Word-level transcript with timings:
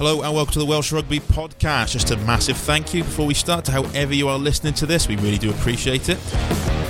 Hello 0.00 0.22
and 0.22 0.34
welcome 0.34 0.54
to 0.54 0.58
the 0.58 0.64
Welsh 0.64 0.92
Rugby 0.92 1.20
Podcast. 1.20 1.90
Just 1.90 2.10
a 2.10 2.16
massive 2.16 2.56
thank 2.56 2.94
you 2.94 3.04
before 3.04 3.26
we 3.26 3.34
start 3.34 3.66
to 3.66 3.72
however 3.72 4.14
you 4.14 4.30
are 4.30 4.38
listening 4.38 4.72
to 4.72 4.86
this. 4.86 5.06
We 5.06 5.16
really 5.16 5.36
do 5.36 5.50
appreciate 5.50 6.08
it. 6.08 6.16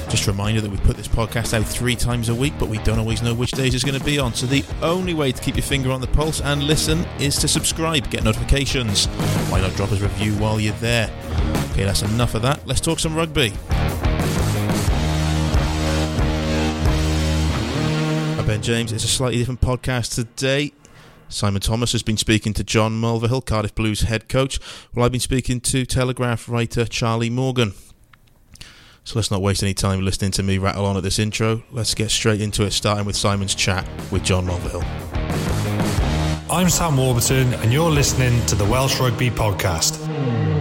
Just 0.09 0.29
a 0.29 0.31
reminder 0.31 0.61
that 0.61 0.71
we 0.71 0.77
put 0.77 0.97
this 0.97 1.09
podcast 1.09 1.53
out 1.53 1.67
three 1.67 1.97
times 1.97 2.29
a 2.29 2.35
week, 2.37 2.53
but 2.57 2.69
we 2.69 2.79
don't 2.79 3.01
always 3.01 3.21
know 3.21 3.35
which 3.35 3.51
days 3.51 3.75
it's 3.75 3.83
going 3.83 3.99
to 3.99 4.05
be 4.05 4.21
on. 4.21 4.33
So 4.35 4.47
the 4.47 4.65
only 4.81 5.13
way 5.13 5.33
to 5.33 5.43
keep 5.43 5.57
your 5.57 5.65
finger 5.65 5.91
on 5.91 6.01
the 6.01 6.07
pulse 6.07 6.41
and 6.41 6.63
listen 6.63 7.05
is 7.19 7.35
to 7.39 7.49
subscribe, 7.49 8.09
get 8.11 8.23
notifications. 8.23 9.07
Why 9.51 9.61
not 9.61 9.75
drop 9.75 9.91
us 9.91 10.01
a 10.01 10.05
review 10.05 10.35
while 10.35 10.61
you're 10.61 10.73
there? 10.75 11.11
Okay, 11.73 11.83
that's 11.83 12.03
enough 12.03 12.37
of 12.37 12.43
that. 12.43 12.65
Let's 12.65 12.81
talk 12.81 13.01
some 13.01 13.17
rugby. 13.17 13.53
Ben 18.51 18.63
James. 18.63 18.93
It's 18.93 19.05
a 19.05 19.09
slightly 19.09 19.39
different 19.39 19.61
podcast 19.61 20.15
today. 20.17 20.73
Simon 21.31 21.61
Thomas 21.61 21.93
has 21.93 22.03
been 22.03 22.17
speaking 22.17 22.53
to 22.55 22.65
John 22.65 23.01
Mulvihill, 23.01 23.47
Cardiff 23.47 23.75
Blues 23.75 24.01
head 24.03 24.29
coach, 24.29 24.59
while 24.93 25.07
I've 25.07 25.13
been 25.13 25.21
speaking 25.21 25.61
to 25.61 25.87
Telegraph 25.87 26.49
writer 26.49 26.85
Charlie 26.85 27.31
Morgan. 27.31 27.73
So 29.05 29.19
let's 29.19 29.31
not 29.31 29.41
waste 29.41 29.63
any 29.63 29.73
time 29.73 30.03
listening 30.03 30.33
to 30.33 30.43
me 30.43 30.59
rattle 30.59 30.85
on 30.85 30.97
at 30.97 31.05
this 31.05 31.19
intro. 31.19 31.63
Let's 31.71 31.95
get 31.95 32.11
straight 32.11 32.41
into 32.41 32.65
it, 32.65 32.73
starting 32.73 33.07
with 33.07 33.17
Simon's 33.17 33.55
chat 33.55 33.89
with 34.11 34.25
John 34.25 34.47
Mulvihill. 34.47 34.85
I'm 36.51 36.69
Sam 36.69 36.97
Warburton, 36.97 37.55
and 37.55 37.73
you're 37.73 37.91
listening 37.91 38.45
to 38.47 38.57
the 38.57 38.65
Welsh 38.65 38.99
Rugby 38.99 39.31
Podcast. 39.31 40.60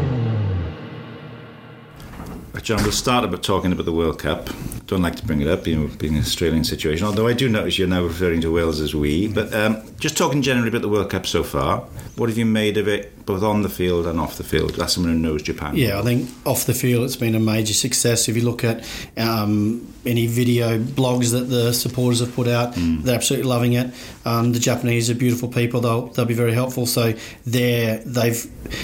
John, 2.61 2.83
we'll 2.83 2.91
start 2.91 3.23
about 3.23 3.41
talking 3.43 3.71
about 3.71 3.85
the 3.85 3.93
World 3.93 4.19
Cup. 4.19 4.49
Don't 4.87 5.01
like 5.01 5.15
to 5.15 5.25
bring 5.25 5.41
it 5.41 5.47
up, 5.47 5.63
being 5.63 5.85
an 5.85 6.17
Australian 6.17 6.63
situation. 6.63 7.05
Although 7.05 7.27
I 7.27 7.33
do 7.33 7.47
notice 7.47 7.77
you're 7.77 7.87
now 7.87 8.03
referring 8.03 8.41
to 8.41 8.51
Wales 8.51 8.79
as 8.81 8.93
we. 8.93 9.27
But 9.27 9.53
um, 9.53 9.81
just 9.99 10.17
talking 10.17 10.41
generally 10.41 10.69
about 10.69 10.81
the 10.81 10.89
World 10.89 11.09
Cup 11.09 11.25
so 11.25 11.43
far, 11.43 11.81
what 12.15 12.29
have 12.29 12.37
you 12.37 12.45
made 12.45 12.77
of 12.77 12.87
it, 12.87 13.18
both 13.29 13.43
on 13.43 13.61
the 13.61 13.69
field 13.69 14.07
and 14.07 14.19
off 14.19 14.38
the 14.38 14.44
field? 14.44 14.73
That's 14.73 14.94
someone 14.94 15.13
who 15.13 15.19
knows 15.19 15.44
Japan. 15.44 15.75
Yeah, 15.75 15.99
I 15.99 16.02
think 16.02 16.27
off 16.47 16.66
the 16.66 16.73
field 16.73 17.05
it's 17.05 17.16
been 17.16 17.35
a 17.35 17.39
major 17.39 17.75
success. 17.75 18.27
If 18.27 18.35
you 18.35 18.41
look 18.41 18.63
at 18.63 18.83
um, 19.17 19.94
any 20.03 20.25
video 20.25 20.80
blogs 20.80 21.31
that 21.33 21.44
the 21.44 21.72
supporters 21.72 22.22
have 22.22 22.33
put 22.33 22.47
out, 22.47 22.73
mm. 22.73 23.03
they're 23.03 23.16
absolutely 23.16 23.47
loving 23.47 23.73
it. 23.73 23.94
Um, 24.25 24.52
the 24.52 24.59
Japanese 24.59 25.11
are 25.11 25.16
beautiful 25.16 25.47
people; 25.47 25.80
they'll 25.81 26.07
they'll 26.07 26.25
be 26.25 26.33
very 26.33 26.53
helpful. 26.53 26.88
So 26.88 27.13
they're 27.45 28.00
they've 28.00 28.35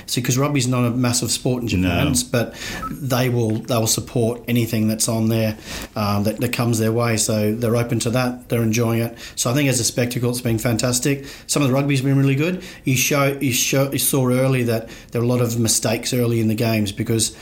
see 0.05 0.21
because 0.21 0.37
rugby's 0.37 0.67
not 0.67 0.85
a 0.85 0.91
massive 0.91 1.31
sport 1.31 1.63
in 1.63 1.67
Japan, 1.67 2.11
no. 2.11 2.19
but 2.31 2.53
they 2.91 3.29
will 3.29 3.55
they 3.55 3.77
will 3.77 3.87
support 3.87 4.41
anything 4.47 4.87
that's 4.87 5.09
on 5.09 5.29
there 5.29 5.57
um, 5.95 6.23
that, 6.25 6.39
that 6.39 6.53
comes 6.53 6.77
their 6.77 6.91
way. 6.91 7.17
So 7.17 7.55
they're 7.55 7.75
open 7.75 7.99
to 8.01 8.11
that. 8.11 8.49
They're 8.49 8.61
enjoying 8.61 9.01
it. 9.01 9.17
So 9.35 9.49
I 9.49 9.53
think 9.53 9.69
as 9.69 9.79
a 9.79 9.83
spectacle, 9.83 10.29
it's 10.29 10.41
been 10.41 10.59
fantastic. 10.59 11.25
Some 11.47 11.63
of 11.63 11.69
the 11.69 11.73
rugby's 11.73 12.01
been 12.01 12.17
really 12.17 12.35
good. 12.35 12.63
You 12.83 12.95
show 12.95 13.37
you, 13.39 13.53
show, 13.53 13.91
you 13.91 13.99
saw 13.99 14.29
early 14.35 14.63
that 14.63 14.89
there 15.11 15.21
were 15.21 15.25
a 15.25 15.29
lot 15.29 15.41
of 15.41 15.59
mistakes 15.59 16.13
early 16.13 16.39
in 16.39 16.47
the 16.47 16.55
games 16.55 16.91
because 16.91 17.35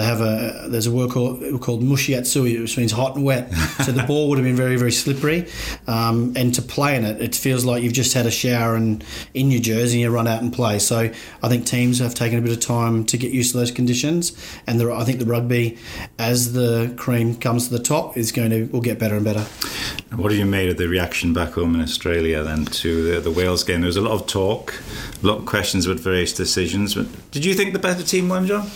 they 0.00 0.06
have 0.06 0.20
a 0.20 0.68
there's 0.68 0.86
a 0.86 0.90
word 0.90 1.10
called, 1.10 1.60
called 1.60 1.82
mushiatsui, 1.82 2.60
which 2.60 2.76
means 2.78 2.92
hot 2.92 3.16
and 3.16 3.24
wet. 3.24 3.52
so 3.84 3.92
the 3.92 4.02
ball 4.02 4.28
would 4.28 4.38
have 4.38 4.44
been 4.44 4.56
very 4.56 4.76
very 4.76 4.92
slippery, 4.92 5.46
um, 5.86 6.32
and 6.36 6.54
to 6.54 6.62
play 6.62 6.96
in 6.96 7.04
it, 7.04 7.20
it 7.20 7.34
feels 7.34 7.64
like 7.64 7.82
you've 7.82 7.92
just 7.92 8.14
had 8.14 8.26
a 8.26 8.30
shower 8.30 8.76
and 8.76 9.04
in 9.34 9.50
your 9.50 9.60
jersey 9.60 10.00
you 10.00 10.10
run 10.10 10.26
out 10.26 10.42
and 10.42 10.52
play. 10.52 10.78
So 10.78 11.10
I 11.42 11.48
think 11.48 11.66
teams 11.66 11.98
have 11.98 12.14
taken 12.14 12.38
a 12.38 12.42
bit 12.42 12.52
of 12.52 12.60
time 12.60 13.04
to 13.06 13.18
get 13.18 13.32
used 13.32 13.52
to 13.52 13.58
those 13.58 13.70
conditions, 13.70 14.32
and 14.66 14.80
the, 14.80 14.92
I 14.92 15.04
think 15.04 15.18
the 15.18 15.26
rugby, 15.26 15.76
as 16.18 16.54
the 16.54 16.94
cream 16.96 17.36
comes 17.36 17.68
to 17.68 17.76
the 17.76 17.82
top, 17.82 18.16
is 18.16 18.32
going 18.32 18.50
to 18.50 18.64
will 18.66 18.80
get 18.80 18.98
better 18.98 19.16
and 19.16 19.24
better. 19.24 19.44
What 20.16 20.30
have 20.30 20.38
you 20.38 20.46
made 20.46 20.70
of 20.70 20.78
the 20.78 20.88
reaction 20.88 21.32
back 21.32 21.52
home 21.52 21.74
in 21.74 21.80
Australia 21.82 22.42
then 22.42 22.64
to 22.64 23.14
the, 23.14 23.20
the 23.20 23.30
Wales 23.30 23.64
game? 23.64 23.80
There 23.80 23.86
was 23.86 23.96
a 23.96 24.02
lot 24.02 24.12
of 24.12 24.26
talk, 24.26 24.80
a 25.22 25.26
lot 25.26 25.38
of 25.38 25.46
questions 25.46 25.86
about 25.86 26.00
various 26.00 26.32
decisions. 26.32 26.94
But 26.94 27.06
did 27.30 27.44
you 27.44 27.54
think 27.54 27.74
the 27.74 27.78
better 27.78 28.02
team 28.02 28.28
won, 28.28 28.46
John? 28.46 28.68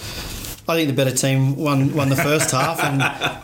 I 0.67 0.77
think 0.77 0.89
the 0.89 0.95
better 0.95 1.15
team 1.15 1.57
won 1.57 1.95
won 1.95 2.09
the 2.09 2.17
first 2.17 2.51
half, 2.53 2.83
and, 2.83 3.03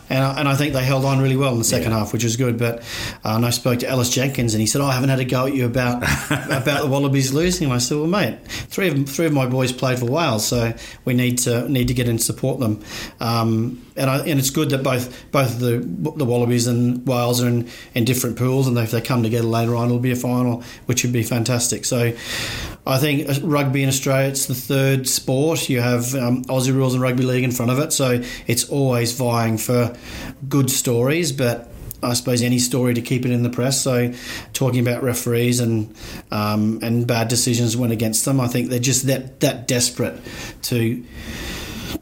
and 0.09 0.39
and 0.39 0.47
I 0.47 0.55
think 0.55 0.73
they 0.73 0.83
held 0.83 1.05
on 1.05 1.21
really 1.21 1.37
well 1.37 1.51
in 1.51 1.59
the 1.59 1.63
second 1.63 1.91
yeah. 1.91 1.99
half, 1.99 2.13
which 2.13 2.23
was 2.23 2.35
good. 2.35 2.57
But 2.57 2.79
uh, 3.23 3.35
and 3.35 3.45
I 3.45 3.51
spoke 3.51 3.79
to 3.79 3.87
Ellis 3.87 4.09
Jenkins, 4.09 4.53
and 4.53 4.61
he 4.61 4.67
said, 4.67 4.81
"Oh, 4.81 4.85
I 4.85 4.93
haven't 4.93 5.09
had 5.09 5.19
a 5.19 5.25
go 5.25 5.45
at 5.45 5.53
you 5.53 5.65
about 5.65 5.97
about 6.31 6.81
the 6.81 6.87
Wallabies 6.87 7.33
losing." 7.33 7.65
And 7.65 7.73
I 7.73 7.77
said, 7.77 7.97
"Well, 7.97 8.07
mate, 8.07 8.39
three 8.47 8.87
of 8.87 9.07
three 9.09 9.27
of 9.27 9.33
my 9.33 9.45
boys 9.45 9.71
played 9.71 9.99
for 9.99 10.05
Wales, 10.05 10.47
so 10.47 10.73
we 11.05 11.13
need 11.13 11.37
to 11.39 11.69
need 11.69 11.87
to 11.89 11.93
get 11.93 12.07
in 12.07 12.11
and 12.11 12.21
support 12.21 12.59
them." 12.59 12.83
Um, 13.19 13.85
and, 13.95 14.09
I, 14.09 14.19
and 14.19 14.39
it's 14.39 14.49
good 14.49 14.69
that 14.71 14.83
both 14.83 15.31
both 15.31 15.59
the 15.59 15.77
the 16.15 16.25
Wallabies 16.25 16.65
and 16.65 17.05
Wales 17.07 17.43
are 17.43 17.47
in, 17.47 17.69
in 17.93 18.05
different 18.05 18.37
pools, 18.37 18.67
and 18.67 18.77
if 18.77 18.91
they 18.91 19.01
come 19.01 19.21
together 19.21 19.47
later 19.47 19.75
on, 19.75 19.85
it'll 19.85 19.99
be 19.99 20.11
a 20.11 20.15
final, 20.15 20.63
which 20.87 21.03
would 21.03 21.13
be 21.13 21.23
fantastic. 21.23 21.85
So, 21.85 22.13
I 22.87 22.97
think 22.97 23.27
rugby 23.43 23.83
in 23.83 23.89
Australia 23.89 24.29
it's 24.29 24.45
the 24.45 24.55
third 24.55 25.07
sport. 25.07 25.69
You 25.69 25.81
have 25.81 26.15
um, 26.15 26.43
Aussie 26.45 26.73
rules 26.73 26.93
and 26.93 27.03
rugby 27.03 27.10
league 27.19 27.43
in 27.43 27.51
front 27.51 27.71
of 27.71 27.79
it, 27.79 27.93
so 27.93 28.21
it's 28.47 28.69
always 28.69 29.13
vying 29.13 29.57
for 29.57 29.95
good 30.47 30.69
stories, 30.69 31.31
but. 31.31 31.67
I 32.03 32.13
suppose 32.13 32.41
any 32.41 32.57
story 32.57 32.95
to 32.95 33.01
keep 33.01 33.27
it 33.27 33.31
in 33.31 33.43
the 33.43 33.49
press. 33.51 33.79
So, 33.79 34.11
talking 34.53 34.79
about 34.79 35.03
referees 35.03 35.59
and 35.59 35.95
um, 36.31 36.79
and 36.81 37.05
bad 37.05 37.27
decisions 37.27 37.77
went 37.77 37.93
against 37.93 38.25
them, 38.25 38.41
I 38.41 38.47
think 38.47 38.71
they're 38.71 38.79
just 38.79 39.05
that 39.05 39.39
that 39.41 39.67
desperate 39.67 40.19
to 40.63 41.03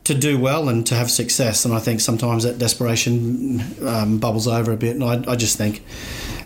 to 0.05 0.13
do 0.13 0.39
well 0.39 0.69
and 0.69 0.85
to 0.87 0.95
have 0.95 1.11
success. 1.11 1.65
And 1.65 1.73
I 1.73 1.79
think 1.79 1.99
sometimes 1.99 2.43
that 2.43 2.57
desperation 2.57 3.61
um, 3.85 4.19
bubbles 4.19 4.47
over 4.47 4.71
a 4.71 4.77
bit. 4.77 4.95
And 4.95 5.03
I, 5.03 5.33
I 5.33 5.35
just 5.35 5.57
think 5.57 5.83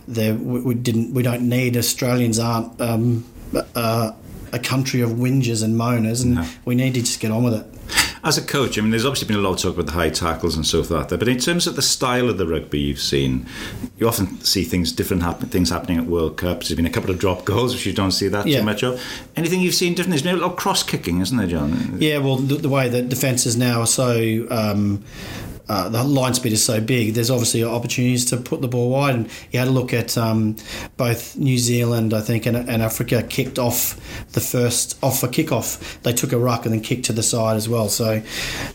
there 0.08 0.34
we, 0.34 0.62
we, 0.62 0.74
didn't 0.74 1.14
we 1.14 1.24
don't 1.24 1.48
need 1.48 1.78
Australians 1.78 2.40
aren't 2.40 2.80
um, 2.82 3.26
uh, 3.76 4.12
a 4.52 4.60
country 4.60 5.02
of 5.02 5.12
whingers 5.12 5.64
and 5.64 5.76
moaners, 5.76 6.24
and 6.24 6.36
no. 6.36 6.48
we 6.66 6.76
need 6.76 6.94
to 6.94 7.02
just 7.02 7.20
get 7.20 7.32
on 7.32 7.44
with 7.44 7.54
it. 7.54 7.66
As 8.26 8.38
a 8.38 8.42
coach, 8.42 8.78
I 8.78 8.82
mean, 8.82 8.92
there's 8.92 9.06
obviously 9.06 9.28
been 9.28 9.38
a 9.38 9.42
lot 9.42 9.56
of 9.56 9.60
talk 9.60 9.74
about 9.74 9.88
the 9.88 9.92
high 9.92 10.10
tackles 10.10 10.56
and 10.56 10.66
so 10.66 10.82
forth. 10.82 11.10
There, 11.10 11.18
but 11.18 11.28
in 11.28 11.40
terms 11.40 11.68
of 11.68 11.76
the 11.76 11.82
style 11.82 12.30
of 12.30 12.38
the 12.38 12.48
rugby 12.48 12.80
you've 12.80 13.00
seen, 13.00 13.46
you 13.98 14.08
often 14.08 14.40
see 14.40 14.64
things 14.64 14.94
different 14.94 15.24
happen, 15.24 15.50
things 15.50 15.70
happening 15.70 15.98
at 15.98 16.06
World 16.06 16.38
Cups. 16.38 16.70
There's 16.70 16.78
been 16.78 16.86
a 16.86 16.90
couple 16.90 17.10
of 17.10 17.20
drop 17.20 17.44
goals, 17.44 17.74
which 17.74 17.86
you 17.86 17.92
don't 17.92 18.12
see 18.12 18.30
that 18.30 18.48
yeah. 18.48 18.60
too 18.60 18.66
much 18.66 18.82
of. 18.82 19.02
Anything 19.36 19.60
you've 19.60 19.76
seen 19.76 19.94
different? 19.94 20.12
There's 20.12 20.22
been 20.22 20.36
a 20.36 20.38
lot 20.38 20.52
of 20.52 20.58
cross 20.58 20.84
kicking, 20.84 21.20
isn't 21.20 21.36
there, 21.36 21.48
John? 21.48 21.98
Yeah, 22.00 22.20
well, 22.20 22.38
the, 22.38 22.56
the 22.56 22.70
way 22.70 22.88
that 22.88 23.10
defences 23.10 23.58
now 23.58 23.82
are 23.82 23.88
so. 23.88 24.48
Um, 24.50 25.04
uh, 25.70 25.88
the 25.90 26.04
line 26.04 26.34
speed 26.34 26.52
is 26.52 26.64
so 26.64 26.82
big, 26.82 27.14
there's 27.14 27.32
obviously 27.32 27.64
opportunities 27.64 28.26
to 28.26 28.38
put 28.38 28.62
the 28.62 28.68
ball 28.68 28.90
wide. 28.90 29.16
And 29.16 29.30
you 29.52 29.60
had 29.60 29.68
a 29.68 29.72
look 29.72 29.94
at 29.94 30.18
um, 30.18 30.58
both 30.98 31.38
New 31.38 31.58
Zealand, 31.58 32.14
I 32.14 32.22
think, 32.22 32.46
and, 32.46 32.58
and, 32.58 32.84
Africa 32.84 33.24
kicked 33.24 33.58
off 33.58 33.96
the 34.34 34.42
first 34.42 35.02
off 35.02 35.24
a 35.24 35.28
kickoff. 35.28 36.02
They 36.02 36.12
took 36.12 36.34
a 36.34 36.38
ruck 36.38 36.66
and 36.66 36.74
then 36.74 36.82
kicked 36.82 37.06
to 37.06 37.14
the 37.14 37.24
side 37.24 37.56
as 37.56 37.70
well. 37.70 37.88
So 37.88 38.22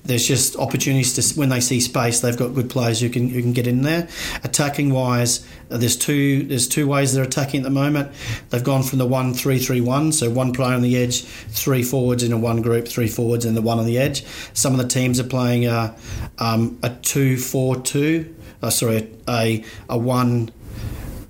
there's 0.04 0.26
just 0.26 0.56
opportunities 0.56 1.12
to 1.14 1.38
when 1.38 1.50
they 1.50 1.60
see 1.60 1.80
space, 1.80 2.20
they've 2.20 2.36
got 2.36 2.54
good 2.54 2.70
players 2.70 3.00
who 3.00 3.10
can 3.10 3.28
who 3.28 3.42
can 3.42 3.52
get 3.52 3.66
in 3.66 3.82
there. 3.82 4.08
Attacking 4.44 4.90
wise, 4.90 5.46
there's 5.68 5.96
two 5.96 6.44
there's 6.44 6.68
two 6.68 6.86
ways 6.86 7.14
they're 7.14 7.24
attacking 7.24 7.60
at 7.60 7.64
the 7.64 7.70
moment. 7.70 8.10
They've 8.50 8.64
gone 8.64 8.82
from 8.82 8.98
the 8.98 9.06
one 9.06 9.34
three 9.34 9.58
three 9.58 9.80
one, 9.80 10.12
so 10.12 10.30
one 10.30 10.52
player 10.52 10.74
on 10.74 10.82
the 10.82 10.96
edge, 10.96 11.22
three 11.24 11.82
forwards 11.82 12.22
in 12.22 12.32
a 12.32 12.38
one 12.38 12.62
group, 12.62 12.88
three 12.88 13.08
forwards 13.08 13.44
and 13.44 13.56
the 13.56 13.62
one 13.62 13.78
on 13.78 13.86
the 13.86 13.98
edge. 13.98 14.24
Some 14.54 14.72
of 14.72 14.78
the 14.78 14.88
teams 14.88 15.20
are 15.20 15.24
playing 15.24 15.66
a, 15.66 15.94
um, 16.38 16.78
a 16.82 16.90
two 16.90 17.36
four 17.36 17.76
two. 17.76 18.34
Uh, 18.62 18.70
sorry, 18.70 19.08
a 19.28 19.64
a 19.88 19.98
one 19.98 20.50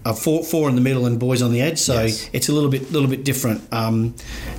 uh, 0.08 0.14
four, 0.14 0.42
four 0.42 0.68
in 0.68 0.74
the 0.74 0.80
middle 0.80 1.04
and 1.04 1.18
boys 1.20 1.42
on 1.42 1.52
the 1.52 1.60
edge. 1.60 1.78
So 1.78 2.02
yes. 2.02 2.30
it's 2.32 2.48
a 2.48 2.52
little 2.52 2.70
bit 2.70 2.90
little 2.90 3.08
bit 3.08 3.24
different. 3.24 3.62
Um, 3.72 4.14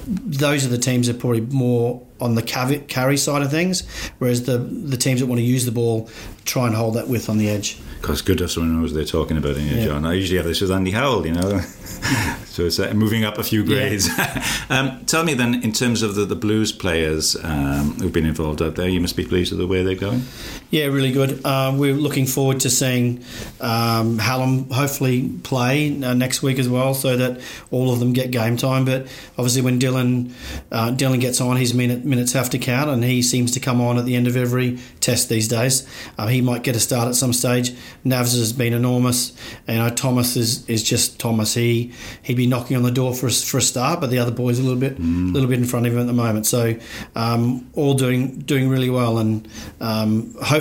those 0.06 0.66
are 0.66 0.70
the 0.70 0.78
teams 0.78 1.08
that 1.08 1.16
are 1.16 1.20
probably 1.20 1.42
more 1.42 2.06
on 2.22 2.36
the 2.36 2.42
carry 2.42 3.18
side 3.18 3.42
of 3.42 3.50
things, 3.50 3.88
whereas 4.20 4.44
the 4.44 4.58
the 4.58 4.98
teams 4.98 5.22
that 5.22 5.28
want 5.28 5.40
to 5.40 5.46
use 5.46 5.66
the 5.66 5.72
ball 5.72 6.10
try 6.46 6.68
and 6.68 6.76
hold 6.76 6.96
that 6.96 7.08
width 7.08 7.30
on 7.30 7.38
the 7.38 7.50
edge. 7.50 7.80
Because 8.02 8.22
good 8.22 8.40
have 8.40 8.52
someone 8.52 8.80
knows 8.80 8.94
they're 8.94 9.04
talking 9.04 9.38
about 9.38 9.58
in 9.58 9.68
yeah. 9.68 9.86
John. 9.86 10.06
I 10.06 10.14
usually 10.14 10.38
have 10.38 10.46
this 10.46 10.62
with 10.62 10.72
Andy 10.72 10.92
Howell, 10.92 11.28
you 11.28 11.34
know. 11.34 11.60
so 12.46 12.66
it's 12.66 12.80
uh, 12.80 12.94
moving 12.94 13.26
up 13.26 13.38
a 13.38 13.44
few 13.44 13.64
grades. 13.64 14.08
Yeah. 14.08 14.46
um, 14.70 15.06
tell 15.06 15.24
me 15.24 15.34
then, 15.34 15.62
in 15.64 15.74
terms 15.74 16.02
of 16.02 16.16
the, 16.16 16.26
the 16.26 16.36
blues 16.36 16.72
players 16.72 17.36
um, 17.44 17.94
who've 18.00 18.14
been 18.14 18.26
involved 18.26 18.62
out 18.62 18.76
there, 18.76 18.88
you 18.88 19.02
must 19.02 19.18
be 19.18 19.26
pleased 19.26 19.52
with 19.52 19.60
the 19.60 19.68
way 19.68 19.84
they're 19.84 19.96
going. 19.96 20.24
Yeah, 20.72 20.86
really 20.86 21.12
good. 21.12 21.42
Uh, 21.44 21.74
we're 21.76 21.96
looking 21.96 22.28
forward 22.28 22.60
to 22.60 22.70
seeing 22.70 23.24
um, 23.60 24.20
Hallam 24.20 24.70
hopefully 24.70 25.28
play 25.42 26.00
uh, 26.04 26.14
next 26.14 26.44
week 26.44 26.60
as 26.60 26.70
well, 26.70 26.94
so 26.94 27.18
that 27.18 27.42
all 27.72 27.92
of 27.92 28.00
them 28.00 28.14
get 28.14 28.30
game 28.30 28.56
time. 28.56 28.86
But 28.86 29.08
obviously, 29.36 29.64
when 29.64 29.80
Dylan 29.80 30.32
uh, 30.72 30.92
Dylan 30.92 31.20
gets 31.20 31.42
on, 31.42 31.58
his 31.58 31.74
minute 31.74 32.06
minutes 32.06 32.34
have 32.34 32.52
to 32.52 32.60
count, 32.60 32.88
and 32.92 33.04
he 33.04 33.24
seems 33.24 33.52
to 33.54 33.60
come 33.60 33.82
on 33.82 33.98
at 33.98 34.06
the 34.06 34.16
end 34.16 34.28
of 34.28 34.38
every 34.38 34.78
test 35.00 35.28
these 35.28 35.48
days. 35.48 35.88
Uh, 36.20 36.28
he 36.28 36.40
might 36.40 36.62
get 36.62 36.76
a 36.76 36.80
start 36.80 37.08
at 37.08 37.16
some 37.16 37.34
stage. 37.34 37.72
Navs 38.06 38.38
has 38.38 38.54
been 38.54 38.74
enormous. 38.74 39.34
You 39.68 39.74
know, 39.76 39.90
Thomas 39.90 40.38
is, 40.38 40.70
is 40.70 40.84
just 40.84 41.20
Thomas. 41.20 41.56
He 41.56 41.94
he'd 42.22 42.38
be 42.38 42.46
knocking 42.46 42.78
on 42.78 42.84
the 42.84 42.92
door 42.92 43.16
for 43.16 43.26
a, 43.26 43.32
for 43.32 43.58
a 43.58 43.62
start, 43.62 44.02
but 44.02 44.12
the 44.12 44.20
other 44.20 44.32
boys 44.32 44.60
a 44.60 44.62
little 44.62 44.78
bit 44.80 44.90
Mm. 45.00 45.34
little 45.34 45.50
bit 45.50 45.58
in 45.60 45.66
front 45.66 45.88
of 45.88 45.94
him 45.94 46.00
at 46.00 46.08
the 46.08 46.14
moment. 46.14 46.46
So 46.46 46.76
um, 47.16 47.68
all 47.74 47.96
doing 47.96 48.38
doing 48.42 48.70
really 48.70 48.90
well, 48.92 49.18
and 49.18 49.48
um, 49.82 50.36
hopefully 50.36 50.59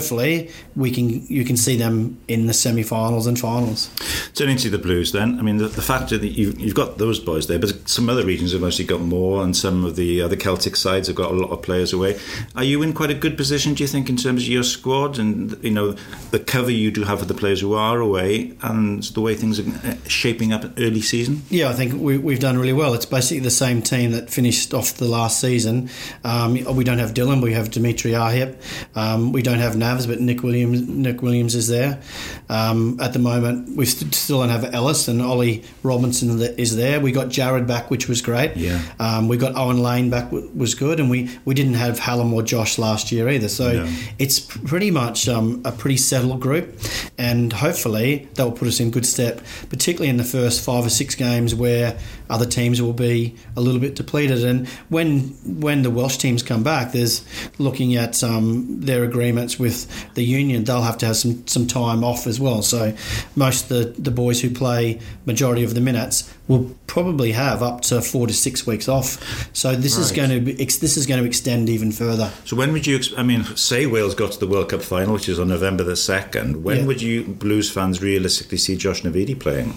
we 0.76 0.90
can 0.90 1.26
you 1.26 1.44
can 1.44 1.56
see 1.56 1.76
them 1.76 2.18
in 2.28 2.46
the 2.46 2.54
semi-finals 2.54 3.26
and 3.26 3.38
finals. 3.38 3.90
Turning 4.34 4.56
to 4.58 4.70
the 4.70 4.78
Blues, 4.78 5.12
then, 5.12 5.38
I 5.38 5.42
mean, 5.42 5.56
the, 5.58 5.68
the 5.68 5.82
fact 5.82 6.10
that 6.10 6.22
you've, 6.22 6.58
you've 6.60 6.74
got 6.74 6.98
those 6.98 7.18
boys 7.18 7.46
there, 7.46 7.58
but 7.58 7.88
some 7.88 8.08
other 8.08 8.24
regions 8.24 8.52
have 8.52 8.62
actually 8.64 8.84
got 8.84 9.00
more, 9.00 9.42
and 9.42 9.56
some 9.56 9.84
of 9.84 9.96
the 9.96 10.22
other 10.22 10.36
Celtic 10.36 10.76
sides 10.76 11.08
have 11.08 11.16
got 11.16 11.30
a 11.30 11.34
lot 11.34 11.50
of 11.50 11.62
players 11.62 11.92
away. 11.92 12.18
Are 12.54 12.64
you 12.64 12.82
in 12.82 12.92
quite 12.92 13.10
a 13.10 13.14
good 13.14 13.36
position, 13.36 13.74
do 13.74 13.82
you 13.82 13.88
think, 13.88 14.08
in 14.08 14.16
terms 14.16 14.42
of 14.42 14.48
your 14.48 14.62
squad 14.62 15.18
and 15.18 15.56
you 15.62 15.70
know 15.70 15.92
the 16.30 16.38
cover 16.38 16.70
you 16.70 16.90
do 16.90 17.04
have 17.04 17.18
for 17.20 17.24
the 17.24 17.34
players 17.34 17.60
who 17.60 17.74
are 17.74 18.00
away, 18.00 18.56
and 18.62 19.02
the 19.02 19.20
way 19.20 19.34
things 19.34 19.58
are 19.58 19.88
uh, 19.88 19.96
shaping 20.06 20.52
up 20.52 20.64
early 20.78 21.00
season? 21.00 21.42
Yeah, 21.50 21.70
I 21.70 21.72
think 21.72 22.00
we, 22.00 22.18
we've 22.18 22.40
done 22.40 22.58
really 22.58 22.72
well. 22.72 22.94
It's 22.94 23.06
basically 23.06 23.40
the 23.40 23.50
same 23.50 23.82
team 23.82 24.12
that 24.12 24.30
finished 24.30 24.72
off 24.74 24.94
the 24.94 25.08
last 25.08 25.40
season. 25.40 25.90
Um, 26.24 26.54
we 26.74 26.84
don't 26.84 26.98
have 26.98 27.14
Dylan, 27.14 27.42
we 27.42 27.52
have 27.54 27.70
Dimitri 27.70 28.12
Arhip. 28.12 28.56
Um, 28.94 29.32
we 29.32 29.42
don't 29.42 29.58
have 29.58 29.76
But 30.06 30.20
Nick 30.20 30.42
Williams 30.42 30.82
Nick 30.88 31.22
Williams 31.22 31.54
is 31.54 31.68
there. 31.68 32.00
Um, 32.48 32.98
at 33.00 33.12
the 33.12 33.18
moment, 33.18 33.76
we 33.76 33.84
st- 33.86 34.14
still 34.14 34.40
don't 34.40 34.48
have 34.48 34.72
Ellis, 34.74 35.08
and 35.08 35.20
Ollie 35.22 35.64
Robinson 35.82 36.38
th- 36.38 36.58
is 36.58 36.76
there. 36.76 37.00
We 37.00 37.12
got 37.12 37.28
Jared 37.28 37.66
back, 37.66 37.90
which 37.90 38.08
was 38.08 38.22
great. 38.22 38.56
Yeah. 38.56 38.80
Um, 38.98 39.28
we 39.28 39.36
got 39.36 39.54
Owen 39.56 39.82
Lane 39.82 40.08
back, 40.10 40.24
w- 40.26 40.50
was 40.54 40.74
good, 40.74 41.00
and 41.00 41.10
we, 41.10 41.30
we 41.44 41.54
didn't 41.54 41.74
have 41.74 41.98
Hallam 41.98 42.32
or 42.32 42.42
Josh 42.42 42.78
last 42.78 43.12
year 43.12 43.28
either. 43.28 43.48
So 43.48 43.84
No. 43.84 43.92
it's 44.18 44.40
pretty 44.40 44.90
much 44.90 45.28
um, 45.28 45.60
a 45.64 45.72
pretty 45.72 45.96
settled 45.98 46.40
group, 46.40 46.78
and 47.18 47.52
hopefully 47.52 48.28
that 48.34 48.44
will 48.44 48.52
put 48.52 48.68
us 48.68 48.80
in 48.80 48.90
good 48.90 49.06
step, 49.06 49.40
particularly 49.68 50.08
in 50.08 50.16
the 50.16 50.24
first 50.24 50.64
five 50.64 50.84
or 50.86 50.90
six 50.90 51.14
games 51.14 51.54
where 51.54 51.98
other 52.30 52.46
teams 52.46 52.80
will 52.80 52.92
be 52.92 53.34
a 53.56 53.60
little 53.60 53.80
bit 53.80 53.94
depleted. 53.94 54.44
And 54.44 54.68
when 54.88 55.30
when 55.60 55.82
the 55.82 55.90
Welsh 55.90 56.16
teams 56.16 56.42
come 56.42 56.62
back, 56.62 56.92
there's 56.92 57.24
looking 57.58 57.96
at 57.96 58.22
um, 58.22 58.80
their 58.80 59.04
agreements 59.04 59.58
with 59.58 59.86
the 60.14 60.22
union. 60.22 60.64
They'll 60.64 60.82
have 60.82 60.98
to 60.98 61.06
have 61.06 61.16
some, 61.16 61.46
some 61.46 61.66
time 61.66 62.04
off 62.04 62.26
as 62.26 62.38
well. 62.40 62.62
So 62.62 62.94
most 63.36 63.70
of 63.70 63.94
the, 63.94 64.00
the 64.00 64.10
boys 64.10 64.40
who 64.40 64.50
play 64.50 65.00
majority 65.26 65.64
of 65.64 65.74
the 65.74 65.80
minutes 65.80 66.32
will 66.48 66.74
probably 66.86 67.32
have 67.32 67.62
up 67.62 67.82
to 67.82 68.00
four 68.00 68.26
to 68.26 68.32
six 68.32 68.66
weeks 68.66 68.88
off. 68.88 69.48
So 69.54 69.76
this 69.76 69.96
is 69.98 70.10
going 70.10 70.30
to 70.30 70.40
be, 70.40 70.52
this 70.54 70.96
is 70.96 71.06
going 71.06 71.20
to 71.22 71.26
extend 71.26 71.68
even 71.68 71.92
further. 71.92 72.32
So 72.46 72.56
when 72.56 72.72
would 72.72 72.86
you? 72.86 72.98
I 73.16 73.22
mean, 73.22 73.44
say 73.56 73.86
Wales 73.86 74.14
got 74.14 74.32
to 74.32 74.38
the 74.40 74.46
World 74.46 74.70
Cup 74.70 74.82
final, 74.82 75.12
which 75.14 75.28
is 75.28 75.38
on 75.38 75.48
November 75.48 75.84
the 75.84 75.94
second. 75.96 76.64
When 76.64 76.78
Yeah. 76.78 76.86
would 76.86 77.02
you 77.02 77.24
Blues 77.24 77.70
fans 77.70 78.00
realistically 78.02 78.58
see 78.58 78.76
Josh 78.76 79.02
Navidi 79.02 79.38
playing? 79.38 79.74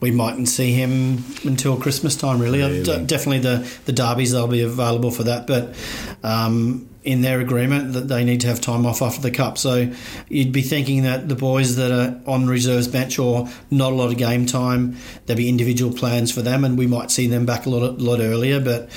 we 0.00 0.10
mightn't 0.10 0.48
see 0.48 0.72
him 0.72 1.24
until 1.44 1.76
Christmas 1.76 2.16
time. 2.16 2.40
Really, 2.40 2.58
Really? 2.60 2.82
D- 2.82 3.04
definitely 3.06 3.38
the 3.40 3.68
the 3.86 3.92
derbies 3.92 4.32
they'll 4.32 4.46
be 4.48 4.62
available 4.62 5.10
for 5.12 5.22
that, 5.22 5.46
but. 5.46 5.74
Um, 6.22 6.88
in 7.04 7.20
their 7.22 7.40
agreement, 7.40 7.92
that 7.92 8.08
they 8.08 8.24
need 8.24 8.40
to 8.40 8.46
have 8.46 8.60
time 8.60 8.84
off 8.84 9.00
after 9.02 9.20
the 9.20 9.30
cup, 9.30 9.56
so 9.56 9.90
you'd 10.28 10.52
be 10.52 10.62
thinking 10.62 11.02
that 11.04 11.28
the 11.28 11.34
boys 11.34 11.76
that 11.76 11.90
are 11.90 12.20
on 12.30 12.46
reserves 12.46 12.88
bench 12.88 13.18
or 13.18 13.48
not 13.70 13.92
a 13.92 13.94
lot 13.94 14.10
of 14.10 14.18
game 14.18 14.46
time, 14.46 14.96
there'd 15.26 15.36
be 15.36 15.48
individual 15.48 15.92
plans 15.92 16.32
for 16.32 16.42
them, 16.42 16.64
and 16.64 16.76
we 16.76 16.86
might 16.86 17.10
see 17.10 17.26
them 17.26 17.46
back 17.46 17.66
a 17.66 17.70
lot 17.70 17.98
lot 17.98 18.20
earlier. 18.20 18.60
But 18.60 18.90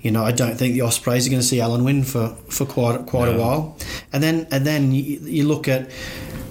you 0.00 0.10
know, 0.10 0.24
I 0.24 0.32
don't 0.32 0.56
think 0.56 0.74
the 0.74 0.82
Ospreys 0.82 1.26
are 1.26 1.30
going 1.30 1.42
to 1.42 1.46
see 1.46 1.58
Alun 1.58 1.84
Wyn 1.84 2.04
for, 2.04 2.28
for 2.48 2.64
quite 2.64 3.06
quite 3.06 3.28
a 3.28 3.38
while, 3.38 3.76
and 4.12 4.22
then 4.22 4.46
and 4.50 4.66
then 4.66 4.92
you, 4.92 5.20
you 5.22 5.46
look 5.46 5.68
at 5.68 5.90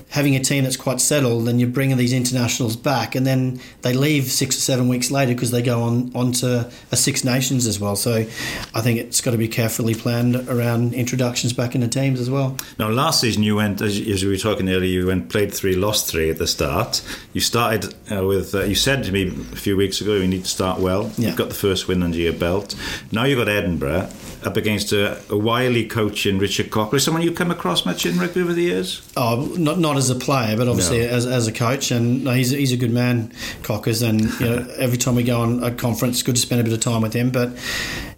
having 0.10 0.36
a 0.36 0.40
team 0.40 0.64
that's 0.64 0.78
quite 0.78 1.00
settled, 1.00 1.48
and 1.48 1.60
you're 1.60 1.70
bringing 1.70 1.98
these 1.98 2.14
internationals 2.14 2.76
back, 2.76 3.16
and 3.16 3.26
then 3.28 3.60
they 3.84 3.94
leave 3.94 4.26
six 4.26 4.58
or 4.58 4.62
seven 4.62 4.88
weeks 4.88 5.12
later 5.12 5.34
because 5.34 5.52
they 5.52 5.62
go 5.62 5.84
on 5.84 6.12
onto 6.16 6.48
a 6.92 6.96
Six 6.96 7.24
Nations 7.24 7.68
as 7.68 7.80
well. 7.80 7.96
So 7.96 8.26
I 8.74 8.82
think 8.82 9.00
it's 9.00 9.22
got 9.22 9.32
to 9.32 9.38
be 9.38 9.48
carefully 9.48 9.94
planned 9.94 10.36
around 10.50 10.94
introductions 10.94 11.54
back 11.54 11.76
into 11.76 11.88
teams 11.88 12.20
as 12.20 12.30
well. 12.30 12.58
Now, 12.78 12.90
last 12.90 13.22
season 13.22 13.44
you 13.44 13.56
went, 13.56 13.82
as, 13.82 14.00
as 14.00 14.24
we 14.24 14.32
were 14.32 14.38
talking 14.38 14.68
earlier, 14.70 14.90
you 14.90 15.08
went 15.08 15.30
played 15.30 15.54
three, 15.54 15.76
lost 15.76 16.10
three 16.10 16.30
at 16.30 16.40
the 16.40 16.48
start. 16.48 17.04
You 17.34 17.42
started 17.42 17.94
uh, 18.12 18.26
with, 18.26 18.56
uh, 18.56 18.64
you 18.64 18.76
said 18.76 19.04
to 19.04 19.12
me 19.12 19.28
a 19.28 19.56
few 19.56 19.78
weeks 19.78 20.02
ago, 20.02 20.16
you 20.16 20.28
need 20.28 20.44
to 20.44 20.50
start 20.50 20.80
well. 20.80 21.12
Yeah. 21.18 21.30
You've 21.30 21.38
got 21.38 21.50
the 21.50 21.56
first 21.56 21.88
win 21.88 22.02
under 22.02 22.18
your 22.18 22.34
belt. 22.34 22.76
Now 23.12 23.26
you've 23.26 23.38
got 23.38 23.48
Edinburgh 23.48 24.10
up 24.46 24.58
against 24.58 24.92
a, 24.92 25.22
a 25.32 25.38
wily 25.38 25.86
coach 25.86 26.26
in 26.26 26.40
Richard 26.40 26.70
Cockerill. 26.72 26.96
Is 26.96 27.04
someone 27.04 27.24
you 27.24 27.32
come 27.32 27.52
across 27.52 27.86
much 27.86 28.06
in 28.06 28.18
rugby 28.18 28.42
over 28.42 28.54
the 28.54 28.64
years? 28.64 29.02
Oh, 29.18 29.54
not 29.58 29.80
not 29.80 29.98
as 29.98 30.10
a 30.10 30.16
player, 30.16 30.56
but 30.58 30.68
obviously 30.68 31.00
No. 31.00 31.08
as, 31.08 31.26
as 31.26 31.48
a 31.48 31.52
coach. 31.52 31.92
And 31.92 32.24
no, 32.24 32.32
he's 32.34 32.50
he's 32.52 32.72
a 32.72 32.78
good 32.78 32.92
man, 32.92 33.32
Cockers. 33.64 34.02
And 34.02 34.22
you 34.40 34.46
know, 34.50 34.68
every 34.78 34.98
time 34.98 35.16
we 35.16 35.24
go 35.24 35.42
on 35.42 35.64
a 35.64 35.72
conference, 35.72 36.18
it's 36.18 36.24
good 36.24 36.36
to 36.36 36.42
spend 36.42 36.62
a 36.62 36.64
bit 36.64 36.74
of 36.74 36.80
time 36.80 37.02
with 37.02 37.14
him. 37.14 37.30
But 37.32 37.52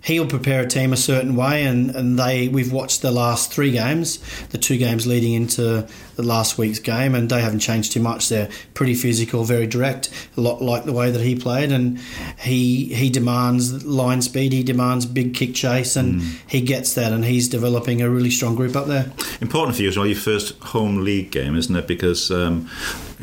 he'll 0.03 0.27
prepare 0.27 0.61
a 0.61 0.67
team 0.67 0.93
a 0.93 0.97
certain 0.97 1.35
way, 1.35 1.63
and, 1.63 1.95
and 1.95 2.17
they 2.17 2.47
we've 2.47 2.71
watched 2.71 3.01
the 3.01 3.11
last 3.11 3.51
three 3.51 3.71
games, 3.71 4.19
the 4.47 4.57
two 4.57 4.77
games 4.77 5.05
leading 5.05 5.33
into 5.33 5.87
the 6.15 6.23
last 6.23 6.57
week's 6.57 6.79
game, 6.79 7.15
and 7.15 7.29
they 7.29 7.41
haven't 7.41 7.59
changed 7.59 7.91
too 7.91 7.99
much. 7.99 8.29
They're 8.29 8.49
pretty 8.73 8.95
physical, 8.95 9.43
very 9.43 9.67
direct, 9.67 10.09
a 10.37 10.41
lot 10.41 10.61
like 10.61 10.83
the 10.83 10.93
way 10.93 11.11
that 11.11 11.21
he 11.21 11.35
played, 11.35 11.71
and 11.71 11.99
he 12.39 12.93
he 12.93 13.09
demands 13.09 13.85
line 13.85 14.21
speed, 14.21 14.53
he 14.53 14.63
demands 14.63 15.05
big 15.05 15.33
kick 15.33 15.55
chase, 15.55 15.95
and 15.95 16.21
he 16.47 16.61
gets 16.61 16.93
that, 16.95 17.11
and 17.11 17.25
he's 17.25 17.47
developing 17.47 18.01
a 18.01 18.09
really 18.09 18.31
strong 18.31 18.55
group 18.55 18.75
up 18.75 18.87
there. 18.87 19.11
Important 19.39 19.75
for 19.75 19.83
you 19.83 19.89
as 19.89 19.97
well, 19.97 20.07
your 20.07 20.15
first 20.15 20.57
home 20.59 21.03
league 21.03 21.31
game, 21.31 21.55
isn't 21.55 21.75
it? 21.75 21.87
Because 21.87 22.31
um, 22.31 22.67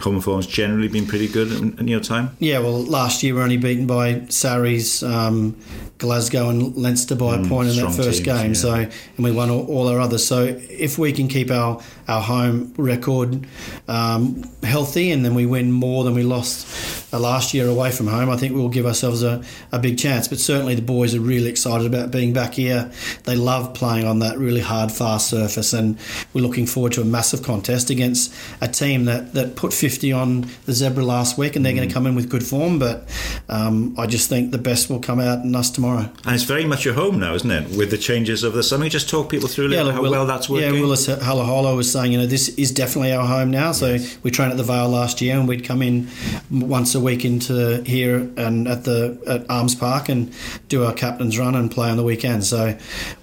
home 0.01 0.21
form's 0.21 0.47
generally 0.47 0.89
been 0.89 1.07
pretty 1.07 1.29
good 1.29 1.51
in, 1.53 1.79
in 1.79 1.89
your 1.89 2.01
time. 2.01 2.37
Yeah, 2.39 2.61
well, 2.61 2.83
last 2.83 3.23
year 3.23 3.35
we 3.35 3.39
were 3.39 3.45
only 3.45 3.57
beaten 3.57 3.87
by 3.87 4.27
Sarries, 4.29 5.03
um, 5.03 5.57
Glasgow, 5.99 6.49
and 6.49 6.68
Leinster 6.76 7.15
by 7.15 7.37
a 7.37 7.44
point 7.47 7.69
in 7.70 7.76
that 7.76 7.87
Mm, 7.87 7.97
first 7.97 8.25
teams, 8.25 8.38
game. 8.38 8.49
yeah. 8.49 8.53
So, 8.59 8.75
and 8.75 9.25
we 9.25 9.31
won 9.32 9.50
all, 9.50 9.67
all 9.67 9.88
our 9.88 10.00
others. 10.00 10.25
So, 10.26 10.44
if 10.70 10.99
we 10.99 11.12
can 11.12 11.29
keep 11.29 11.50
our 11.50 11.81
our 12.09 12.23
home 12.23 12.73
record 12.79 13.47
um, 13.87 14.43
healthy, 14.62 15.11
and 15.11 15.25
then 15.25 15.35
we 15.35 15.47
win 15.47 15.70
more 15.73 16.05
than 16.05 16.15
we 16.15 16.23
lost 16.23 16.67
uh, 17.12 17.19
last 17.19 17.53
year 17.55 17.67
away 17.69 17.91
from 17.91 18.06
home, 18.06 18.31
I 18.31 18.37
think 18.37 18.55
we'll 18.55 18.69
give 18.70 18.87
ourselves 18.87 19.23
a, 19.23 19.43
a 19.73 19.79
big 19.79 19.99
chance. 19.99 20.26
But 20.29 20.38
certainly, 20.38 20.75
the 20.75 20.82
boys 20.82 21.15
are 21.15 21.20
really 21.20 21.49
excited 21.50 21.87
about 21.87 22.11
being 22.11 22.32
back 22.32 22.55
here. 22.55 22.91
They 23.25 23.37
love 23.37 23.75
playing 23.75 24.06
on 24.06 24.19
that 24.21 24.38
really 24.38 24.61
hard, 24.61 24.91
fast 24.93 25.29
surface, 25.29 25.73
and 25.73 25.99
we're 26.32 26.41
looking 26.43 26.67
forward 26.67 26.93
to 26.93 27.00
a 27.03 27.05
massive 27.05 27.43
contest 27.43 27.91
against 27.91 28.32
a 28.61 28.69
team 28.69 29.05
that, 29.06 29.35
that 29.35 29.56
put 29.56 29.73
50 29.73 30.12
on 30.12 30.43
the 30.67 30.73
Zebre 30.73 31.05
last 31.05 31.37
week, 31.38 31.56
and 31.56 31.64
they're 31.64 31.73
Mm. 31.73 31.76
going 31.76 31.88
to 31.88 31.94
come 31.94 32.06
in 32.06 32.14
with 32.14 32.29
good 32.31 32.43
form. 32.44 32.79
But 32.79 33.06
um, 33.49 33.94
I 33.99 34.06
just 34.06 34.29
think 34.29 34.50
the 34.53 34.59
best 34.59 34.88
will 34.91 34.99
come 35.00 35.21
out 35.21 35.44
in 35.44 35.55
us 35.55 35.71
tomorrow. 35.71 36.11
And 36.25 36.35
it's 36.35 36.44
very 36.44 36.58
much 36.67 36.85
your 36.85 36.95
home 36.95 37.19
now, 37.19 37.35
isn't 37.35 37.51
it? 37.51 37.77
With 37.77 37.91
the 37.91 37.99
changes 37.99 38.43
of 38.43 38.53
the 38.53 38.63
summer, 38.63 38.89
just 38.89 39.09
talk 39.09 39.31
people 39.31 39.49
through 39.49 39.67
a 39.67 39.69
little 39.69 39.87
look, 39.87 39.95
how 39.95 40.03
Will- 40.03 40.11
well 40.11 40.27
that's 40.27 40.49
working. 40.49 40.75
Yeah, 40.75 40.81
Willis 40.81 41.07
Halaholo 41.07 41.77
was 41.77 41.91
saying, 41.91 42.13
you 42.13 42.19
know, 42.19 42.27
this 42.27 42.49
is 42.51 42.71
definitely 42.71 43.13
our 43.13 43.27
home 43.27 43.51
now. 43.51 43.73
So 43.73 43.99
we 44.23 44.31
trained 44.31 44.53
at 44.53 44.57
the 44.57 44.65
Vale 44.65 44.89
last 44.89 45.21
year, 45.21 45.39
and 45.39 45.49
we'd 45.49 45.65
come 45.65 45.83
in 45.83 46.09
once 46.51 46.95
a 46.95 47.01
week 47.01 47.25
into 47.25 47.83
here 47.85 48.29
and 48.37 48.67
at 48.69 48.85
the 48.85 49.19
at 49.27 49.51
Arms 49.51 49.75
Park 49.75 50.09
and 50.09 50.33
do 50.69 50.85
our 50.85 50.93
captain's 50.93 51.39
run 51.39 51.55
and 51.55 51.71
play 51.71 51.91
on 51.91 51.97
the 51.97 52.05
weekend. 52.05 52.45
So 52.45 52.77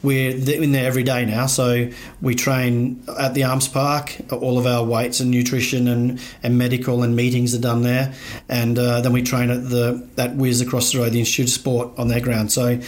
we're 0.04 0.32
in 0.32 0.72
there 0.72 0.86
every 0.86 1.04
day 1.04 1.26
now. 1.26 1.46
So 1.48 1.90
we 2.22 2.36
train 2.36 3.04
at 3.20 3.34
the 3.34 3.44
Arms 3.44 3.68
Park. 3.68 4.16
All 4.32 4.58
of 4.58 4.66
our 4.66 4.84
weights 4.84 5.20
and 5.20 5.32
nutrition 5.32 5.88
and, 5.88 6.20
and 6.44 6.58
medical 6.58 7.04
and 7.04 7.16
meetings 7.16 7.54
are 7.56 7.62
done 7.62 7.82
there, 7.84 8.14
and 8.50 8.78
uh, 8.78 9.02
then 9.02 9.14
we 9.14 9.22
train 9.22 9.50
at 9.50 9.70
the 9.70 10.08
that 10.16 10.36
Wiz 10.36 10.62
across 10.62 10.92
the 10.92 11.00
road, 11.00 11.12
the 11.12 11.20
Institute 11.20 11.48
of 11.48 11.54
Sport, 11.54 11.90
on 11.98 12.08
their 12.08 12.22
ground. 12.22 12.52
So 12.52 12.80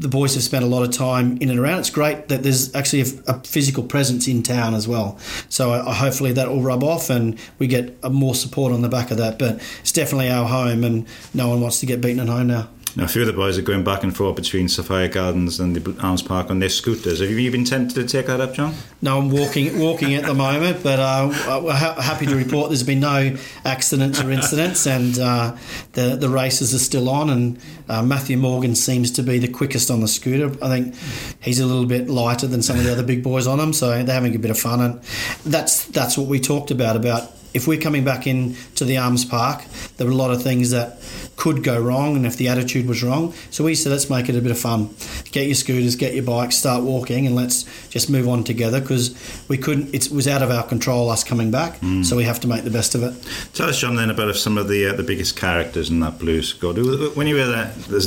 the 0.00 0.08
boys 0.08 0.34
have 0.34 0.42
spent 0.42 0.64
a 0.64 0.68
lot 0.68 0.82
of 0.82 0.90
time 0.90 1.36
in 1.38 1.48
and 1.50 1.58
around. 1.58 1.80
It's 1.80 1.90
great 1.90 2.28
that 2.28 2.42
there's 2.42 2.74
actually 2.74 3.02
a, 3.02 3.32
a 3.32 3.40
physical 3.40 3.82
presence 3.84 4.28
in 4.28 4.42
town 4.42 4.74
as 4.74 4.88
well. 4.88 5.18
So 5.48 5.72
uh, 5.72 5.92
hopefully 5.92 6.32
that 6.32 6.48
will 6.48 6.62
rub 6.62 6.82
off 6.82 7.10
and 7.10 7.38
we 7.58 7.66
get 7.66 7.98
uh, 8.02 8.10
more 8.10 8.34
support 8.34 8.72
on 8.72 8.82
the 8.82 8.88
back 8.88 9.10
of 9.10 9.18
that. 9.18 9.38
But 9.38 9.62
it's 9.80 9.92
definitely 9.92 10.30
our 10.30 10.48
home, 10.48 10.84
and 10.84 11.06
no 11.34 11.48
one 11.48 11.60
wants 11.60 11.80
to 11.80 11.86
get 11.86 12.00
beaten 12.00 12.20
at 12.20 12.28
home 12.28 12.48
now. 12.48 12.68
Now, 12.94 13.04
a 13.04 13.08
few 13.08 13.22
of 13.22 13.26
the 13.26 13.32
boys 13.32 13.56
are 13.56 13.62
going 13.62 13.84
back 13.84 14.02
and 14.02 14.14
forth 14.14 14.36
between 14.36 14.68
Sophia 14.68 15.08
Gardens 15.08 15.58
and 15.58 15.74
the 15.74 16.00
Arms 16.02 16.20
Park 16.20 16.50
on 16.50 16.58
their 16.58 16.68
scooters. 16.68 17.20
Have 17.20 17.30
you 17.30 17.50
been 17.50 17.64
tempted 17.64 17.94
to 17.94 18.06
take 18.06 18.26
that 18.26 18.40
up, 18.40 18.52
John? 18.52 18.74
No, 19.00 19.18
I'm 19.18 19.30
walking 19.30 19.78
walking 19.78 20.14
at 20.14 20.24
the 20.24 20.34
moment, 20.34 20.82
but 20.82 20.98
uh, 20.98 21.60
we're 21.64 21.72
ha- 21.72 22.00
happy 22.00 22.26
to 22.26 22.36
report 22.36 22.68
there's 22.68 22.82
been 22.82 23.00
no 23.00 23.36
accidents 23.64 24.20
or 24.20 24.30
incidents, 24.30 24.86
and 24.86 25.18
uh, 25.18 25.56
the 25.94 26.16
the 26.16 26.28
races 26.28 26.74
are 26.74 26.78
still 26.78 27.08
on. 27.08 27.30
And 27.30 27.58
uh, 27.88 28.02
Matthew 28.02 28.36
Morgan 28.36 28.74
seems 28.74 29.10
to 29.12 29.22
be 29.22 29.38
the 29.38 29.48
quickest 29.48 29.90
on 29.90 30.00
the 30.00 30.08
scooter. 30.08 30.52
I 30.62 30.68
think 30.68 30.94
he's 31.40 31.60
a 31.60 31.66
little 31.66 31.86
bit 31.86 32.10
lighter 32.10 32.46
than 32.46 32.60
some 32.60 32.78
of 32.78 32.84
the 32.84 32.92
other 32.92 33.02
big 33.02 33.22
boys 33.22 33.46
on 33.46 33.58
them, 33.58 33.72
so 33.72 34.02
they're 34.02 34.14
having 34.14 34.34
a 34.34 34.38
bit 34.38 34.50
of 34.50 34.58
fun. 34.58 34.80
And 34.80 35.02
that's 35.46 35.86
that's 35.86 36.18
what 36.18 36.26
we 36.26 36.40
talked 36.40 36.70
about 36.70 36.96
about 36.96 37.30
if 37.54 37.66
we're 37.66 37.80
coming 37.80 38.04
back 38.04 38.26
in 38.26 38.56
to 38.76 38.84
the 38.84 38.98
Arms 38.98 39.24
Park, 39.24 39.62
there 39.96 40.06
are 40.06 40.10
a 40.10 40.14
lot 40.14 40.30
of 40.30 40.42
things 40.42 40.70
that 40.70 41.01
could 41.36 41.64
go 41.64 41.80
wrong, 41.80 42.14
and 42.16 42.24
if 42.26 42.36
the 42.36 42.48
attitude 42.48 42.86
was 42.86 43.02
wrong, 43.02 43.32
so 43.50 43.64
we 43.64 43.74
said 43.74 43.90
let's 43.90 44.08
make 44.10 44.28
it 44.28 44.36
a 44.36 44.40
bit 44.40 44.50
of 44.52 44.58
fun. 44.58 44.94
Get 45.32 45.46
your 45.46 45.54
scooters, 45.54 45.96
get 45.96 46.14
your 46.14 46.22
bikes, 46.24 46.56
start 46.56 46.82
walking, 46.84 47.26
and 47.26 47.34
let's 47.34 47.64
just 47.88 48.08
move 48.10 48.28
on 48.28 48.44
together 48.44 48.80
because 48.80 49.14
we 49.48 49.56
couldn't. 49.58 49.94
It 49.94 50.10
was 50.12 50.28
out 50.28 50.42
of 50.42 50.50
our 50.50 50.62
control 50.62 51.10
us 51.10 51.24
coming 51.24 51.50
back, 51.50 51.80
Mm. 51.80 52.04
so 52.04 52.16
we 52.16 52.24
have 52.24 52.38
to 52.40 52.48
make 52.48 52.64
the 52.64 52.70
best 52.70 52.94
of 52.94 53.02
it. 53.02 53.14
Tell 53.54 53.68
us, 53.68 53.78
John, 53.80 53.96
then 53.96 54.10
about 54.10 54.34
some 54.36 54.56
of 54.58 54.68
the 54.68 54.86
uh, 54.86 54.92
the 54.94 55.02
biggest 55.02 55.36
characters 55.36 55.90
in 55.90 56.00
that 56.00 56.18
blue 56.18 56.42
squad. 56.42 56.76
When 57.16 57.26
you 57.26 57.34
were 57.36 57.46
there, 57.46 57.72
there's 57.88 58.06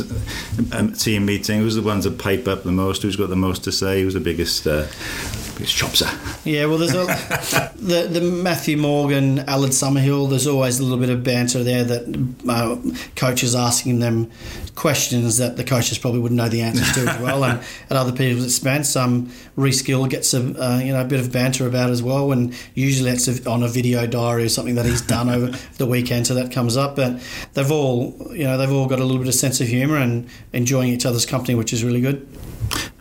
a 0.71 0.91
team 0.91 1.25
meeting. 1.25 1.59
Who's 1.59 1.75
the 1.75 1.81
ones 1.81 2.03
that 2.05 2.17
pipe 2.17 2.47
up 2.47 2.63
the 2.63 2.71
most? 2.71 3.01
Who's 3.01 3.15
got 3.15 3.29
the 3.29 3.35
most 3.35 3.63
to 3.65 3.71
say? 3.71 4.01
Who's 4.01 4.13
the 4.13 4.19
biggest 4.19 4.65
uh, 4.67 4.85
biggest 5.55 5.75
chopser? 5.75 6.07
Yeah, 6.45 6.65
well, 6.65 6.77
there's 6.77 6.93
a, 6.93 7.05
the 7.75 8.07
the 8.07 8.21
Matthew 8.21 8.77
Morgan, 8.77 9.39
Aled 9.39 9.71
Summerhill. 9.71 10.29
There's 10.29 10.47
always 10.47 10.79
a 10.79 10.83
little 10.83 10.99
bit 10.99 11.09
of 11.09 11.23
banter 11.23 11.63
there 11.63 11.83
that 11.83 12.35
uh, 12.47 12.77
coaches 13.15 13.55
asking 13.55 13.99
them 13.99 14.31
questions 14.75 15.37
that 15.37 15.55
the 15.55 15.63
coaches 15.63 15.97
probably 15.97 16.19
wouldn't 16.19 16.37
know 16.37 16.49
the 16.49 16.61
answers 16.61 16.91
to 16.93 17.09
as 17.09 17.19
well, 17.21 17.43
and 17.43 17.59
at 17.89 17.97
other 17.97 18.11
people's 18.11 18.45
expense. 18.45 18.95
Um, 18.95 19.31
Rhys 19.55 19.81
Gill 19.81 20.05
gets 20.07 20.33
a 20.33 20.39
uh, 20.61 20.79
you 20.79 20.93
know 20.93 21.01
a 21.01 21.05
bit 21.05 21.19
of 21.19 21.31
banter 21.31 21.67
about 21.67 21.89
as 21.89 22.03
well, 22.03 22.31
and 22.31 22.53
usually 22.73 23.11
it's 23.11 23.27
a, 23.27 23.49
on 23.49 23.63
a 23.63 23.67
video 23.67 24.05
diary 24.05 24.45
or 24.45 24.49
something 24.49 24.75
that 24.75 24.85
he's 24.85 25.01
done 25.01 25.29
over 25.29 25.47
the 25.77 25.85
weekend, 25.85 26.27
so 26.27 26.35
that 26.35 26.51
comes 26.51 26.77
up. 26.77 26.95
But 26.95 27.21
they've 27.53 27.71
all 27.71 28.15
you 28.31 28.43
know 28.43 28.57
they've 28.57 28.71
all 28.71 28.87
got 28.87 28.99
a 28.99 29.03
little 29.03 29.19
bit 29.19 29.27
of 29.27 29.35
sense 29.35 29.61
of 29.61 29.67
humour 29.67 29.97
and 29.97 30.29
enjoying 30.53 30.89
each 30.89 31.05
other's 31.05 31.25
company, 31.25 31.55
which 31.55 31.73
is 31.73 31.83
really 31.83 32.01
good. 32.01 32.27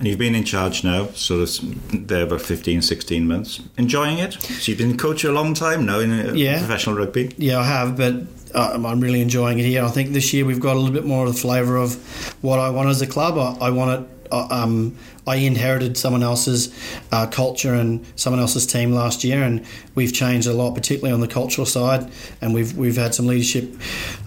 And 0.05 0.11
you've 0.11 0.19
been 0.19 0.35
in 0.35 0.45
charge 0.45 0.85
now, 0.85 1.07
sort 1.15 1.41
of 1.49 2.07
there 2.07 2.25
about 2.25 2.43
15, 2.43 2.83
16 2.83 3.27
months. 3.27 3.63
Enjoying 3.79 4.19
it? 4.19 4.35
So 4.35 4.71
you've 4.71 4.77
been 4.77 4.99
coach 4.99 5.25
a 5.25 5.33
long 5.33 5.55
time 5.55 5.87
now 5.87 5.99
in 6.01 6.13
uh, 6.13 6.35
Yeah. 6.35 6.59
professional 6.59 6.95
rugby. 6.95 7.35
Yeah, 7.39 7.59
I 7.61 7.65
have, 7.65 7.97
but 7.97 8.13
uh, 8.55 8.73
I'm 8.85 9.01
really 9.01 9.23
enjoying 9.23 9.59
it 9.61 9.65
here. 9.65 9.83
I 9.83 9.89
think 9.89 10.11
this 10.13 10.31
year 10.35 10.45
we've 10.45 10.61
got 10.61 10.77
a 10.77 10.79
little 10.79 10.93
bit 10.93 11.07
more 11.07 11.25
of 11.27 11.33
the 11.33 11.41
flavour 11.41 11.79
of 11.79 11.95
what 12.43 12.59
I 12.59 12.69
want 12.69 12.91
as 12.91 13.01
a 13.01 13.07
club. 13.07 13.39
I, 13.39 13.69
I 13.69 13.71
want 13.71 14.03
it. 14.03 14.11
Uh, 14.31 14.47
um, 14.51 14.95
I 15.27 15.37
inherited 15.37 15.97
someone 15.97 16.23
else's 16.23 16.73
uh, 17.11 17.27
culture 17.27 17.73
and 17.75 18.05
someone 18.17 18.41
else's 18.41 18.67
team 18.67 18.93
last 18.93 19.25
year, 19.25 19.43
and 19.43 19.65
we've 19.95 20.13
changed 20.13 20.47
a 20.47 20.53
lot, 20.53 20.75
particularly 20.75 21.15
on 21.15 21.21
the 21.21 21.29
cultural 21.29 21.67
side. 21.67 22.11
And 22.41 22.53
we've 22.53 22.77
we've 22.77 22.97
had 22.97 23.15
some 23.15 23.27
leadership 23.27 23.75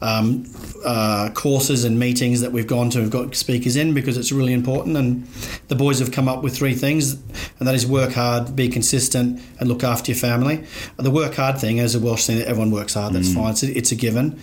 um, 0.02 0.46
uh, 0.84 1.30
courses 1.34 1.84
and 1.84 2.00
meetings 2.00 2.42
that 2.42 2.52
we've 2.52 2.68
gone 2.68 2.90
to. 2.92 3.00
We've 3.00 3.12
got 3.12 3.36
speakers 3.36 3.76
in 3.76 3.94
because 3.94 4.18
it's 4.18 4.32
really 4.32 4.54
important. 4.54 4.98
And 4.98 5.28
the 5.68 5.76
boys 5.76 6.00
have 6.00 6.12
come 6.12 6.28
up 6.28 6.42
with 6.42 6.56
three 6.56 6.74
things, 6.74 7.14
and 7.60 7.68
that 7.68 7.76
is 7.76 7.86
work 7.86 8.14
hard, 8.14 8.56
be 8.56 8.68
consistent, 8.68 9.40
and 9.60 9.70
look 9.70 9.84
after 9.84 10.12
your 10.12 10.20
family. 10.20 10.66
The 10.98 11.12
work 11.12 11.36
hard 11.36 11.60
thing, 11.60 11.80
as 11.80 11.94
a 11.94 12.00
Welsh 12.00 12.26
thing, 12.26 12.42
everyone 12.42 12.72
works 12.72 12.96
hard. 12.96 13.14
That's 13.14 13.34
fine. 13.34 13.52
It's 13.52 13.64
a, 13.64 13.78
it's 13.78 13.92
a 13.92 13.96
given. 13.96 14.40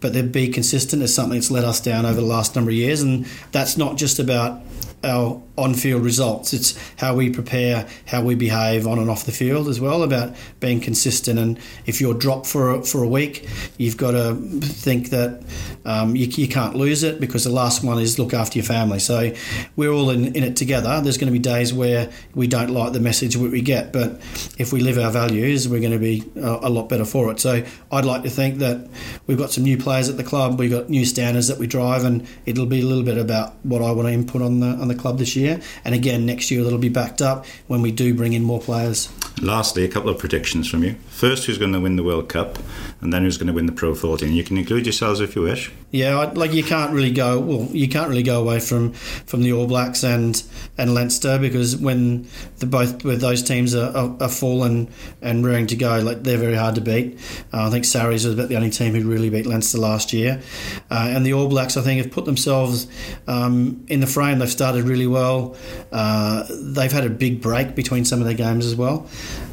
But 0.00 0.14
the 0.14 0.22
be 0.22 0.48
consistent 0.48 1.02
is 1.02 1.14
something 1.14 1.38
that's 1.38 1.50
let 1.50 1.64
us 1.64 1.80
down 1.80 2.06
over 2.06 2.20
the 2.20 2.26
last 2.26 2.54
number 2.54 2.70
of 2.70 2.76
years, 2.76 3.02
and 3.02 3.26
that's 3.52 3.76
not 3.76 3.96
just 3.96 4.18
about 4.18 4.62
our 5.04 5.40
on-field 5.56 5.97
results. 5.98 6.52
It's 6.52 6.78
how 6.96 7.14
we 7.14 7.30
prepare, 7.30 7.88
how 8.06 8.22
we 8.22 8.34
behave 8.34 8.86
on 8.86 8.98
and 8.98 9.10
off 9.10 9.24
the 9.24 9.32
field 9.32 9.68
as 9.68 9.80
well. 9.80 10.02
About 10.02 10.36
being 10.60 10.80
consistent, 10.80 11.38
and 11.38 11.58
if 11.86 12.00
you're 12.00 12.14
dropped 12.14 12.46
for 12.46 12.70
a, 12.70 12.82
for 12.82 13.02
a 13.02 13.08
week, 13.08 13.48
you've 13.76 13.96
got 13.96 14.12
to 14.12 14.34
think 14.34 15.10
that 15.10 15.42
um, 15.84 16.16
you, 16.16 16.26
you 16.26 16.48
can't 16.48 16.74
lose 16.74 17.02
it 17.02 17.20
because 17.20 17.44
the 17.44 17.50
last 17.50 17.82
one 17.84 17.98
is 17.98 18.18
look 18.18 18.34
after 18.34 18.58
your 18.58 18.66
family. 18.66 18.98
So 18.98 19.32
we're 19.76 19.90
all 19.90 20.10
in, 20.10 20.34
in 20.34 20.44
it 20.44 20.56
together. 20.56 21.00
There's 21.00 21.18
going 21.18 21.32
to 21.32 21.38
be 21.38 21.38
days 21.38 21.72
where 21.72 22.10
we 22.34 22.46
don't 22.46 22.70
like 22.70 22.92
the 22.92 23.00
message 23.00 23.34
that 23.34 23.50
we 23.50 23.62
get, 23.62 23.92
but 23.92 24.12
if 24.58 24.72
we 24.72 24.80
live 24.80 24.98
our 24.98 25.10
values, 25.10 25.68
we're 25.68 25.80
going 25.80 25.92
to 25.92 25.98
be 25.98 26.24
a, 26.36 26.68
a 26.68 26.70
lot 26.70 26.88
better 26.88 27.04
for 27.04 27.30
it. 27.30 27.40
So 27.40 27.64
I'd 27.90 28.04
like 28.04 28.22
to 28.22 28.30
think 28.30 28.58
that 28.58 28.88
we've 29.26 29.38
got 29.38 29.50
some 29.50 29.64
new 29.64 29.76
players 29.76 30.08
at 30.08 30.16
the 30.16 30.24
club. 30.24 30.58
We've 30.58 30.70
got 30.70 30.88
new 30.88 31.04
standards 31.04 31.48
that 31.48 31.58
we 31.58 31.66
drive, 31.66 32.04
and 32.04 32.26
it'll 32.46 32.66
be 32.66 32.80
a 32.80 32.84
little 32.84 33.04
bit 33.04 33.18
about 33.18 33.54
what 33.64 33.82
I 33.82 33.90
want 33.92 34.08
to 34.08 34.12
input 34.12 34.42
on 34.42 34.60
the 34.60 34.68
on 34.68 34.88
the 34.88 34.94
club 34.94 35.18
this 35.18 35.36
year. 35.36 35.60
And 35.88 35.94
again, 35.94 36.26
next 36.26 36.50
year 36.50 36.62
that'll 36.64 36.78
be 36.78 36.90
backed 36.90 37.22
up 37.22 37.46
when 37.66 37.80
we 37.80 37.90
do 37.90 38.12
bring 38.12 38.34
in 38.34 38.42
more 38.42 38.60
players. 38.60 39.08
Lastly, 39.40 39.84
a 39.86 39.88
couple 39.88 40.10
of 40.10 40.18
predictions 40.18 40.68
from 40.68 40.84
you. 40.84 40.96
First, 41.08 41.46
who's 41.46 41.56
going 41.56 41.72
to 41.72 41.80
win 41.80 41.96
the 41.96 42.02
World 42.02 42.28
Cup, 42.28 42.58
and 43.00 43.10
then 43.10 43.22
who's 43.22 43.38
going 43.38 43.46
to 43.46 43.54
win 43.54 43.64
the 43.64 43.72
Pro 43.72 43.94
14. 43.94 44.30
You 44.30 44.44
can 44.44 44.58
include 44.58 44.84
yourselves 44.84 45.20
if 45.20 45.34
you 45.34 45.40
wish. 45.40 45.72
Yeah, 45.90 46.16
like 46.34 46.52
you 46.52 46.62
can't 46.62 46.92
really 46.92 47.10
go. 47.10 47.40
Well, 47.40 47.68
you 47.70 47.88
can't 47.88 48.10
really 48.10 48.22
go 48.22 48.38
away 48.38 48.60
from, 48.60 48.92
from 48.92 49.40
the 49.42 49.54
All 49.54 49.66
Blacks 49.66 50.04
and 50.04 50.42
and 50.76 50.92
Leinster 50.92 51.38
because 51.38 51.76
when 51.76 52.28
the 52.58 52.66
both 52.66 53.02
with 53.04 53.22
those 53.22 53.42
teams 53.42 53.74
are, 53.74 53.96
are, 53.96 54.16
are 54.20 54.28
full 54.28 54.64
and, 54.64 54.90
rearing 55.22 55.66
to 55.68 55.76
go, 55.76 55.98
like 56.00 56.22
they're 56.22 56.36
very 56.36 56.56
hard 56.56 56.74
to 56.74 56.82
beat. 56.82 57.18
Uh, 57.52 57.66
I 57.66 57.70
think 57.70 57.86
Sarries 57.86 58.26
was 58.26 58.34
about 58.34 58.50
the 58.50 58.56
only 58.56 58.70
team 58.70 58.92
who 58.94 59.08
really 59.08 59.30
beat 59.30 59.46
Leinster 59.46 59.78
last 59.78 60.12
year, 60.12 60.42
uh, 60.90 61.08
and 61.10 61.24
the 61.24 61.32
All 61.32 61.48
Blacks 61.48 61.78
I 61.78 61.80
think 61.80 62.02
have 62.02 62.12
put 62.12 62.26
themselves 62.26 62.86
um, 63.26 63.86
in 63.88 64.00
the 64.00 64.06
frame. 64.06 64.40
They've 64.40 64.50
started 64.50 64.84
really 64.84 65.06
well. 65.06 65.56
Uh, 65.92 66.44
they've 66.50 66.92
had 66.92 67.04
a 67.04 67.10
big 67.10 67.40
break 67.40 67.74
between 67.74 68.04
some 68.04 68.20
of 68.20 68.26
their 68.26 68.34
games 68.34 68.66
as 68.66 68.74
well, 68.74 69.08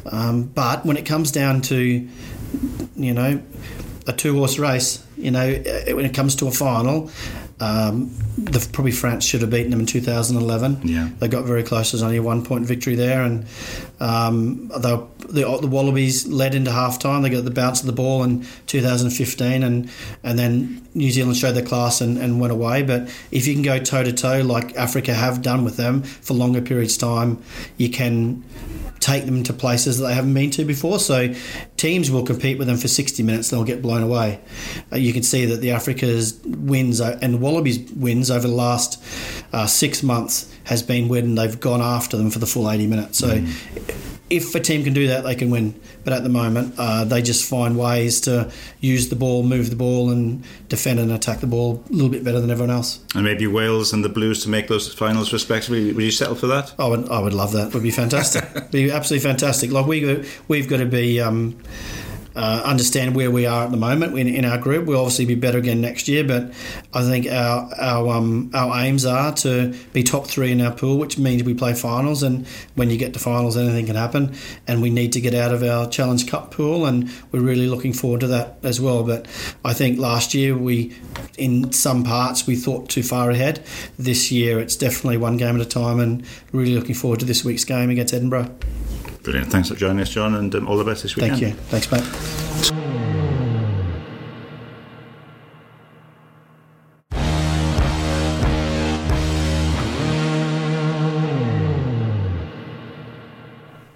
um, 0.06 0.44
but 0.44 0.84
when 0.84 0.96
it 0.96 1.06
comes 1.06 1.30
down 1.30 1.60
to 1.62 2.08
you 2.96 3.14
know 3.14 3.40
a 4.06 4.12
two 4.12 4.34
horse 4.34 4.58
race. 4.58 5.04
You 5.16 5.30
know, 5.30 5.50
uh, 5.50 5.94
when 5.94 6.04
it 6.04 6.14
comes 6.14 6.36
to 6.36 6.46
a 6.46 6.50
final, 6.50 7.10
um, 7.60 8.10
the, 8.36 8.66
probably 8.72 8.92
France 8.92 9.24
should 9.24 9.40
have 9.40 9.50
beaten 9.50 9.70
them 9.70 9.80
in 9.80 9.86
2011. 9.86 10.80
Yeah. 10.86 11.08
They 11.18 11.28
got 11.28 11.44
very 11.44 11.62
close. 11.62 11.92
There's 11.92 12.02
only 12.02 12.18
a 12.18 12.22
one 12.22 12.44
point 12.44 12.66
victory 12.66 12.94
there, 12.94 13.22
and 13.22 13.46
um, 13.98 14.68
the, 14.68 15.06
the 15.28 15.68
Wallabies 15.68 16.26
led 16.26 16.54
into 16.54 16.70
half 16.70 16.98
time. 16.98 17.22
They 17.22 17.30
got 17.30 17.44
the 17.44 17.50
bounce 17.50 17.80
of 17.80 17.86
the 17.86 17.92
ball 17.92 18.22
in 18.22 18.46
2015, 18.66 19.62
and 19.62 19.90
and 20.22 20.38
then 20.38 20.86
New 20.94 21.10
Zealand 21.10 21.36
showed 21.36 21.52
their 21.52 21.64
class 21.64 22.00
and, 22.00 22.18
and 22.18 22.40
went 22.40 22.52
away. 22.52 22.82
But 22.82 23.02
if 23.30 23.46
you 23.46 23.54
can 23.54 23.62
go 23.62 23.78
toe 23.78 24.02
to 24.02 24.12
toe 24.12 24.42
like 24.42 24.76
Africa 24.76 25.14
have 25.14 25.42
done 25.42 25.64
with 25.64 25.76
them 25.76 26.02
for 26.02 26.34
longer 26.34 26.60
periods 26.60 26.94
of 26.96 27.00
time, 27.00 27.42
you 27.78 27.88
can 27.88 28.44
take 29.00 29.24
them 29.24 29.42
to 29.44 29.52
places 29.52 29.98
that 29.98 30.08
they 30.08 30.14
haven't 30.14 30.34
been 30.34 30.50
to 30.50 30.64
before. 30.64 30.98
So 30.98 31.32
teams 31.76 32.10
will 32.10 32.24
compete 32.24 32.58
with 32.58 32.66
them 32.66 32.76
for 32.76 32.88
60 32.88 33.22
minutes, 33.22 33.50
and 33.50 33.58
they'll 33.58 33.66
get 33.66 33.80
blown 33.80 34.02
away. 34.02 34.40
Uh, 34.92 34.96
you 34.96 35.12
can 35.12 35.22
see 35.22 35.46
that 35.46 35.60
the 35.60 35.70
Africa's 35.70 36.38
wins 36.44 37.00
and 37.00 37.34
the 37.34 37.38
Wallabies 37.38 37.90
wins 37.92 38.30
over 38.30 38.46
the 38.46 38.54
last 38.54 39.02
uh, 39.52 39.66
six 39.66 40.02
months 40.02 40.52
has 40.66 40.82
been 40.82 41.08
when 41.08 41.34
they've 41.34 41.58
gone 41.58 41.80
after 41.80 42.16
them 42.16 42.30
for 42.30 42.38
the 42.38 42.46
full 42.46 42.70
80 42.70 42.86
minutes. 42.86 43.18
So 43.18 43.44
if 44.28 44.54
a 44.54 44.60
team 44.60 44.82
can 44.82 44.92
do 44.92 45.06
that, 45.08 45.22
they 45.22 45.36
can 45.36 45.50
win. 45.50 45.80
But 46.02 46.12
at 46.12 46.24
the 46.24 46.28
moment, 46.28 46.74
uh, 46.78 47.04
they 47.04 47.22
just 47.22 47.48
find 47.48 47.78
ways 47.78 48.20
to 48.22 48.50
use 48.80 49.08
the 49.08 49.16
ball, 49.16 49.44
move 49.44 49.70
the 49.70 49.76
ball, 49.76 50.10
and 50.10 50.44
defend 50.68 50.98
and 50.98 51.12
attack 51.12 51.38
the 51.40 51.46
ball 51.46 51.84
a 51.88 51.92
little 51.92 52.08
bit 52.08 52.24
better 52.24 52.40
than 52.40 52.50
everyone 52.50 52.74
else. 52.74 52.98
And 53.14 53.24
maybe 53.24 53.46
Wales 53.46 53.92
and 53.92 54.04
the 54.04 54.08
Blues 54.08 54.42
to 54.42 54.48
make 54.48 54.66
those 54.66 54.92
finals 54.92 55.32
respectively. 55.32 55.92
Would 55.92 56.02
you 56.02 56.10
settle 56.10 56.34
for 56.34 56.48
that? 56.48 56.74
I 56.78 56.88
would, 56.88 57.08
I 57.08 57.20
would 57.20 57.34
love 57.34 57.52
that. 57.52 57.68
It 57.68 57.74
would 57.74 57.84
be 57.84 57.92
fantastic. 57.92 58.70
be 58.72 58.90
absolutely 58.90 59.28
fantastic. 59.28 59.70
Like 59.70 59.86
we, 59.86 60.28
we've 60.48 60.68
got 60.68 60.78
to 60.78 60.86
be 60.86 61.20
um, 61.20 61.56
uh, 62.36 62.62
understand 62.64 63.16
where 63.16 63.30
we 63.30 63.46
are 63.46 63.64
at 63.64 63.70
the 63.70 63.76
moment 63.76 64.18
in, 64.18 64.28
in 64.28 64.44
our 64.44 64.58
group. 64.58 64.86
We'll 64.86 65.00
obviously 65.00 65.24
be 65.24 65.34
better 65.34 65.58
again 65.58 65.80
next 65.80 66.06
year, 66.06 66.22
but 66.22 66.52
I 66.92 67.02
think 67.02 67.26
our 67.26 67.70
our 67.78 68.08
um, 68.16 68.50
our 68.54 68.78
aims 68.84 69.06
are 69.06 69.32
to 69.36 69.74
be 69.92 70.02
top 70.02 70.26
three 70.26 70.52
in 70.52 70.60
our 70.60 70.72
pool, 70.72 70.98
which 70.98 71.18
means 71.18 71.42
we 71.42 71.54
play 71.54 71.74
finals. 71.74 72.22
And 72.22 72.46
when 72.74 72.90
you 72.90 72.98
get 72.98 73.14
to 73.14 73.18
finals, 73.18 73.56
anything 73.56 73.86
can 73.86 73.96
happen. 73.96 74.34
And 74.66 74.82
we 74.82 74.90
need 74.90 75.12
to 75.14 75.20
get 75.20 75.34
out 75.34 75.52
of 75.52 75.62
our 75.62 75.88
Challenge 75.88 76.26
Cup 76.26 76.50
pool, 76.50 76.84
and 76.84 77.10
we're 77.32 77.40
really 77.40 77.68
looking 77.68 77.92
forward 77.92 78.20
to 78.20 78.26
that 78.28 78.58
as 78.62 78.80
well. 78.80 79.02
But 79.02 79.26
I 79.64 79.72
think 79.72 79.98
last 79.98 80.34
year 80.34 80.56
we, 80.56 80.94
in 81.38 81.72
some 81.72 82.04
parts, 82.04 82.46
we 82.46 82.56
thought 82.56 82.88
too 82.88 83.02
far 83.02 83.30
ahead. 83.30 83.64
This 83.98 84.30
year, 84.30 84.60
it's 84.60 84.76
definitely 84.76 85.16
one 85.16 85.36
game 85.36 85.56
at 85.56 85.62
a 85.62 85.68
time, 85.68 86.00
and 86.00 86.24
really 86.52 86.74
looking 86.74 86.94
forward 86.94 87.20
to 87.20 87.26
this 87.26 87.44
week's 87.44 87.64
game 87.64 87.90
against 87.90 88.12
Edinburgh. 88.12 88.54
Brilliant. 89.26 89.50
Thanks 89.50 89.68
for 89.70 89.74
joining 89.74 89.98
us, 89.98 90.10
John, 90.10 90.36
and 90.36 90.54
um, 90.54 90.68
all 90.68 90.76
the 90.76 90.84
best 90.84 91.02
this 91.02 91.16
weekend. 91.16 91.40
Thank 91.40 91.56
you. 91.56 91.60
Thanks, 91.62 91.90
mate. 91.90 92.00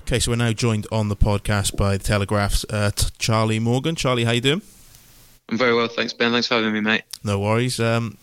Okay, 0.02 0.18
so 0.18 0.32
we're 0.32 0.36
now 0.36 0.52
joined 0.52 0.88
on 0.90 1.08
the 1.08 1.14
podcast 1.14 1.76
by 1.76 1.96
the 1.96 2.02
Telegraph's 2.02 2.64
uh, 2.68 2.90
t- 2.90 3.06
Charlie 3.20 3.60
Morgan. 3.60 3.94
Charlie, 3.94 4.24
how 4.24 4.32
you 4.32 4.40
doing? 4.40 4.62
I'm 5.48 5.56
very 5.56 5.72
well, 5.72 5.86
thanks, 5.86 6.12
Ben. 6.12 6.32
Thanks 6.32 6.48
for 6.48 6.54
having 6.54 6.72
me, 6.72 6.80
mate. 6.80 7.04
No 7.22 7.38
worries. 7.38 7.78
Um, 7.78 8.18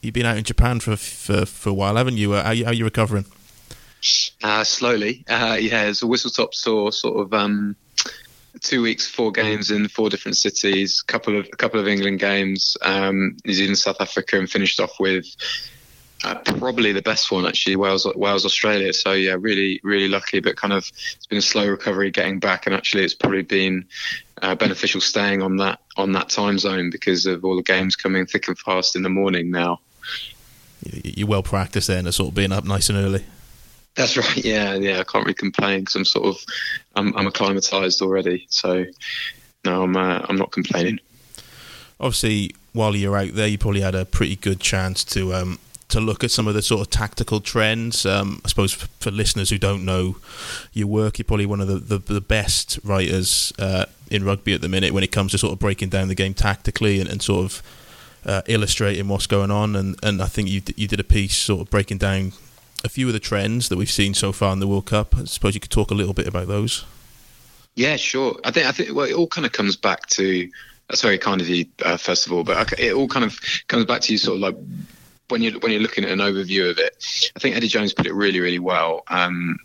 you've 0.00 0.14
been 0.14 0.26
out 0.26 0.36
in 0.36 0.44
Japan 0.44 0.78
for 0.78 0.94
for, 0.94 1.46
for 1.46 1.70
a 1.70 1.74
while, 1.74 1.96
haven't 1.96 2.16
you? 2.16 2.34
Uh, 2.34 2.44
how, 2.44 2.52
you 2.52 2.64
how 2.64 2.70
you 2.70 2.84
recovering? 2.84 3.24
Uh, 4.42 4.64
slowly, 4.64 5.24
uh, 5.28 5.56
yeah. 5.60 5.84
It's 5.84 6.02
a 6.02 6.06
whistle 6.06 6.30
top 6.30 6.52
tour, 6.52 6.90
sort 6.90 7.20
of 7.20 7.32
um, 7.32 7.76
two 8.60 8.82
weeks, 8.82 9.06
four 9.06 9.30
games 9.30 9.70
in 9.70 9.88
four 9.88 10.10
different 10.10 10.36
cities, 10.36 11.02
couple 11.02 11.38
of 11.38 11.46
a 11.52 11.56
couple 11.56 11.78
of 11.80 11.86
England 11.86 12.18
games, 12.18 12.76
um, 12.82 13.36
New 13.44 13.52
Zealand, 13.52 13.78
South 13.78 14.00
Africa, 14.00 14.38
and 14.38 14.50
finished 14.50 14.80
off 14.80 14.98
with 14.98 15.26
uh, 16.24 16.34
probably 16.44 16.92
the 16.92 17.02
best 17.02 17.30
one 17.30 17.46
actually, 17.46 17.76
Wales, 17.76 18.06
Wales, 18.14 18.44
Australia. 18.44 18.92
So 18.92 19.12
yeah, 19.12 19.36
really, 19.38 19.80
really 19.82 20.08
lucky, 20.08 20.40
but 20.40 20.56
kind 20.56 20.72
of 20.72 20.90
it's 21.16 21.26
been 21.26 21.38
a 21.38 21.42
slow 21.42 21.68
recovery 21.68 22.10
getting 22.10 22.38
back, 22.38 22.66
and 22.66 22.74
actually 22.74 23.04
it's 23.04 23.14
probably 23.14 23.42
been 23.42 23.86
uh, 24.40 24.54
beneficial 24.54 25.00
staying 25.00 25.42
on 25.42 25.56
that 25.58 25.80
on 25.96 26.12
that 26.12 26.28
time 26.28 26.58
zone 26.58 26.90
because 26.90 27.26
of 27.26 27.44
all 27.44 27.56
the 27.56 27.62
games 27.62 27.96
coming 27.96 28.26
thick 28.26 28.48
and 28.48 28.58
fast 28.58 28.96
in 28.96 29.02
the 29.02 29.08
morning 29.08 29.50
now. 29.50 29.80
You're 30.82 31.28
well 31.28 31.42
practiced 31.42 31.86
then, 31.86 32.06
at 32.06 32.14
sort 32.14 32.30
of 32.30 32.34
being 32.34 32.50
up 32.50 32.64
nice 32.64 32.88
and 32.88 32.98
early. 32.98 33.24
That's 33.94 34.16
right. 34.16 34.44
Yeah, 34.44 34.74
yeah. 34.74 35.00
I 35.00 35.04
can't 35.04 35.24
really 35.24 35.34
complain 35.34 35.80
because 35.80 35.94
I'm 35.94 36.04
sort 36.04 36.26
of 36.26 36.44
I'm, 36.94 37.16
I'm 37.16 37.26
acclimatized 37.26 38.02
already. 38.02 38.46
So 38.48 38.84
no, 39.64 39.82
I'm 39.84 39.96
uh, 39.96 40.24
I'm 40.28 40.36
not 40.36 40.52
complaining. 40.52 40.98
Obviously, 42.00 42.54
while 42.72 42.96
you're 42.96 43.16
out 43.16 43.34
there, 43.34 43.46
you 43.46 43.58
probably 43.58 43.82
had 43.82 43.94
a 43.94 44.04
pretty 44.04 44.36
good 44.36 44.60
chance 44.60 45.04
to 45.04 45.34
um, 45.34 45.58
to 45.92 46.00
look 46.00 46.24
at 46.24 46.30
some 46.30 46.48
of 46.48 46.54
the 46.54 46.62
sort 46.62 46.80
of 46.80 46.90
tactical 46.90 47.40
trends. 47.40 48.06
Um, 48.06 48.40
I 48.44 48.48
suppose 48.48 48.72
for, 48.72 48.88
for, 48.98 49.10
listeners 49.10 49.50
who 49.50 49.58
don't 49.58 49.84
know 49.84 50.16
your 50.72 50.86
work, 50.86 51.18
you're 51.18 51.24
probably 51.24 51.46
one 51.46 51.60
of 51.60 51.68
the, 51.68 51.76
the, 51.76 51.98
the 51.98 52.20
best 52.20 52.80
writers 52.82 53.52
uh, 53.58 53.84
in 54.10 54.24
rugby 54.24 54.54
at 54.54 54.62
the 54.62 54.70
minute 54.70 54.94
when 54.94 55.04
it 55.04 55.12
comes 55.12 55.32
to 55.32 55.38
sort 55.38 55.52
of 55.52 55.58
breaking 55.58 55.90
down 55.90 56.08
the 56.08 56.14
game 56.14 56.32
tactically 56.32 56.98
and, 56.98 57.10
and 57.10 57.20
sort 57.20 57.44
of 57.44 57.62
uh, 58.24 58.42
illustrating 58.46 59.06
what's 59.08 59.26
going 59.26 59.50
on. 59.50 59.76
And, 59.76 59.96
and 60.02 60.22
I 60.22 60.26
think 60.26 60.48
you 60.48 60.62
you 60.76 60.88
did 60.88 60.98
a 60.98 61.04
piece 61.04 61.36
sort 61.36 61.60
of 61.60 61.70
breaking 61.70 61.98
down 61.98 62.32
a 62.84 62.88
few 62.88 63.06
of 63.06 63.12
the 63.12 63.20
trends 63.20 63.68
that 63.68 63.76
we've 63.76 63.90
seen 63.90 64.14
so 64.14 64.32
far 64.32 64.52
in 64.52 64.60
the 64.60 64.66
World 64.66 64.86
Cup. 64.86 65.16
I 65.16 65.24
suppose 65.24 65.54
you 65.54 65.60
could 65.60 65.70
talk 65.70 65.90
a 65.90 65.94
little 65.94 66.14
bit 66.14 66.26
about 66.26 66.48
those. 66.48 66.84
Yeah, 67.74 67.96
sure. 67.96 68.38
I 68.44 68.50
think 68.50 68.66
I 68.66 68.72
think 68.72 68.94
well, 68.94 69.06
it 69.06 69.14
all 69.14 69.26
kind 69.26 69.46
of 69.46 69.52
comes 69.52 69.76
back 69.76 70.06
to 70.08 70.48
that's 70.88 71.02
very 71.02 71.18
kind 71.18 71.40
of 71.40 71.48
you, 71.48 71.64
uh, 71.84 71.96
first 71.96 72.26
of 72.26 72.32
all, 72.32 72.44
but 72.44 72.78
it 72.78 72.92
all 72.92 73.08
kind 73.08 73.24
of 73.24 73.38
comes 73.68 73.86
back 73.86 74.02
to 74.02 74.12
you 74.12 74.18
sort 74.18 74.36
of 74.36 74.40
like 74.42 74.56
when 75.28 75.42
you 75.42 75.52
when 75.60 75.72
you're 75.72 75.80
looking 75.80 76.04
at 76.04 76.10
an 76.10 76.18
overview 76.18 76.70
of 76.70 76.78
it. 76.78 77.30
I 77.34 77.38
think 77.38 77.56
Eddie 77.56 77.68
Jones 77.68 77.94
put 77.94 78.06
it 78.06 78.12
really 78.12 78.40
really 78.40 78.58
well. 78.58 79.02
Um, 79.08 79.56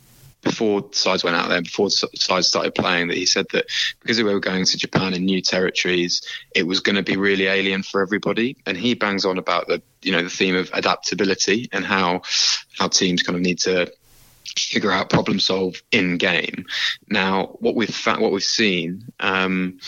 before 0.48 0.88
sides 0.92 1.24
went 1.24 1.36
out 1.36 1.50
there, 1.50 1.62
before 1.62 1.89
sides 1.89 2.48
started 2.48 2.74
playing, 2.74 3.08
that 3.08 3.18
he 3.18 3.25
said 3.25 3.46
that 3.51 3.66
because 4.00 4.18
we 4.18 4.24
were 4.24 4.39
going 4.39 4.66
to 4.66 4.77
Japan 4.77 5.13
in 5.13 5.25
new 5.25 5.42
territories, 5.42 6.22
it 6.56 6.63
was 6.63 6.80
going 6.80 6.96
to 6.96 7.04
be 7.04 7.18
really 7.18 7.48
alien 7.48 7.84
for 7.84 8.01
everybody. 8.01 8.58
And 8.66 8.77
he 8.77 8.94
bangs 8.94 9.25
on 9.25 9.38
about 9.38 9.68
the 9.68 9.82
you 10.01 10.12
know 10.12 10.24
the 10.24 10.30
theme 10.30 10.56
of 10.56 10.70
adaptability 10.74 11.70
and 11.72 11.86
how 11.86 12.22
how 12.77 12.88
teams 12.88 13.24
kind 13.24 13.36
of 13.36 13.42
need 13.42 13.60
to 13.60 13.92
figure 14.58 14.92
out 14.92 15.10
problem 15.10 15.39
solve 15.39 15.82
in 15.92 16.18
game. 16.18 16.66
Now, 17.10 17.58
what 17.60 17.75
we've 17.75 18.06
what 18.06 18.32
we've 18.32 18.44
seen 18.44 19.04
um, 19.20 19.80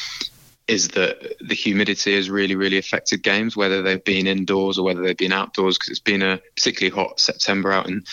is 0.68 0.90
that 0.90 1.36
the 1.42 1.56
humidity 1.56 2.16
has 2.16 2.30
really, 2.30 2.56
really 2.56 2.78
affected 2.78 3.24
games, 3.24 3.58
whether 3.58 3.82
they've 3.82 4.04
been 4.04 4.28
indoors 4.28 4.78
or 4.78 4.86
whether 4.86 5.02
they've 5.02 5.18
been 5.18 5.34
outdoors, 5.34 5.78
because 5.78 5.90
it's 5.90 6.00
been 6.00 6.22
a 6.22 6.40
particularly 6.56 6.96
hot 6.96 7.20
September 7.20 7.72
out 7.72 7.88
in 7.88 8.04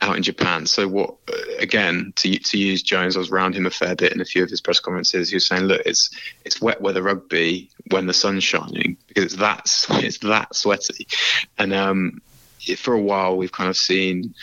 out 0.00 0.16
in 0.16 0.22
Japan. 0.22 0.66
So 0.66 0.86
what 0.86 1.16
again 1.58 2.12
to 2.16 2.38
to 2.38 2.58
use 2.58 2.82
Jones, 2.82 3.16
I 3.16 3.20
was 3.20 3.30
around 3.30 3.54
him 3.54 3.66
a 3.66 3.70
fair 3.70 3.94
bit 3.94 4.12
in 4.12 4.20
a 4.20 4.24
few 4.24 4.42
of 4.42 4.50
his 4.50 4.60
press 4.60 4.80
conferences. 4.80 5.30
He 5.30 5.36
was 5.36 5.46
saying, 5.46 5.64
look, 5.64 5.82
it's 5.84 6.10
it's 6.44 6.60
wet 6.60 6.80
weather 6.80 7.02
rugby 7.02 7.70
when 7.90 8.06
the 8.06 8.14
sun's 8.14 8.44
shining 8.44 8.96
because 9.06 9.24
it's 9.24 9.36
that 9.36 9.70
it's 10.04 10.18
that 10.18 10.54
sweaty, 10.54 11.06
and 11.58 11.72
um, 11.72 12.20
for 12.76 12.94
a 12.94 13.00
while 13.00 13.36
we've 13.36 13.52
kind 13.52 13.70
of 13.70 13.76
seen 13.76 14.34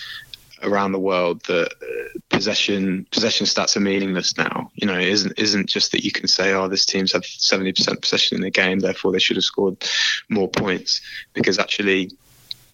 around 0.64 0.94
the 0.94 1.00
world 1.00 1.44
that 1.46 1.68
uh, 1.68 2.20
possession 2.30 3.06
possession 3.12 3.46
stats 3.46 3.76
are 3.76 3.82
meaningless 3.82 4.38
now. 4.38 4.72
You 4.76 4.88
know, 4.88 4.98
it 4.98 5.08
isn't 5.08 5.38
isn't 5.38 5.70
just 5.70 5.92
that 5.92 6.04
you 6.04 6.12
can 6.12 6.28
say, 6.28 6.54
oh, 6.54 6.68
this 6.68 6.86
team's 6.86 7.14
had 7.14 7.24
seventy 7.26 7.72
percent 7.72 8.02
possession 8.02 8.36
in 8.36 8.42
the 8.42 8.52
game, 8.52 8.80
therefore 8.80 9.12
they 9.12 9.20
should 9.20 9.38
have 9.38 9.44
scored 9.44 9.84
more 10.30 10.50
points, 10.50 11.02
because 11.34 11.60
actually 11.60 12.12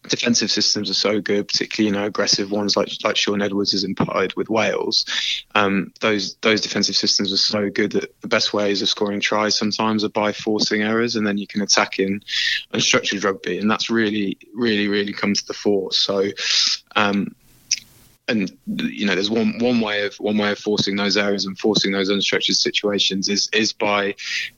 defensive 0.08 0.52
systems 0.52 0.90
are 0.90 0.96
so 0.96 1.22
good, 1.22 1.48
particularly 1.48 1.94
you 1.94 2.00
know 2.00 2.06
aggressive 2.06 2.52
ones 2.52 2.76
like 2.76 2.90
like 3.04 3.16
Shaun 3.16 3.42
Edwards 3.42 3.72
has 3.74 3.84
imparted 3.84 4.36
with 4.36 4.50
Wales. 4.50 5.06
Um, 5.56 5.94
those 6.02 6.36
those 6.42 6.62
defensive 6.62 6.96
systems 6.96 7.32
are 7.32 7.38
so 7.38 7.70
good 7.70 7.92
that 7.94 8.14
the 8.22 8.28
best 8.28 8.54
ways 8.54 8.82
of 8.82 8.90
scoring 8.90 9.20
tries 9.20 9.58
sometimes 9.58 10.04
are 10.04 10.10
by 10.10 10.32
forcing 10.32 10.82
errors, 10.82 11.16
and 11.16 11.26
then 11.26 11.38
you 11.38 11.48
can 11.48 11.62
attack 11.62 12.00
in 12.00 12.22
unstructured 12.74 13.24
rugby, 13.24 13.58
and 13.58 13.70
that's 13.70 13.90
really 13.90 14.38
really 14.54 14.88
really 14.88 15.14
come 15.14 15.34
to 15.34 15.46
the 15.46 15.54
fore. 15.54 15.92
So. 15.92 16.30
Um, 16.96 17.36
and 18.32 18.58
you 18.66 19.06
know, 19.06 19.14
there's 19.14 19.30
one 19.30 19.60
one 19.60 19.82
way 19.82 20.06
of 20.06 20.16
one 20.16 20.38
way 20.38 20.52
of 20.52 20.58
forcing 20.58 20.96
those 20.96 21.18
errors 21.18 21.46
and 21.46 21.58
forcing 21.60 21.92
those 21.92 22.10
unstructured 22.10 22.56
situations 22.56 23.30
is 23.30 23.50
is 23.54 23.74
by 23.74 24.06
you 24.06 24.14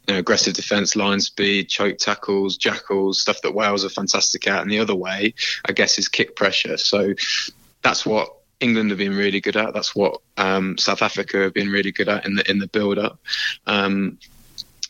know, 0.08 0.18
aggressive 0.18 0.54
defence, 0.54 0.96
line 0.96 1.20
speed, 1.20 1.70
choke 1.70 1.98
tackles, 1.98 2.56
jackals, 2.56 3.20
stuff 3.20 3.42
that 3.42 3.54
Wales 3.54 3.84
are 3.84 3.90
fantastic 3.90 4.48
at. 4.48 4.62
And 4.62 4.72
the 4.72 4.80
other 4.80 4.96
way, 4.96 5.34
I 5.68 5.74
guess, 5.74 5.98
is 5.98 6.08
kick 6.08 6.36
pressure. 6.36 6.78
So 6.78 7.14
that's 7.82 8.06
what 8.06 8.30
England 8.60 8.92
have 8.92 9.00
been 9.00 9.18
really 9.18 9.42
good 9.42 9.58
at. 9.58 9.74
That's 9.74 9.96
what 9.96 10.22
um, 10.38 10.78
South 10.78 11.02
Africa 11.02 11.40
have 11.40 11.54
been 11.54 11.72
really 11.72 11.92
good 11.92 12.08
at 12.08 12.26
in 12.26 12.36
the 12.36 12.50
in 12.50 12.60
the 12.60 12.68
build 12.68 13.00
up. 13.00 13.20
Um, 13.68 14.20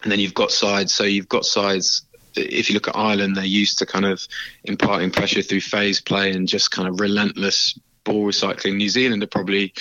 and 0.04 0.12
then 0.12 0.20
you've 0.20 0.34
got 0.34 0.52
sides. 0.52 0.94
So 0.94 1.06
you've 1.06 1.30
got 1.30 1.46
sides 1.46 2.04
if 2.36 2.68
you 2.68 2.74
look 2.74 2.88
at 2.88 2.96
Ireland, 2.96 3.36
they're 3.36 3.46
used 3.46 3.78
to 3.78 3.86
kind 3.86 4.06
of 4.06 4.28
imparting 4.64 5.12
pressure 5.12 5.44
through 5.44 5.62
phase 5.62 6.02
play 6.02 6.32
and 6.32 6.48
just 6.48 6.72
kind 6.72 6.88
of 6.88 7.00
relentless 7.00 7.78
ball 8.04 8.26
recycling. 8.26 8.76
New 8.76 8.90
Zealand 8.90 9.24
are 9.24 9.28
probably 9.28 9.74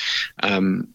um, 0.42 0.88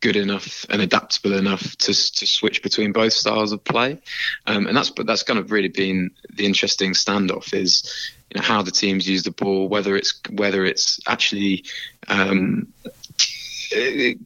good 0.00 0.16
enough 0.16 0.66
and 0.68 0.82
adaptable 0.82 1.32
enough 1.34 1.76
to 1.76 1.94
to 1.94 2.26
switch 2.26 2.62
between 2.62 2.92
both 2.92 3.12
styles 3.12 3.52
of 3.52 3.64
play, 3.64 3.98
um, 4.46 4.66
and 4.66 4.76
that's 4.76 4.90
but 4.90 5.06
that's 5.06 5.22
kind 5.22 5.38
of 5.38 5.50
really 5.50 5.68
been 5.68 6.10
the 6.30 6.44
interesting 6.44 6.92
standoff 6.92 7.54
is 7.54 8.12
you 8.30 8.40
know 8.40 8.46
how 8.46 8.62
the 8.62 8.70
teams 8.70 9.08
use 9.08 9.22
the 9.22 9.30
ball, 9.30 9.68
whether 9.68 9.96
it's 9.96 10.20
whether 10.30 10.64
it's 10.64 11.00
actually 11.06 11.64
um, 12.08 12.72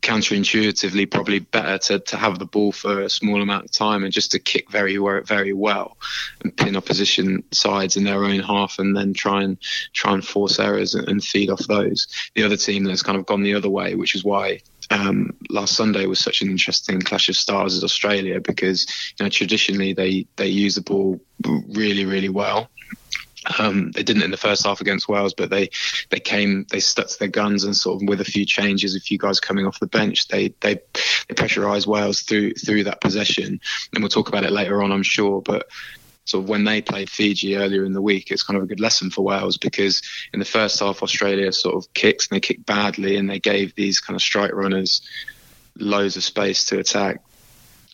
counterintuitively 0.00 1.10
probably 1.10 1.38
better 1.38 1.78
to, 1.78 1.98
to 2.00 2.16
have 2.16 2.38
the 2.38 2.46
ball 2.46 2.72
for 2.72 3.02
a 3.02 3.10
small 3.10 3.42
amount 3.42 3.64
of 3.64 3.72
time 3.72 4.04
and 4.04 4.12
just 4.12 4.32
to 4.32 4.38
kick 4.38 4.70
very 4.70 4.96
very 5.24 5.52
well 5.52 5.96
and 6.42 6.56
pin 6.56 6.76
opposition 6.76 7.42
sides 7.52 7.96
in 7.96 8.04
their 8.04 8.24
own 8.24 8.40
half 8.40 8.78
and 8.78 8.96
then 8.96 9.14
try 9.14 9.42
and 9.42 9.58
try 9.92 10.12
and 10.12 10.26
force 10.26 10.58
errors 10.58 10.94
and 10.94 11.22
feed 11.22 11.50
off 11.50 11.66
those. 11.66 12.06
The 12.34 12.42
other 12.42 12.56
team 12.56 12.84
that's 12.84 13.02
kind 13.02 13.18
of 13.18 13.26
gone 13.26 13.42
the 13.42 13.54
other 13.54 13.70
way, 13.70 13.94
which 13.94 14.14
is 14.14 14.24
why 14.24 14.60
um, 14.90 15.34
last 15.50 15.74
Sunday 15.74 16.06
was 16.06 16.20
such 16.20 16.42
an 16.42 16.50
interesting 16.50 17.00
clash 17.00 17.28
of 17.28 17.36
stars 17.36 17.74
as 17.74 17.84
Australia 17.84 18.40
because 18.40 18.86
you 19.18 19.24
know 19.24 19.30
traditionally 19.30 19.92
they 19.92 20.26
they 20.36 20.46
use 20.46 20.76
the 20.76 20.80
ball 20.80 21.20
really 21.44 22.04
really 22.04 22.28
well 22.28 22.70
um, 23.58 23.92
they 23.92 24.02
didn't 24.02 24.22
in 24.22 24.30
the 24.30 24.36
first 24.36 24.64
half 24.64 24.80
against 24.80 25.08
Wales, 25.08 25.34
but 25.34 25.50
they 25.50 25.70
they 26.10 26.20
came, 26.20 26.66
they 26.70 26.80
stuck 26.80 27.08
to 27.08 27.18
their 27.18 27.28
guns, 27.28 27.64
and 27.64 27.76
sort 27.76 28.02
of 28.02 28.08
with 28.08 28.20
a 28.20 28.24
few 28.24 28.44
changes, 28.44 28.94
a 28.94 29.00
few 29.00 29.18
guys 29.18 29.40
coming 29.40 29.66
off 29.66 29.80
the 29.80 29.86
bench, 29.86 30.28
they 30.28 30.48
they 30.60 30.74
they 31.28 31.34
pressurised 31.34 31.86
Wales 31.86 32.20
through 32.20 32.54
through 32.54 32.84
that 32.84 33.00
possession. 33.00 33.60
And 33.92 34.02
we'll 34.02 34.08
talk 34.08 34.28
about 34.28 34.44
it 34.44 34.52
later 34.52 34.82
on, 34.82 34.92
I'm 34.92 35.02
sure. 35.02 35.42
But 35.42 35.68
sort 36.24 36.44
of 36.44 36.48
when 36.48 36.64
they 36.64 36.82
played 36.82 37.08
Fiji 37.08 37.56
earlier 37.56 37.84
in 37.84 37.92
the 37.92 38.02
week, 38.02 38.30
it's 38.30 38.42
kind 38.42 38.56
of 38.56 38.64
a 38.64 38.66
good 38.66 38.80
lesson 38.80 39.10
for 39.10 39.22
Wales 39.22 39.56
because 39.56 40.02
in 40.32 40.40
the 40.40 40.44
first 40.44 40.80
half, 40.80 41.02
Australia 41.02 41.52
sort 41.52 41.76
of 41.76 41.92
kicked 41.94 42.28
and 42.30 42.36
they 42.36 42.40
kicked 42.40 42.66
badly, 42.66 43.16
and 43.16 43.30
they 43.30 43.40
gave 43.40 43.74
these 43.74 44.00
kind 44.00 44.16
of 44.16 44.22
strike 44.22 44.52
runners 44.52 45.02
loads 45.78 46.16
of 46.16 46.24
space 46.24 46.64
to 46.64 46.78
attack. 46.78 47.20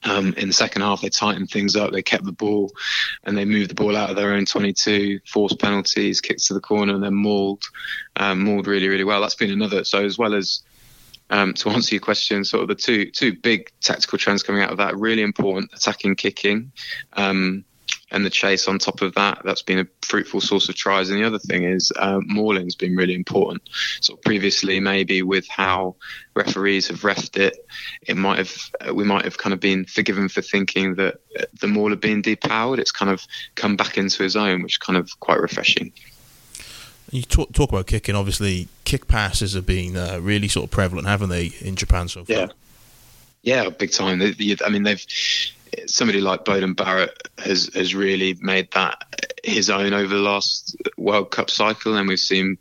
Um, 0.04 0.34
in 0.34 0.48
the 0.48 0.54
second 0.54 0.82
half, 0.82 1.00
they 1.00 1.08
tightened 1.08 1.50
things 1.50 1.76
up. 1.76 1.92
They 1.92 2.02
kept 2.02 2.24
the 2.24 2.32
ball 2.32 2.72
and 3.24 3.36
they 3.36 3.44
moved 3.44 3.70
the 3.70 3.74
ball 3.74 3.96
out 3.96 4.10
of 4.10 4.16
their 4.16 4.32
own 4.32 4.46
22, 4.46 5.20
forced 5.26 5.60
penalties, 5.60 6.20
kicked 6.20 6.44
to 6.46 6.54
the 6.54 6.60
corner, 6.60 6.94
and 6.94 7.02
then 7.02 7.14
mauled, 7.14 7.64
um, 8.16 8.44
mauled 8.44 8.66
really, 8.66 8.88
really 8.88 9.04
well. 9.04 9.20
That's 9.20 9.34
been 9.34 9.52
another. 9.52 9.84
So 9.84 10.04
as 10.04 10.18
well 10.18 10.34
as 10.34 10.62
um, 11.30 11.54
to 11.54 11.70
answer 11.70 11.94
your 11.94 12.02
question, 12.02 12.44
sort 12.44 12.62
of 12.62 12.68
the 12.68 12.74
two 12.74 13.10
two 13.10 13.34
big 13.34 13.70
tactical 13.80 14.18
trends 14.18 14.42
coming 14.42 14.62
out 14.62 14.70
of 14.70 14.78
that, 14.78 14.96
really 14.96 15.22
important 15.22 15.70
attacking, 15.72 16.16
kicking. 16.16 16.72
Um, 17.14 17.64
and 18.12 18.24
the 18.24 18.30
chase 18.30 18.68
on 18.68 18.78
top 18.78 19.00
of 19.00 19.14
that, 19.14 19.40
that's 19.44 19.62
been 19.62 19.80
a 19.80 19.86
fruitful 20.02 20.40
source 20.40 20.68
of 20.68 20.76
tries. 20.76 21.08
And 21.08 21.18
the 21.18 21.26
other 21.26 21.38
thing 21.38 21.64
is 21.64 21.90
uh, 21.96 22.20
mauling's 22.24 22.76
been 22.76 22.94
really 22.94 23.14
important. 23.14 23.62
So 24.00 24.16
previously, 24.16 24.78
maybe 24.78 25.22
with 25.22 25.48
how 25.48 25.96
referees 26.36 26.88
have 26.88 27.00
refed 27.00 27.38
it, 27.38 27.56
it 28.02 28.16
might 28.16 28.38
have 28.38 28.54
uh, 28.86 28.94
we 28.94 29.04
might 29.04 29.24
have 29.24 29.38
kind 29.38 29.54
of 29.54 29.60
been 29.60 29.86
forgiven 29.86 30.28
for 30.28 30.42
thinking 30.42 30.94
that 30.96 31.20
the 31.60 31.66
maul 31.66 31.90
had 31.90 32.00
been 32.00 32.22
depowered. 32.22 32.78
It's 32.78 32.92
kind 32.92 33.10
of 33.10 33.26
come 33.54 33.76
back 33.76 33.96
into 33.96 34.22
his 34.22 34.36
own, 34.36 34.62
which 34.62 34.74
is 34.74 34.78
kind 34.78 34.98
of 34.98 35.18
quite 35.20 35.40
refreshing. 35.40 35.92
You 37.10 37.22
talk, 37.22 37.52
talk 37.52 37.70
about 37.70 37.86
kicking. 37.86 38.14
Obviously, 38.14 38.68
kick 38.84 39.08
passes 39.08 39.54
have 39.54 39.66
been 39.66 39.96
uh, 39.96 40.18
really 40.20 40.48
sort 40.48 40.64
of 40.64 40.70
prevalent, 40.70 41.06
haven't 41.06 41.28
they, 41.28 41.52
in 41.60 41.76
Japan 41.76 42.08
so 42.08 42.24
far? 42.24 42.36
Yeah, 42.36 42.46
yeah, 43.42 43.68
big 43.70 43.92
time. 43.92 44.22
I 44.22 44.68
mean, 44.70 44.82
they've 44.82 45.04
somebody 45.86 46.20
like 46.20 46.44
Beauden 46.44 46.76
Barrett 46.76 47.16
has 47.38 47.70
has 47.74 47.94
really 47.94 48.36
made 48.40 48.70
that 48.72 49.04
his 49.44 49.70
own 49.70 49.92
over 49.92 50.14
the 50.14 50.20
last 50.20 50.76
World 50.96 51.30
Cup 51.30 51.50
cycle, 51.50 51.96
and 51.96 52.08
we've 52.08 52.18
seen 52.18 52.58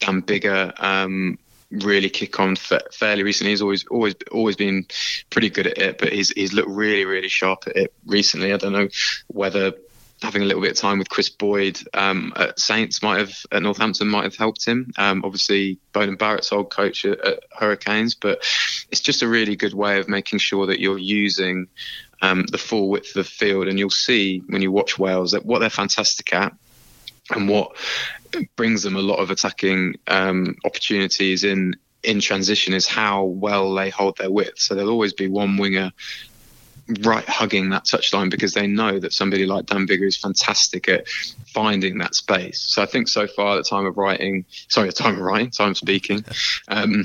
Dan 0.00 0.22
Biggar 0.22 0.72
um, 0.82 1.38
really 1.70 2.10
kick 2.10 2.38
on 2.40 2.56
fairly 2.56 3.22
recently. 3.22 3.52
He's 3.52 3.62
always 3.62 3.84
always 3.86 4.14
always 4.32 4.56
been 4.56 4.86
pretty 5.30 5.50
good 5.50 5.66
at 5.66 5.78
it, 5.78 5.98
but 5.98 6.12
he's 6.12 6.30
he's 6.30 6.52
looked 6.52 6.68
really 6.68 7.04
really 7.04 7.28
sharp 7.28 7.64
at 7.66 7.76
it 7.76 7.94
recently. 8.06 8.52
I 8.52 8.56
don't 8.56 8.72
know 8.72 8.88
whether 9.28 9.74
having 10.22 10.42
a 10.42 10.44
little 10.44 10.62
bit 10.62 10.70
of 10.72 10.76
time 10.76 10.98
with 10.98 11.08
Chris 11.08 11.28
Boyd 11.28 11.78
um, 11.92 12.32
at 12.36 12.58
Saints 12.58 13.02
might 13.02 13.18
have 13.18 13.36
at 13.52 13.62
Northampton 13.62 14.08
might 14.08 14.24
have 14.24 14.36
helped 14.36 14.64
him. 14.64 14.92
Um, 14.96 15.22
obviously, 15.24 15.78
Beauden 15.92 16.18
Barrett's 16.18 16.52
old 16.52 16.70
coach 16.70 17.04
at, 17.04 17.20
at, 17.20 17.40
Hurricanes, 17.52 18.14
but 18.14 18.38
it's 18.90 19.00
just 19.00 19.22
a 19.22 19.28
really 19.28 19.56
good 19.56 19.74
way 19.74 19.98
of 19.98 20.08
making 20.08 20.38
sure 20.38 20.66
that 20.66 20.80
you're 20.80 20.98
using 20.98 21.68
um, 22.22 22.44
the 22.50 22.58
full 22.58 22.88
width 22.88 23.08
of 23.08 23.24
the 23.24 23.30
field, 23.30 23.68
and 23.68 23.78
you'll 23.78 23.90
see 23.90 24.42
when 24.48 24.62
you 24.62 24.72
watch 24.72 24.98
Wales 24.98 25.32
that 25.32 25.44
what 25.44 25.58
they're 25.58 25.70
fantastic 25.70 26.32
at 26.32 26.52
and 27.30 27.48
what 27.48 27.76
brings 28.56 28.82
them 28.82 28.96
a 28.96 29.00
lot 29.00 29.16
of 29.16 29.30
attacking 29.30 29.96
um, 30.08 30.56
opportunities 30.64 31.44
in 31.44 31.76
in 32.02 32.20
transition 32.20 32.74
is 32.74 32.86
how 32.86 33.24
well 33.24 33.74
they 33.74 33.88
hold 33.88 34.16
their 34.18 34.30
width. 34.30 34.58
So 34.58 34.74
there'll 34.74 34.90
always 34.90 35.14
be 35.14 35.26
one 35.26 35.56
winger 35.56 35.90
right 37.00 37.24
hugging 37.26 37.70
that 37.70 37.84
touchline 37.84 38.30
because 38.30 38.52
they 38.52 38.66
know 38.66 38.98
that 38.98 39.12
somebody 39.12 39.46
like 39.46 39.66
Dan 39.66 39.86
Biggar 39.86 40.06
is 40.06 40.16
fantastic 40.16 40.88
at 40.88 41.08
finding 41.46 41.98
that 41.98 42.14
space. 42.14 42.60
So 42.60 42.82
I 42.82 42.86
think 42.86 43.08
so 43.08 43.26
far 43.26 43.56
the 43.56 43.62
time 43.62 43.86
of 43.86 43.96
writing, 43.96 44.44
sorry, 44.68 44.88
the 44.88 44.92
time 44.92 45.14
of 45.14 45.20
writing, 45.20 45.50
time 45.50 45.74
speaking, 45.74 46.24
um, 46.68 47.04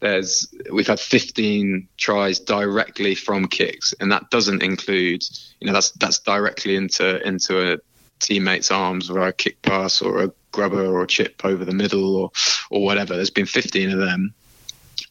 there's 0.00 0.52
we've 0.72 0.86
had 0.86 1.00
15 1.00 1.88
tries 1.96 2.38
directly 2.38 3.14
from 3.14 3.48
kicks, 3.48 3.92
and 3.98 4.12
that 4.12 4.30
doesn't 4.30 4.62
include, 4.62 5.22
you 5.60 5.66
know, 5.66 5.72
that's 5.72 5.90
that's 5.92 6.20
directly 6.20 6.76
into 6.76 7.20
into 7.26 7.72
a 7.72 7.78
teammate's 8.20 8.70
arms 8.70 9.10
or 9.10 9.26
a 9.26 9.32
kick 9.32 9.62
pass 9.62 10.02
or 10.02 10.22
a 10.22 10.32
grubber 10.52 10.86
or 10.86 11.02
a 11.02 11.06
chip 11.06 11.40
over 11.44 11.64
the 11.64 11.72
middle 11.72 12.16
or 12.16 12.30
or 12.70 12.84
whatever. 12.84 13.14
There's 13.14 13.30
been 13.30 13.46
15 13.46 13.90
of 13.90 13.98
them, 13.98 14.34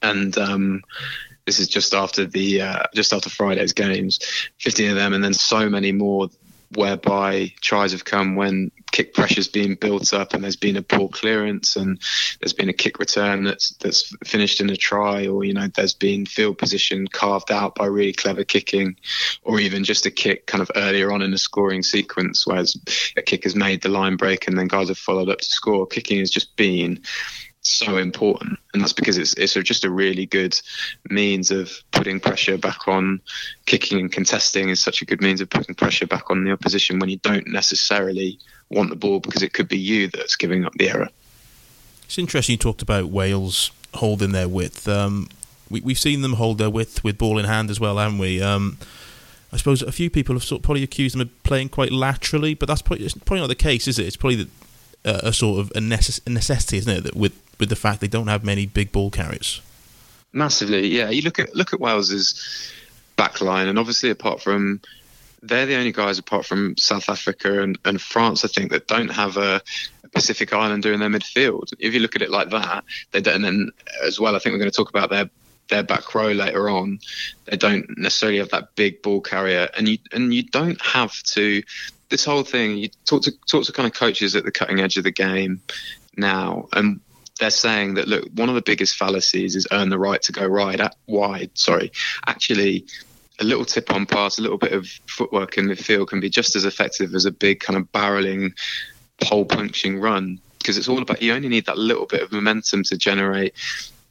and 0.02 0.38
um, 0.38 0.84
this 1.48 1.60
is 1.60 1.68
just 1.68 1.96
after 1.96 2.26
the 2.26 2.62
uh, 2.62 2.84
just 2.94 3.14
after 3.14 3.30
Friday's 3.30 3.74
games. 3.74 4.20
15 4.60 4.92
of 4.92 4.96
them, 4.96 5.14
and 5.14 5.24
then 5.24 5.34
so 5.34 5.68
many 5.70 5.92
more 5.92 6.30
whereby 6.76 7.54
tries 7.62 7.94
have 7.94 8.04
come 8.04 8.36
when 8.36 8.70
kick 8.92 9.14
pressure's 9.14 9.48
been 9.48 9.76
built 9.76 10.14
up 10.14 10.34
and 10.34 10.44
there's 10.44 10.58
been 10.58 10.76
a 10.76 10.82
poor 10.82 11.08
clearance 11.08 11.78
and 11.78 12.00
there's 12.42 12.52
been 12.52 12.68
a 12.68 12.74
kick 12.74 13.00
return 13.00 13.46
that's 13.46 13.70
that's 13.76 14.14
finished 14.26 14.60
in 14.60 14.70
a 14.70 14.76
try 14.76 15.28
or 15.28 15.46
you 15.46 15.54
know 15.54 15.68
there's 15.76 15.94
been 15.94 16.26
field 16.26 16.58
position 16.58 17.08
carved 17.08 17.52
out 17.52 17.76
by 17.76 17.86
really 17.86 18.12
clever 18.12 18.44
kicking 18.44 18.98
or 19.44 19.62
even 19.62 19.86
just 19.86 20.06
a 20.06 20.12
kick 20.12 20.46
kind 20.46 20.62
of 20.62 20.70
earlier 20.76 21.12
on 21.12 21.22
in 21.22 21.32
the 21.32 21.38
scoring 21.38 21.84
sequence 21.84 22.46
whereas 22.46 22.76
a 23.16 23.22
kick 23.22 23.46
has 23.46 23.56
made 23.56 23.82
the 23.82 23.90
line 23.90 24.18
break 24.18 24.48
and 24.48 24.58
then 24.58 24.68
guys 24.68 24.90
have 24.90 24.98
followed 24.98 25.30
up 25.30 25.40
to 25.40 25.46
score 25.46 25.88
kicking 25.88 26.20
has 26.20 26.32
just 26.32 26.54
been 26.58 27.00
so 27.68 27.98
important, 27.98 28.60
and 28.74 28.82
that's 28.82 28.94
because 28.94 29.18
it's 29.18 29.34
it's 29.34 29.54
just 29.54 29.84
a 29.84 29.90
really 29.90 30.26
good 30.26 30.60
means 31.10 31.52
of 31.52 31.72
putting 31.92 32.20
pressure 32.20 32.58
back 32.58 32.88
on. 32.88 33.22
Kicking 33.66 34.00
and 34.00 34.12
contesting 34.12 34.70
is 34.70 34.80
such 34.80 35.02
a 35.02 35.06
good 35.06 35.22
means 35.22 35.42
of 35.42 35.50
putting 35.50 35.76
pressure 35.76 36.08
back 36.08 36.30
on 36.30 36.44
the 36.44 36.52
opposition 36.52 37.00
when 37.00 37.10
you 37.10 37.18
don't 37.18 37.48
necessarily 37.48 38.40
want 38.70 38.90
the 38.90 38.96
ball 38.96 39.20
because 39.20 39.44
it 39.44 39.54
could 39.54 39.68
be 39.68 39.78
you 39.78 40.08
that's 40.08 40.36
giving 40.36 40.66
up 40.66 40.74
the 40.74 40.90
error. 40.90 41.10
It's 42.06 42.18
interesting 42.18 42.54
you 42.54 42.58
talked 42.58 42.82
about 42.82 43.06
Wales 43.10 43.72
holding 43.96 44.32
their 44.32 44.48
width. 44.48 44.88
Um, 44.88 45.30
we, 45.70 45.82
we've 45.82 46.00
seen 46.00 46.22
them 46.22 46.34
hold 46.34 46.58
their 46.58 46.70
width 46.70 47.04
with 47.04 47.18
ball 47.18 47.38
in 47.38 47.46
hand 47.46 47.70
as 47.70 47.80
well, 47.80 47.98
haven't 47.98 48.20
we? 48.20 48.42
Um, 48.42 48.78
I 49.52 49.58
suppose 49.58 49.82
a 49.82 49.92
few 49.92 50.10
people 50.10 50.36
have 50.36 50.44
sort 50.44 50.60
of 50.60 50.64
probably 50.64 50.84
accused 50.84 51.16
them 51.16 51.22
of 51.22 51.44
playing 51.44 51.70
quite 51.70 51.92
laterally, 51.92 52.54
but 52.54 52.68
that's 52.68 52.82
probably, 52.82 53.10
probably 53.26 53.42
not 53.42 53.48
the 53.48 53.56
case, 53.56 53.88
is 53.88 53.98
it? 54.00 54.06
It's 54.06 54.18
probably 54.18 54.44
the, 54.44 54.50
uh, 55.06 55.20
a 55.24 55.34
sort 55.34 55.60
of 55.60 55.72
a, 55.72 55.80
necess- 55.80 56.26
a 56.26 56.30
necessity, 56.30 56.78
isn't 56.78 56.98
it, 56.98 57.04
that 57.06 57.16
with 57.16 57.34
with 57.60 57.70
the 57.70 57.76
fact 57.76 58.02
they 58.02 58.08
don't 58.08 58.28
have 58.28 58.44
many 58.44 58.66
big 58.66 58.92
ball 58.92 59.10
carriers. 59.10 59.62
Massively, 60.34 60.88
yeah. 60.88 61.10
You 61.10 61.22
look 61.22 61.40
at 61.40 61.56
look 61.56 61.74
at 61.74 61.80
Wales's 61.80 62.72
back 63.16 63.42
line, 63.42 63.68
and 63.68 63.80
obviously 63.80 64.10
apart 64.10 64.42
from 64.42 64.82
they're 65.42 65.66
the 65.66 65.76
only 65.76 65.92
guys 65.92 66.20
apart 66.20 66.46
from 66.46 66.76
South 66.78 67.10
Africa 67.10 67.62
and, 67.62 67.78
and 67.86 68.02
France, 68.02 68.44
I 68.44 68.48
think, 68.48 68.72
that 68.72 68.88
don't 68.88 69.10
have 69.10 69.38
a, 69.38 69.62
Pacific 70.14 70.54
Islander 70.54 70.94
in 70.94 71.00
their 71.00 71.10
midfield. 71.10 71.74
If 71.80 71.94
you 71.94 72.00
look 72.00 72.16
at 72.16 72.22
it 72.22 72.30
like 72.30 72.50
that, 72.50 72.84
they 73.12 73.22
don't. 73.22 73.36
And 73.36 73.46
then 73.46 73.72
as 74.04 74.20
well, 74.20 74.36
I 74.36 74.40
think 74.40 74.54
we're 74.54 74.60
going 74.60 74.72
to 74.72 74.76
talk 74.76 74.90
about 74.90 75.10
their 75.10 75.30
their 75.70 75.84
back 75.84 76.16
row 76.16 76.32
later 76.32 76.70
on. 76.70 77.00
They 77.46 77.58
don't 77.58 77.86
necessarily 77.98 78.40
have 78.40 78.50
that 78.50 78.76
big 78.76 79.02
ball 79.02 79.22
carrier, 79.22 79.70
and 79.78 79.88
you 79.88 79.98
and 80.12 80.34
you 80.34 80.44
don't 80.44 80.82
have 80.82 81.22
to. 81.24 81.64
This 82.10 82.24
whole 82.24 82.44
thing, 82.44 82.78
you 82.78 82.90
talk 83.06 83.24
to 83.24 83.32
talk 83.48 83.66
to 83.66 83.74
kind 83.74 83.88
of 83.88 83.94
coaches 83.94 84.36
at 84.36 84.46
the 84.46 84.52
cutting 84.52 84.80
edge 84.80 84.98
of 84.98 85.04
the 85.04 85.12
game 85.12 85.62
now, 86.16 86.68
and 86.74 87.00
they're 87.38 87.50
saying 87.50 87.96
that 87.96 88.08
look, 88.08 88.26
one 88.34 88.50
of 88.50 88.56
the 88.56 88.62
biggest 88.62 88.96
fallacies 88.96 89.56
is 89.56 89.68
earn 89.72 89.90
the 89.90 90.00
right 90.00 90.22
to 90.24 90.32
go 90.32 90.50
wide. 90.50 90.82
Wide, 91.08 91.52
sorry. 91.54 91.92
Actually, 92.26 92.86
a 93.40 93.44
little 93.44 93.66
tip 93.66 93.94
on 93.94 94.06
pass, 94.06 94.38
a 94.38 94.42
little 94.42 94.58
bit 94.58 94.74
of 94.74 94.88
footwork 95.08 95.58
in 95.58 95.68
midfield 95.68 96.08
can 96.08 96.20
be 96.20 96.30
just 96.30 96.56
as 96.56 96.66
effective 96.66 97.14
as 97.14 97.26
a 97.26 97.32
big 97.32 97.60
kind 97.60 97.78
of 97.78 97.92
barreling, 97.92 98.58
pole 99.22 99.46
punching 99.46 100.00
run 100.00 100.40
because 100.68 100.78
it's 100.78 100.90
all 100.90 101.02
about 101.02 101.22
you 101.22 101.34
only 101.34 101.48
need 101.48 101.66
that 101.66 101.78
little 101.78 102.06
bit 102.06 102.22
of 102.22 102.32
momentum 102.32 102.84
to 102.84 102.98
generate 102.98 103.54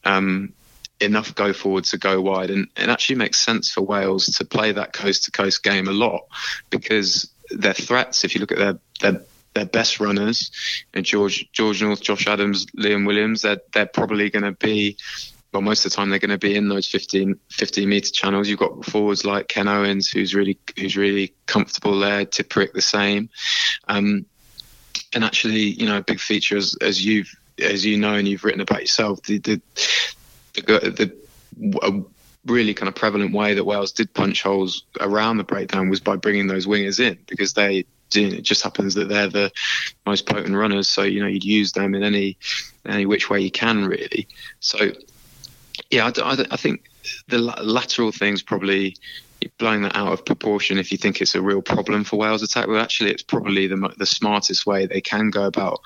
um, 0.05 0.55
enough 1.01 1.35
go 1.35 1.53
forward 1.53 1.85
to 1.85 1.99
go 1.99 2.21
wide. 2.21 2.51
And 2.51 2.69
it 2.77 2.89
actually 2.89 3.17
makes 3.17 3.39
sense 3.39 3.71
for 3.71 3.83
Wales 3.83 4.27
to 4.27 4.45
play 4.45 4.73
that 4.73 4.95
coast 4.95 5.25
to 5.25 5.31
coast 5.31 5.62
game 5.62 5.87
a 5.87 5.93
lot 5.93 6.23
because 6.71 7.29
their 7.51 7.75
threats, 7.75 8.25
if 8.25 8.35
you 8.35 8.41
look 8.41 8.53
at 8.53 8.59
their, 8.59 8.79
their 9.01 9.23
their 9.57 9.66
best 9.66 9.99
runners, 9.99 10.51
and 10.95 11.05
George 11.05 11.51
George 11.53 11.83
North, 11.83 12.03
Josh 12.03 12.27
Adams, 12.29 12.66
Liam 12.79 13.07
Williams, 13.07 13.42
they're 13.42 13.61
they're 13.73 13.87
probably 13.87 14.31
going 14.31 14.45
to 14.45 14.53
be. 14.53 14.97
Well, 15.53 15.62
most 15.62 15.87
of 15.87 15.92
the 15.92 15.97
time 15.97 16.11
they're 16.11 16.19
going 16.19 16.31
to 16.31 16.38
be 16.38 16.55
in 16.55 16.69
those 16.69 16.87
15, 16.87 17.38
15 17.51 17.88
meter 17.88 18.11
channels. 18.11 18.47
You've 18.47 18.59
got 18.59 18.85
forwards 18.85 19.25
like 19.25 19.49
Ken 19.49 19.69
Owens, 19.69 20.11
who's 20.11 20.35
really 20.35 20.59
who's 20.79 20.99
really 20.99 21.33
comfortable 21.47 21.99
there. 21.99 22.27
Tipuric 22.27 22.75
the 22.75 22.83
same, 22.83 23.31
um, 23.88 24.27
and 25.14 25.25
actually, 25.25 25.61
you 25.61 25.87
know, 25.87 25.97
a 25.97 26.03
big 26.03 26.21
feature 26.21 26.59
as 26.59 26.77
as 26.83 27.05
you've 27.05 27.35
as 27.59 27.87
you 27.87 27.97
know 27.97 28.14
and 28.14 28.29
you've 28.29 28.45
written 28.45 28.61
about 28.61 28.83
yourself, 28.83 29.23
the 29.23 29.38
the 29.38 29.61
the, 30.55 30.62
the 30.90 31.16
a 31.83 32.03
really 32.45 32.75
kind 32.75 32.88
of 32.88 32.95
prevalent 32.95 33.33
way 33.33 33.55
that 33.55 33.64
Wales 33.64 33.92
did 33.92 34.12
punch 34.12 34.42
holes 34.42 34.85
around 35.01 35.38
the 35.38 35.45
breakdown 35.45 35.88
was 35.88 36.01
by 36.01 36.16
bringing 36.16 36.47
those 36.47 36.66
wingers 36.66 37.01
in 37.01 37.19
because 37.27 37.55
they 37.55 37.87
it 38.14 38.42
just 38.42 38.62
happens 38.62 38.95
that 38.95 39.09
they're 39.09 39.29
the 39.29 39.51
most 40.05 40.27
potent 40.27 40.55
runners. 40.55 40.88
So 40.88 41.03
you 41.03 41.21
know 41.21 41.27
you'd 41.27 41.45
use 41.45 41.73
them 41.73 41.95
in 41.95 42.03
any 42.03 42.37
any 42.87 43.07
which 43.07 43.31
way 43.31 43.40
you 43.40 43.51
can 43.51 43.87
really. 43.87 44.29
So 44.61 44.92
yeah, 45.90 46.11
I, 46.16 46.21
I, 46.23 46.47
I 46.51 46.57
think 46.57 46.88
the 47.29 47.38
lateral 47.38 48.12
thing's 48.12 48.42
probably 48.42 48.97
blowing 49.59 49.83
that 49.83 49.95
out 49.95 50.12
of 50.12 50.25
proportion 50.25 50.79
if 50.79 50.90
you 50.90 50.99
think 50.99 51.21
it's 51.21 51.35
a 51.35 51.42
real 51.42 51.62
problem 51.62 52.05
for 52.05 52.16
Wales 52.16 52.42
attack. 52.42 52.66
Well, 52.66 52.81
actually, 52.81 53.11
it's 53.11 53.23
probably 53.23 53.66
the 53.66 53.95
the 53.97 54.07
smartest 54.07 54.66
way 54.66 54.87
they 54.87 55.01
can 55.01 55.31
go 55.31 55.47
about 55.47 55.81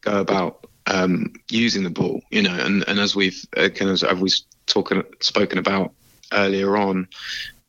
go 0.00 0.20
about 0.20 0.66
um, 0.86 1.32
using 1.50 1.82
the 1.82 1.90
ball. 1.90 2.22
You 2.30 2.42
know, 2.42 2.54
and, 2.54 2.84
and 2.88 2.98
as 2.98 3.16
we've 3.16 3.44
uh, 3.56 3.68
kind 3.68 3.90
of 3.90 4.02
as 4.02 4.20
we've 4.20 4.34
talking 4.66 5.02
spoken 5.20 5.58
about 5.58 5.92
earlier 6.32 6.76
on, 6.76 7.08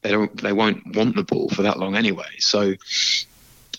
they 0.01 0.11
don't 0.11 0.41
they 0.41 0.53
won't 0.53 0.95
want 0.95 1.15
the 1.15 1.23
ball 1.23 1.49
for 1.49 1.63
that 1.63 1.79
long 1.79 1.95
anyway. 1.95 2.29
So 2.39 2.73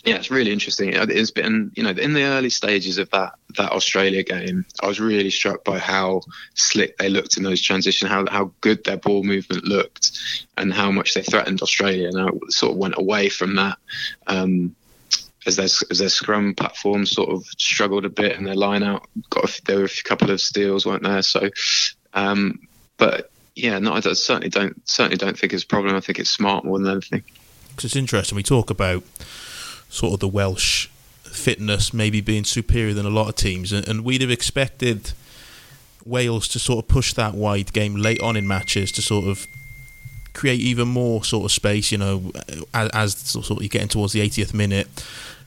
yeah, 0.07 0.14
it's 0.14 0.31
really 0.31 0.53
interesting. 0.53 0.92
It's 0.95 1.33
been, 1.33 1.73
you 1.75 1.83
know, 1.83 1.90
in 1.90 2.12
the 2.14 2.23
early 2.23 2.49
stages 2.49 2.99
of 2.99 3.11
that 3.11 3.35
that 3.57 3.73
Australia 3.73 4.23
game, 4.23 4.64
I 4.81 4.87
was 4.87 5.01
really 5.01 5.31
struck 5.31 5.64
by 5.64 5.81
how 5.81 6.21
slick 6.55 6.97
they 6.99 7.09
looked 7.09 7.37
in 7.37 7.42
those 7.42 7.61
transitions, 7.61 8.09
how 8.09 8.25
how 8.31 8.53
good 8.61 8.85
their 8.85 8.99
ball 8.99 9.25
movement 9.25 9.64
looked, 9.64 10.12
and 10.57 10.73
how 10.73 10.92
much 10.92 11.14
they 11.14 11.23
threatened 11.23 11.61
Australia. 11.61 12.07
And 12.07 12.21
I 12.21 12.29
sort 12.51 12.73
of 12.73 12.79
went 12.79 12.95
away 12.97 13.29
from 13.29 13.57
that. 13.57 13.79
Um, 14.29 14.77
as 15.45 15.57
their, 15.57 15.66
as 15.90 15.99
their 15.99 16.09
scrum 16.09 16.55
platform 16.55 17.07
sort 17.07 17.31
of 17.31 17.45
struggled 17.59 18.05
a 18.05 18.09
bit 18.09 18.37
and 18.37 18.47
their 18.47 18.57
line 18.57 18.83
out 18.83 19.07
got 19.31 19.49
a, 19.49 19.62
there 19.64 19.79
were 19.79 19.85
a 19.85 20.03
couple 20.05 20.31
of 20.31 20.40
steals 20.40 20.85
weren't 20.85 21.05
there 21.05 21.23
so 21.23 21.49
um, 22.14 22.59
but 22.97 23.31
yeah 23.55 23.79
no 23.79 23.92
I 23.92 24.01
certainly 24.01 24.49
don't 24.49 24.77
certainly 24.88 25.16
don't 25.16 25.38
think 25.38 25.53
it's 25.53 25.62
a 25.62 25.66
problem 25.69 25.95
I 25.95 26.01
think 26.01 26.19
it's 26.19 26.31
smart 26.31 26.64
more 26.64 26.81
than 26.81 26.90
anything 26.90 27.23
because 27.69 27.85
it's 27.85 27.95
interesting 27.95 28.35
we 28.35 28.42
talk 28.42 28.71
about 28.71 29.05
sort 29.88 30.14
of 30.14 30.20
the 30.20 30.29
Welsh 30.29 30.88
fitness 31.22 31.92
maybe 31.92 32.20
being 32.20 32.44
superior 32.44 32.94
than 32.94 33.07
a 33.07 33.11
lot 33.11 33.29
of 33.29 33.37
teams, 33.37 33.72
and, 33.72 33.87
and 33.87 34.05
we'd 34.05 34.20
have 34.20 34.31
expected 34.31 35.12
Wales 36.05 36.49
to 36.49 36.59
sort 36.59 36.85
of 36.85 36.88
push 36.88 37.12
that 37.14 37.35
wide 37.35 37.72
game 37.72 37.96
late 37.96 38.20
on 38.20 38.37
in 38.37 38.46
matches 38.46 38.92
to 38.92 39.03
sort 39.03 39.27
of 39.27 39.46
create 40.33 40.61
even 40.61 40.88
more 40.88 41.25
sort 41.25 41.44
of 41.44 41.53
space. 41.53 41.92
You 41.92 41.99
know, 41.99 42.33
as, 42.72 42.90
as 42.92 43.16
sort 43.16 43.51
of 43.51 43.62
you're 43.62 43.68
getting 43.68 43.88
towards 43.88 44.12
the 44.12 44.20
80th 44.20 44.55
minute, 44.55 44.88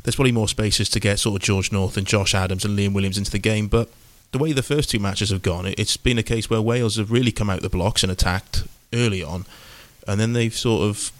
there's 0.03 0.15
probably 0.15 0.31
more 0.31 0.47
spaces 0.47 0.89
to 0.89 0.99
get 0.99 1.19
sort 1.19 1.35
of 1.35 1.41
George 1.41 1.71
North 1.71 1.97
and 1.97 2.05
Josh 2.05 2.35
Adams 2.35 2.65
and 2.65 2.77
Liam 2.77 2.93
Williams 2.93 3.17
into 3.17 3.31
the 3.31 3.39
game, 3.39 3.67
but. 3.67 3.89
The 4.31 4.37
way 4.37 4.51
the 4.51 4.61
first 4.61 4.91
two 4.91 4.99
matches 4.99 5.31
have 5.31 5.41
gone, 5.41 5.65
it's 5.75 5.97
been 5.97 6.19
a 6.19 6.21
case 6.21 6.51
where 6.51 6.61
Wales 6.61 6.97
have 6.97 7.09
really 7.09 7.31
come 7.31 7.49
out 7.49 7.63
the 7.63 7.67
blocks 7.67 8.03
and 8.03 8.11
attacked 8.11 8.63
early 8.93 9.23
on, 9.23 9.47
and 10.07 10.19
then 10.19 10.33
they've 10.33 10.53
sort 10.53 10.83
of 10.83 11.11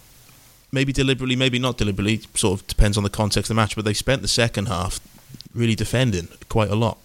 maybe 0.72 0.92
deliberately, 0.92 1.36
maybe 1.36 1.58
not 1.58 1.76
deliberately, 1.76 2.20
sort 2.34 2.60
of 2.60 2.66
depends 2.66 2.96
on 2.96 3.04
the 3.04 3.10
context 3.10 3.50
of 3.50 3.56
the 3.56 3.60
match, 3.60 3.76
but 3.76 3.84
they 3.84 3.94
spent 3.94 4.22
the 4.22 4.28
second 4.28 4.66
half 4.66 5.00
really 5.54 5.74
defending 5.74 6.28
quite 6.48 6.70
a 6.70 6.76
lot. 6.76 6.98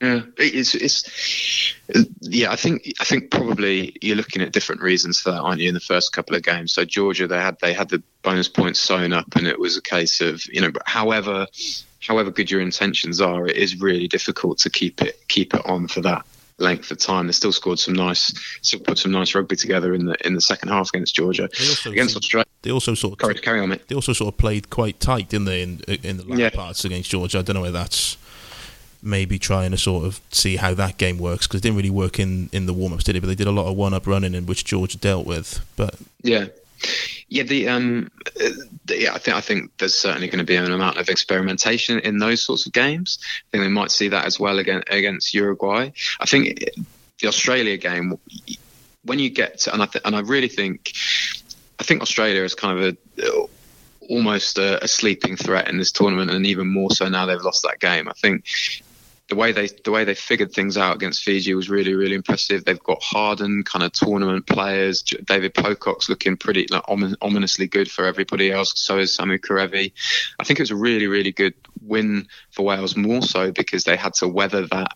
Yeah, 0.00 0.22
it's 0.38 0.74
it's 0.74 1.74
yeah. 2.22 2.50
I 2.50 2.56
think 2.56 2.90
I 3.00 3.04
think 3.04 3.30
probably 3.30 3.94
you're 4.00 4.16
looking 4.16 4.40
at 4.40 4.50
different 4.50 4.80
reasons 4.80 5.20
for 5.20 5.30
that, 5.30 5.40
aren't 5.40 5.60
you? 5.60 5.68
In 5.68 5.74
the 5.74 5.80
first 5.80 6.14
couple 6.14 6.34
of 6.34 6.42
games, 6.42 6.72
so 6.72 6.86
Georgia 6.86 7.26
they 7.26 7.38
had 7.38 7.58
they 7.60 7.74
had 7.74 7.90
the 7.90 8.02
bonus 8.22 8.48
points 8.48 8.80
sewn 8.80 9.12
up, 9.12 9.36
and 9.36 9.46
it 9.46 9.60
was 9.60 9.76
a 9.76 9.82
case 9.82 10.22
of 10.22 10.42
you 10.46 10.62
know, 10.62 10.70
however 10.86 11.46
however 12.00 12.30
good 12.30 12.50
your 12.50 12.62
intentions 12.62 13.20
are, 13.20 13.46
it 13.46 13.56
is 13.56 13.78
really 13.78 14.08
difficult 14.08 14.56
to 14.60 14.70
keep 14.70 15.02
it 15.02 15.20
keep 15.28 15.52
it 15.52 15.60
on 15.66 15.86
for 15.86 16.00
that 16.00 16.24
length 16.60 16.90
of 16.90 16.98
time. 16.98 17.26
They 17.26 17.32
still 17.32 17.52
scored 17.52 17.78
some 17.78 17.94
nice, 17.94 18.32
still 18.62 18.80
put 18.80 18.98
some 18.98 19.12
nice 19.12 19.34
rugby 19.34 19.56
together 19.56 19.94
in 19.94 20.06
the 20.06 20.16
in 20.26 20.34
the 20.34 20.40
second 20.40 20.68
half 20.68 20.90
against 20.90 21.14
Georgia. 21.14 21.48
Against 21.86 22.16
Australia, 22.16 22.46
they 22.62 22.70
also 22.70 22.94
sort 22.94 23.14
of 23.14 23.18
carry, 23.18 23.34
carry 23.34 23.60
on, 23.60 23.70
mate. 23.70 23.88
They 23.88 23.94
also 23.94 24.12
sort 24.12 24.32
of 24.34 24.38
played 24.38 24.70
quite 24.70 25.00
tight, 25.00 25.28
didn't 25.28 25.46
they, 25.46 25.62
in 25.62 25.80
in 26.02 26.18
the 26.18 26.24
latter 26.24 26.42
yeah. 26.42 26.50
parts 26.50 26.84
against 26.84 27.10
Georgia? 27.10 27.38
I 27.38 27.42
don't 27.42 27.54
know 27.54 27.62
whether 27.62 27.78
that's 27.78 28.16
maybe 29.02 29.38
trying 29.38 29.70
to 29.70 29.78
sort 29.78 30.04
of 30.04 30.20
see 30.30 30.56
how 30.56 30.74
that 30.74 30.98
game 30.98 31.18
works 31.18 31.46
because 31.46 31.60
it 31.60 31.62
didn't 31.62 31.76
really 31.76 31.90
work 31.90 32.18
in 32.18 32.50
in 32.52 32.66
the 32.66 32.74
warm 32.74 32.92
ups, 32.92 33.04
did 33.04 33.16
it? 33.16 33.20
But 33.20 33.28
they 33.28 33.34
did 33.34 33.46
a 33.46 33.52
lot 33.52 33.66
of 33.66 33.76
one 33.76 33.94
up 33.94 34.06
running 34.06 34.34
in 34.34 34.46
which 34.46 34.64
Georgia 34.64 34.98
dealt 34.98 35.26
with. 35.26 35.60
But 35.76 35.96
yeah, 36.22 36.46
yeah, 37.28 37.44
the 37.44 37.68
um, 37.68 38.10
the, 38.84 39.00
yeah, 39.00 39.14
I 39.14 39.18
think 39.18 39.36
I 39.36 39.40
think 39.40 39.70
there's 39.78 39.94
certainly 39.94 40.28
going 40.28 40.38
to 40.38 40.44
be 40.44 40.56
an 40.56 40.70
amount 40.70 40.98
of 40.98 41.08
experimentation 41.08 41.98
in 42.00 42.18
those 42.18 42.42
sorts 42.42 42.66
of 42.66 42.72
games. 42.72 43.18
I 43.22 43.50
think 43.50 43.62
we 43.62 43.68
might 43.68 43.90
see 43.90 44.08
that 44.08 44.26
as 44.26 44.40
well 44.40 44.58
against 44.58 44.88
against 44.90 45.34
Uruguay. 45.34 45.90
I 46.20 46.26
think 46.26 46.64
the 47.20 47.28
Australia 47.28 47.76
game, 47.76 48.18
when 49.04 49.18
you 49.18 49.30
get 49.30 49.60
to, 49.60 49.72
and 49.72 49.82
I 49.82 49.86
th- 49.86 50.02
and 50.04 50.16
I 50.16 50.20
really 50.20 50.48
think, 50.48 50.92
I 51.78 51.82
think 51.82 52.02
Australia 52.02 52.42
is 52.42 52.54
kind 52.54 52.78
of 52.78 52.96
a 53.18 53.48
almost 54.08 54.58
a, 54.58 54.82
a 54.82 54.88
sleeping 54.88 55.36
threat 55.36 55.68
in 55.68 55.78
this 55.78 55.92
tournament, 55.92 56.30
and 56.30 56.44
even 56.46 56.66
more 56.66 56.90
so 56.90 57.08
now 57.08 57.26
they've 57.26 57.40
lost 57.42 57.62
that 57.62 57.78
game. 57.78 58.08
I 58.08 58.12
think 58.14 58.44
the 59.30 59.36
way 59.36 59.52
they 59.52 59.68
the 59.84 59.92
way 59.92 60.04
they 60.04 60.14
figured 60.14 60.52
things 60.52 60.76
out 60.76 60.96
against 60.96 61.22
Fiji 61.22 61.54
was 61.54 61.70
really 61.70 61.94
really 61.94 62.16
impressive. 62.16 62.64
They've 62.64 62.82
got 62.82 63.02
hardened 63.02 63.64
kind 63.64 63.84
of 63.84 63.92
tournament 63.92 64.46
players. 64.46 65.02
David 65.02 65.54
Pocock's 65.54 66.08
looking 66.08 66.36
pretty 66.36 66.66
like, 66.68 66.82
ominously 67.22 67.68
good 67.68 67.90
for 67.90 68.04
everybody 68.04 68.50
else. 68.50 68.72
So 68.74 68.98
is 68.98 69.16
Samu 69.16 69.38
Kerevi. 69.38 69.92
I 70.38 70.44
think 70.44 70.58
it 70.58 70.62
was 70.62 70.72
a 70.72 70.76
really 70.76 71.06
really 71.06 71.32
good 71.32 71.54
win 71.80 72.26
for 72.50 72.66
Wales, 72.66 72.96
more 72.96 73.22
so 73.22 73.52
because 73.52 73.84
they 73.84 73.96
had 73.96 74.14
to 74.14 74.28
weather 74.28 74.66
that 74.66 74.92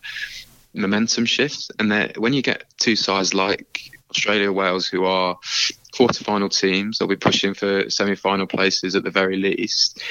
momentum 0.73 1.25
shift. 1.25 1.71
And 1.79 2.13
when 2.17 2.33
you 2.33 2.41
get 2.41 2.65
two 2.77 2.97
sides 2.97 3.33
like 3.33 3.89
Australia, 4.11 4.51
Wales, 4.51 4.85
who 4.85 5.05
are 5.05 5.37
quarterfinal 5.93 6.55
teams, 6.55 6.97
they'll 6.97 7.07
be 7.07 7.15
pushing 7.15 7.53
for 7.53 7.89
semi-final 7.89 8.47
places 8.47 8.95
at 8.95 9.03
the 9.03 9.11
very 9.11 9.37
least 9.37 10.01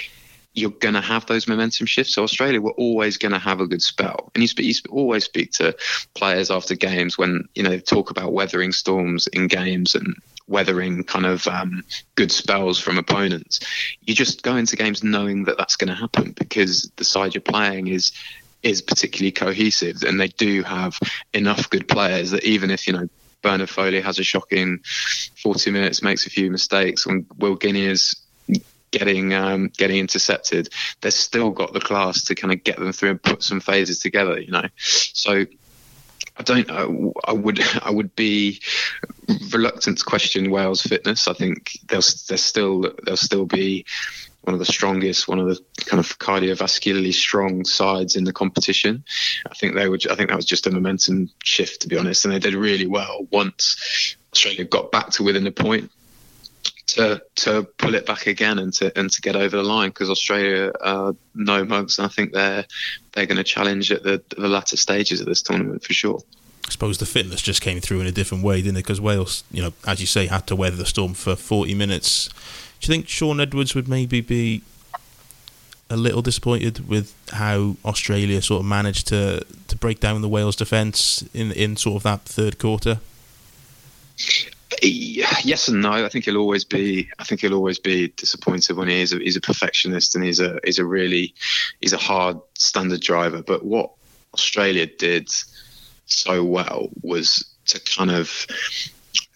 you're 0.55 0.71
going 0.71 0.95
to 0.95 1.01
have 1.01 1.27
those 1.27 1.49
momentum 1.49 1.87
shifts. 1.87 2.15
So 2.15 2.23
Australia 2.23 2.61
were 2.61 2.73
always 2.73 3.17
going 3.19 3.33
to 3.33 3.39
have 3.39 3.61
a 3.61 3.67
good 3.67 3.83
spell. 3.83 4.31
And 4.35 4.43
you, 4.43 4.65
you 4.65 4.75
always 4.89 5.25
speak 5.25 5.53
to 5.53 5.77
players 6.15 6.51
after 6.51 6.75
games 6.77 7.19
when 7.19 7.49
you 7.55 7.63
know 7.63 7.79
talk 7.79 8.11
about 8.11 8.33
weathering 8.33 8.73
storms 8.73 9.27
in 9.27 9.49
games 9.49 9.95
and 9.95 10.17
weathering 10.47 11.05
kind 11.05 11.27
of 11.27 11.47
um, 11.49 11.83
good 12.15 12.31
spells 12.31 12.79
from 12.79 12.99
opponents. 12.99 13.61
You 14.03 14.15
just 14.15 14.43
go 14.43 14.57
into 14.57 14.77
games 14.77 15.03
knowing 15.03 15.45
that 15.45 15.59
that's 15.59 15.77
going 15.77 15.89
to 15.89 15.95
happen 15.95 16.33
because 16.33 16.91
the 16.97 17.05
side 17.05 17.35
you're 17.35 17.43
playing 17.43 17.89
is 17.89 18.13
is 18.63 18.81
particularly 18.81 19.33
cohesive, 19.33 20.03
and 20.05 20.19
they 20.19 20.29
do 20.29 20.63
have 20.63 20.99
enough 21.35 21.69
good 21.69 21.87
players 21.87 22.31
that 22.31 22.45
even 22.45 22.71
if 22.71 22.87
you 22.87 22.93
know 22.93 23.09
Bernard 23.43 23.69
Foley 23.69 24.01
has 24.01 24.19
a 24.19 24.25
shocking 24.25 24.81
40 25.43 25.71
minutes, 25.71 26.03
makes 26.03 26.27
a 26.27 26.31
few 26.31 26.51
mistakes, 26.51 27.05
and 27.07 27.27
Will 27.39 27.57
Genia 27.57 27.91
is 27.91 28.24
getting 28.95 29.35
um, 29.35 29.71
getting 29.77 29.99
intercepted, 29.99 30.69
they've 31.01 31.13
still 31.13 31.51
got 31.51 31.73
the 31.73 31.81
class 31.81 32.25
to 32.25 32.35
kind 32.35 32.53
of 32.53 32.63
get 32.63 32.79
them 32.79 32.93
through 32.93 33.11
and 33.11 33.23
put 33.23 33.43
some 33.43 33.61
phases 33.61 33.99
together. 33.99 34.41
You 34.41 34.53
know, 34.53 34.69
so 34.77 35.45
I 36.37 36.43
don't. 36.43 36.71
I, 36.71 36.87
I 37.29 37.33
would. 37.33 37.61
I 37.83 37.91
would 37.91 38.15
be 38.15 38.61
reluctant 39.51 39.99
to 39.99 40.05
question 40.05 40.51
Wales' 40.51 40.83
fitness. 40.83 41.27
I 41.29 41.35
think 41.35 41.79
they'll. 41.89 42.03
They'll 42.29 42.39
still. 42.39 42.93
They'll 43.05 43.17
still 43.17 43.47
be 43.47 43.85
one 44.43 44.53
of 44.53 44.59
the 44.59 44.67
strongest, 44.67 45.27
one 45.27 45.39
of 45.39 45.47
the 45.47 45.59
kind 45.87 45.99
of 45.99 46.19
cardiovascularly 46.19 47.15
strong 47.15 47.65
sides 47.65 48.15
in 48.15 48.25
the 48.25 48.33
competition. 48.33 49.03
I 49.51 49.55
think 49.55 49.75
they 49.75 49.89
would. 49.89 50.09
I 50.09 50.15
think 50.15 50.29
that 50.29 50.37
was 50.37 50.45
just 50.45 50.67
a 50.67 50.71
momentum 50.71 51.31
shift, 51.43 51.83
to 51.83 51.89
be 51.89 51.99
honest, 51.99 52.25
and 52.25 52.33
they 52.33 52.39
did 52.39 52.55
really 52.55 52.87
well 52.87 53.27
once 53.31 54.17
Australia 54.33 54.65
got 54.65 54.93
back 54.93 55.11
to 55.11 55.25
within 55.25 55.47
a 55.47 55.53
point 55.53 55.91
to 56.95 57.23
to 57.37 57.65
pull 57.79 57.95
it 57.95 58.07
back 58.07 58.27
again 58.27 58.59
and 58.59 58.73
to 58.75 58.97
and 58.99 59.11
to 59.11 59.21
get 59.21 59.37
over 59.37 59.57
the 59.57 59.63
line 59.63 59.91
because 59.91 60.11
Australia 60.11 60.73
are 60.81 61.15
no 61.35 61.65
mugs. 61.65 61.99
And 61.99 62.07
I 62.07 62.09
think 62.09 62.33
they're 62.33 62.65
they're 63.13 63.27
going 63.27 63.37
to 63.37 63.45
challenge 63.45 63.93
at 63.93 64.03
the 64.03 64.23
the 64.37 64.49
latter 64.49 64.77
stages 64.77 65.21
of 65.21 65.27
this 65.27 65.43
tournament 65.43 65.85
for 65.85 65.93
sure. 65.93 66.21
I 66.67 66.71
suppose 66.71 66.99
the 66.99 67.07
fitness 67.07 67.43
just 67.43 67.61
came 67.61 67.81
through 67.81 68.01
in 68.01 68.07
a 68.07 68.13
different 68.13 68.43
way, 68.43 68.63
didn't 68.63 68.79
it? 68.79 68.85
Because 68.85 69.01
Wales, 69.01 69.45
you 69.51 69.61
know, 69.61 69.75
as 69.87 70.01
you 70.01 70.07
say, 70.07 70.27
had 70.27 70.47
to 70.47 70.57
weather 70.57 70.77
the 70.77 70.87
storm 70.87 71.13
for 71.13 71.37
40 71.37 71.75
minutes. 71.75 72.29
Do 72.81 72.87
you 72.87 72.95
think 72.95 73.07
Shaun 73.07 73.39
Edwards 73.39 73.75
would 73.75 73.87
maybe 73.87 74.23
be 74.23 74.63
a 75.91 75.97
little 75.97 76.23
disappointed 76.23 76.89
with 76.89 77.15
how 77.33 77.77
Australia 77.85 78.41
sort 78.41 78.61
of 78.61 78.67
managed 78.67 79.07
to, 79.09 79.45
to 79.69 79.77
break 79.77 80.01
down 80.01 80.23
the 80.23 80.29
Wales 80.29 80.57
defence 80.57 81.23
in 81.35 81.53
in 81.53 81.77
sort 81.77 81.97
of 81.97 82.03
that 82.05 82.23
third 82.23 82.59
quarter? 82.59 83.01
Eh, 84.83 84.87
yes 85.45 85.69
and 85.69 85.83
no. 85.83 85.93
I 85.93 86.09
think 86.09 86.25
he'll 86.25 86.37
always 86.37 86.65
be. 86.65 87.09
I 87.19 87.25
think 87.25 87.41
he'll 87.41 87.55
always 87.55 87.79
be 87.79 88.09
disappointed 88.09 88.77
when 88.77 88.89
he 88.89 89.03
is. 89.03 89.13
A, 89.13 89.19
he's 89.19 89.37
a 89.37 89.41
perfectionist 89.41 90.15
and 90.15 90.25
he's 90.25 90.41
a 90.41 90.59
he's 90.65 90.79
a 90.79 90.85
really 90.85 91.35
he's 91.81 91.93
a 91.93 91.99
hard 91.99 92.39
standard 92.59 93.01
driver. 93.01 93.43
But 93.43 93.65
what 93.65 93.93
Australia 94.33 94.87
did 94.87 95.31
so 96.07 96.45
well 96.45 96.89
was 97.03 97.45
to 97.67 97.81
kind 97.81 98.11
of 98.11 98.47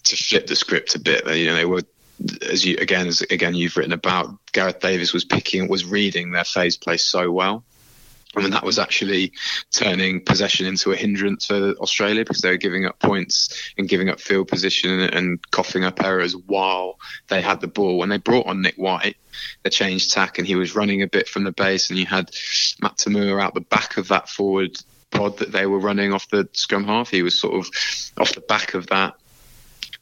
to 0.04 0.16
flip 0.16 0.46
the 0.46 0.56
script 0.56 0.94
a 0.94 0.98
bit. 0.98 1.26
You 1.36 1.46
know, 1.46 1.54
they 1.54 1.64
were 1.64 1.82
as 2.50 2.64
you 2.64 2.76
again 2.78 3.06
as 3.06 3.20
again 3.22 3.54
you've 3.54 3.76
written 3.76 3.92
about 3.92 4.34
Gareth 4.52 4.80
Davies 4.80 5.12
was 5.12 5.24
picking 5.24 5.68
was 5.68 5.84
reading 5.84 6.32
their 6.32 6.44
phase 6.44 6.76
play 6.76 6.96
so 6.96 7.30
well 7.30 7.64
I 8.36 8.40
mean, 8.42 8.50
that 8.50 8.64
was 8.64 8.78
actually 8.78 9.32
turning 9.72 10.22
possession 10.22 10.66
into 10.66 10.92
a 10.92 10.96
hindrance 10.96 11.46
for 11.46 11.72
Australia 11.80 12.22
because 12.24 12.42
they 12.42 12.50
were 12.50 12.58
giving 12.58 12.84
up 12.84 12.98
points 12.98 13.72
and 13.78 13.88
giving 13.88 14.10
up 14.10 14.20
field 14.20 14.48
position 14.48 15.00
and, 15.00 15.38
coughing 15.50 15.84
up 15.84 16.02
errors 16.04 16.36
while 16.36 16.98
they 17.28 17.40
had 17.40 17.60
the 17.60 17.68
ball. 17.68 17.98
When 17.98 18.10
they 18.10 18.18
brought 18.18 18.46
on 18.46 18.60
Nick 18.60 18.76
White, 18.76 19.16
they 19.62 19.70
changed 19.70 20.12
tack 20.12 20.38
and 20.38 20.46
he 20.46 20.56
was 20.56 20.76
running 20.76 21.02
a 21.02 21.06
bit 21.06 21.26
from 21.26 21.44
the 21.44 21.52
base, 21.52 21.88
and 21.88 21.98
you 21.98 22.06
had 22.06 22.30
Matt 22.82 22.98
To'omua 22.98 23.42
out 23.42 23.54
the 23.54 23.60
back 23.60 23.96
of 23.96 24.08
that 24.08 24.28
forward 24.28 24.78
pod 25.10 25.38
that 25.38 25.52
they 25.52 25.64
were 25.64 25.78
running 25.78 26.12
off 26.12 26.28
the 26.28 26.48
scrum 26.52 26.84
half. 26.84 27.10
He 27.10 27.22
was 27.22 27.38
sort 27.38 27.54
of 27.54 27.70
off 28.18 28.34
the 28.34 28.42
back 28.42 28.74
of 28.74 28.88
that 28.88 29.14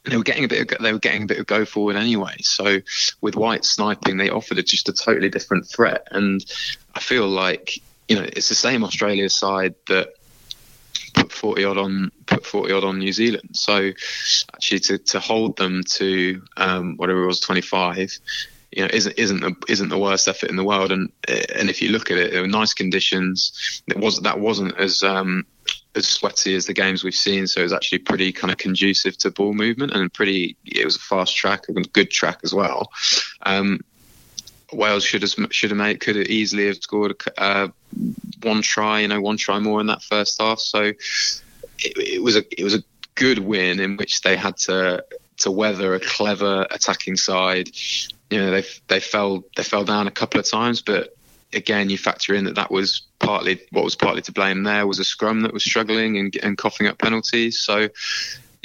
they 0.09 0.17
were 0.17 0.23
getting 0.23 0.45
a 0.45 0.47
bit 0.47 0.71
of, 0.71 0.81
they 0.81 0.93
were 0.93 0.99
getting 0.99 1.23
a 1.23 1.25
bit 1.25 1.39
of 1.39 1.45
go 1.45 1.65
forward 1.65 1.95
anyway. 1.95 2.35
So 2.39 2.79
with 3.21 3.35
White 3.35 3.65
sniping, 3.65 4.17
they 4.17 4.29
offered 4.29 4.63
just 4.65 4.89
a 4.89 4.93
totally 4.93 5.29
different 5.29 5.67
threat. 5.67 6.07
And 6.11 6.45
I 6.95 6.99
feel 6.99 7.27
like 7.27 7.81
you 8.07 8.15
know, 8.15 8.23
it's 8.23 8.49
the 8.49 8.55
same 8.55 8.83
Australia 8.83 9.29
side 9.29 9.75
that 9.87 10.13
put 11.13 11.31
40 11.31 11.63
odd 11.65 11.77
on 11.77 12.11
put 12.25 12.45
40 12.45 12.73
odd 12.73 12.83
on 12.83 12.99
New 12.99 13.11
Zealand. 13.11 13.49
So 13.53 13.91
actually 14.53 14.79
to, 14.81 14.97
to 14.97 15.19
hold 15.19 15.57
them 15.57 15.83
to 15.91 16.41
um, 16.57 16.97
whatever 16.97 17.23
it 17.23 17.27
was 17.27 17.39
25 17.39 18.11
you 18.71 18.83
know 18.83 18.89
isn't 18.91 19.17
isn't 19.17 19.39
the, 19.39 19.55
isn't 19.69 19.89
the 19.89 19.97
worst 19.97 20.27
effort 20.27 20.49
in 20.49 20.55
the 20.55 20.63
world. 20.63 20.91
And 20.91 21.11
and 21.27 21.69
if 21.69 21.81
you 21.81 21.89
look 21.89 22.11
at 22.11 22.17
it 22.17 22.31
there 22.31 22.41
were 22.41 22.47
nice 22.47 22.73
conditions. 22.73 23.81
It 23.87 23.97
was 23.97 24.19
that 24.21 24.39
wasn't 24.39 24.77
as 24.77 25.03
um, 25.03 25.45
as 25.95 26.07
sweaty 26.07 26.55
as 26.55 26.65
the 26.65 26.73
games 26.73 27.03
we've 27.03 27.15
seen. 27.15 27.47
So 27.47 27.61
it 27.61 27.63
was 27.63 27.73
actually 27.73 27.99
pretty 27.99 28.31
kind 28.31 28.51
of 28.51 28.57
conducive 28.57 29.17
to 29.19 29.31
ball 29.31 29.53
movement 29.53 29.93
and 29.93 30.13
pretty 30.13 30.57
it 30.65 30.85
was 30.85 30.95
a 30.95 30.99
fast 30.99 31.35
track 31.35 31.65
a 31.69 31.73
good 31.73 32.11
track 32.11 32.39
as 32.43 32.53
well. 32.53 32.91
Um, 33.43 33.79
Wales 34.73 35.03
should 35.03 35.21
have 35.21 35.33
should 35.51 35.71
have 35.71 35.77
made 35.77 35.99
could 35.99 36.15
have 36.15 36.27
easily 36.27 36.67
have 36.67 36.77
scored 36.77 37.15
uh, 37.37 37.69
one 38.43 38.61
try, 38.61 38.99
you 38.99 39.07
know, 39.07 39.21
one 39.21 39.37
try 39.37 39.59
more 39.59 39.79
in 39.79 39.87
that 39.87 40.03
first 40.03 40.41
half. 40.41 40.59
So 40.59 40.81
it, 40.81 40.97
it 41.79 42.23
was 42.23 42.35
a 42.35 42.43
it 42.59 42.63
was 42.63 42.75
a 42.75 42.83
good 43.15 43.39
win 43.39 43.79
in 43.79 43.97
which 43.97 44.21
they 44.21 44.35
had 44.35 44.57
to 44.57 45.03
to 45.37 45.51
weather 45.51 45.93
a 45.93 45.99
clever 45.99 46.67
attacking 46.69 47.15
side. 47.15 47.69
You 48.29 48.39
know, 48.39 48.51
they 48.51 48.63
they 48.87 48.99
fell 48.99 49.43
they 49.55 49.63
fell 49.63 49.85
down 49.85 50.07
a 50.07 50.11
couple 50.11 50.39
of 50.39 50.45
times, 50.45 50.81
but 50.81 51.15
again, 51.53 51.89
you 51.89 51.97
factor 51.97 52.35
in 52.35 52.43
that 52.45 52.55
that 52.55 52.71
was 52.71 53.03
partly 53.19 53.61
what 53.71 53.85
was 53.85 53.95
partly 53.95 54.21
to 54.23 54.31
blame. 54.33 54.63
There 54.63 54.85
was 54.85 54.99
a 54.99 55.05
scrum 55.05 55.41
that 55.41 55.53
was 55.53 55.63
struggling 55.63 56.17
and, 56.17 56.35
and 56.43 56.57
coughing 56.57 56.87
up 56.87 56.97
penalties. 56.97 57.59
So, 57.59 57.89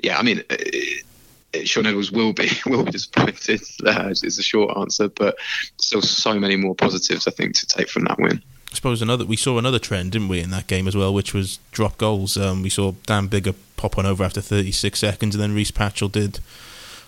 yeah, 0.02 0.18
I 0.18 0.22
mean. 0.22 0.42
It, 0.50 1.04
Shaun 1.64 1.86
Edwards 1.86 2.10
will 2.10 2.32
be 2.32 2.50
will 2.66 2.84
be 2.84 2.92
disappointed. 2.92 3.60
Uh, 3.84 4.10
is 4.10 4.36
the 4.36 4.42
short 4.42 4.76
answer, 4.76 5.08
but 5.08 5.36
still 5.76 6.00
so 6.00 6.38
many 6.38 6.56
more 6.56 6.74
positives 6.74 7.26
I 7.26 7.30
think 7.32 7.56
to 7.58 7.66
take 7.66 7.88
from 7.88 8.04
that 8.04 8.18
win. 8.18 8.42
I 8.70 8.74
suppose 8.74 9.02
another 9.02 9.24
we 9.24 9.36
saw 9.36 9.58
another 9.58 9.78
trend, 9.78 10.12
didn't 10.12 10.28
we, 10.28 10.40
in 10.40 10.50
that 10.50 10.66
game 10.66 10.88
as 10.88 10.96
well, 10.96 11.12
which 11.12 11.34
was 11.34 11.58
drop 11.72 11.98
goals. 11.98 12.36
Um, 12.36 12.62
we 12.62 12.70
saw 12.70 12.92
Dan 13.06 13.28
Biggar 13.28 13.54
pop 13.76 13.98
on 13.98 14.06
over 14.06 14.24
after 14.24 14.40
36 14.40 14.98
seconds, 14.98 15.34
and 15.34 15.42
then 15.42 15.54
Rhys 15.54 15.70
Patchell 15.70 16.10
did. 16.10 16.38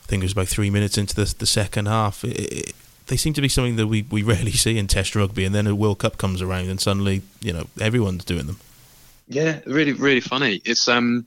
I 0.02 0.06
think 0.06 0.22
it 0.22 0.26
was 0.26 0.32
about 0.32 0.48
three 0.48 0.68
minutes 0.68 0.98
into 0.98 1.14
the, 1.14 1.32
the 1.38 1.46
second 1.46 1.86
half. 1.86 2.24
It, 2.24 2.38
it, 2.38 2.74
they 3.06 3.16
seem 3.16 3.32
to 3.34 3.40
be 3.40 3.48
something 3.48 3.76
that 3.76 3.86
we, 3.86 4.02
we 4.10 4.22
rarely 4.24 4.52
see 4.52 4.76
in 4.76 4.88
Test 4.88 5.16
rugby, 5.16 5.44
and 5.44 5.54
then 5.54 5.66
a 5.66 5.74
World 5.74 6.00
Cup 6.00 6.18
comes 6.18 6.42
around, 6.42 6.68
and 6.68 6.80
suddenly 6.80 7.22
you 7.40 7.52
know 7.52 7.68
everyone's 7.80 8.24
doing 8.24 8.46
them. 8.46 8.58
Yeah, 9.28 9.60
really, 9.64 9.92
really 9.92 10.20
funny. 10.20 10.60
It's 10.64 10.86
um, 10.86 11.26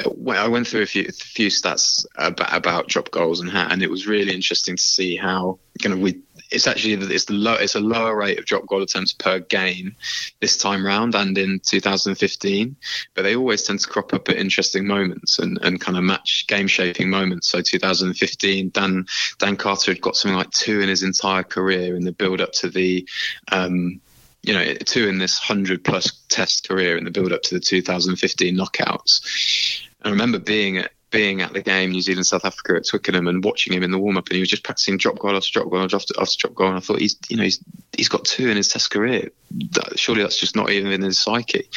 I 0.00 0.48
went 0.48 0.66
through 0.66 0.82
a 0.82 0.86
few, 0.86 1.06
a 1.08 1.12
few 1.12 1.48
stats 1.48 2.04
about, 2.16 2.56
about 2.56 2.88
drop 2.88 3.10
goals 3.10 3.40
and 3.40 3.50
how, 3.50 3.68
and 3.68 3.82
it 3.82 3.90
was 3.90 4.06
really 4.06 4.34
interesting 4.34 4.76
to 4.76 4.82
see 4.82 5.16
how 5.16 5.58
kind 5.80 5.92
of 5.92 6.00
we 6.00 6.20
it's 6.50 6.66
actually 6.66 6.92
it's 6.92 7.24
the 7.24 7.34
low 7.34 7.54
it's 7.54 7.74
a 7.74 7.80
lower 7.80 8.14
rate 8.14 8.38
of 8.38 8.44
drop 8.44 8.66
goal 8.66 8.82
attempts 8.82 9.12
per 9.12 9.40
game 9.40 9.96
this 10.40 10.56
time 10.56 10.84
round 10.84 11.14
and 11.14 11.36
in 11.36 11.60
2015 11.64 12.76
but 13.14 13.22
they 13.22 13.34
always 13.34 13.62
tend 13.62 13.80
to 13.80 13.88
crop 13.88 14.12
up 14.12 14.28
at 14.28 14.36
interesting 14.36 14.86
moments 14.86 15.38
and, 15.38 15.58
and 15.62 15.80
kind 15.80 15.96
of 15.96 16.04
match 16.04 16.46
game 16.46 16.68
shaping 16.68 17.10
moments 17.10 17.48
so 17.48 17.60
2015 17.60 18.70
Dan 18.70 19.06
Dan 19.38 19.56
Carter 19.56 19.90
had 19.90 20.00
got 20.00 20.16
something 20.16 20.36
like 20.36 20.50
two 20.50 20.80
in 20.80 20.88
his 20.88 21.02
entire 21.02 21.42
career 21.42 21.96
in 21.96 22.04
the 22.04 22.12
build 22.12 22.40
up 22.40 22.52
to 22.52 22.68
the 22.68 23.08
um, 23.50 24.00
you 24.44 24.52
know, 24.52 24.74
two 24.74 25.08
in 25.08 25.16
this 25.16 25.40
100 25.48 25.82
plus 25.84 26.22
test 26.28 26.68
career 26.68 26.98
in 26.98 27.04
the 27.04 27.10
build 27.10 27.32
up 27.32 27.40
to 27.42 27.54
the 27.54 27.60
2015 27.60 28.54
knockouts. 28.54 29.83
I 30.04 30.10
remember 30.10 30.38
being 30.38 30.78
at 30.78 30.92
being 31.14 31.42
at 31.42 31.52
the 31.52 31.62
game, 31.62 31.92
New 31.92 32.00
Zealand 32.00 32.26
South 32.26 32.44
Africa 32.44 32.74
at 32.74 32.88
Twickenham, 32.88 33.28
and 33.28 33.44
watching 33.44 33.72
him 33.72 33.84
in 33.84 33.92
the 33.92 33.98
warm 33.98 34.16
up, 34.16 34.26
and 34.26 34.34
he 34.34 34.40
was 34.40 34.48
just 34.48 34.64
practicing 34.64 34.96
drop 34.96 35.16
goal 35.20 35.36
after 35.36 35.52
drop 35.52 35.70
goal 35.70 35.84
after, 35.84 36.12
after 36.20 36.36
drop 36.38 36.54
goal. 36.54 36.66
And 36.68 36.76
I 36.76 36.80
thought 36.80 36.98
he's, 36.98 37.16
you 37.28 37.36
know, 37.36 37.44
he's 37.44 37.60
he's 37.96 38.08
got 38.08 38.24
two 38.24 38.48
in 38.48 38.56
his 38.56 38.66
Test 38.66 38.90
career. 38.90 39.30
That, 39.70 39.96
surely 39.96 40.22
that's 40.22 40.38
just 40.38 40.56
not 40.56 40.70
even 40.70 40.90
in 40.90 41.02
his 41.02 41.20
psyche. 41.20 41.68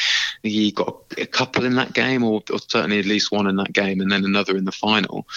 He 0.42 0.72
got 0.72 0.96
a 1.16 1.26
couple 1.26 1.64
in 1.64 1.76
that 1.76 1.94
game, 1.94 2.24
or, 2.24 2.42
or, 2.50 2.58
certainly 2.58 2.98
at 2.98 3.06
least 3.06 3.30
one 3.30 3.46
in 3.46 3.56
that 3.56 3.72
game, 3.72 4.00
and 4.00 4.10
then 4.10 4.24
another 4.24 4.56
in 4.56 4.64
the 4.64 4.72
final. 4.72 5.28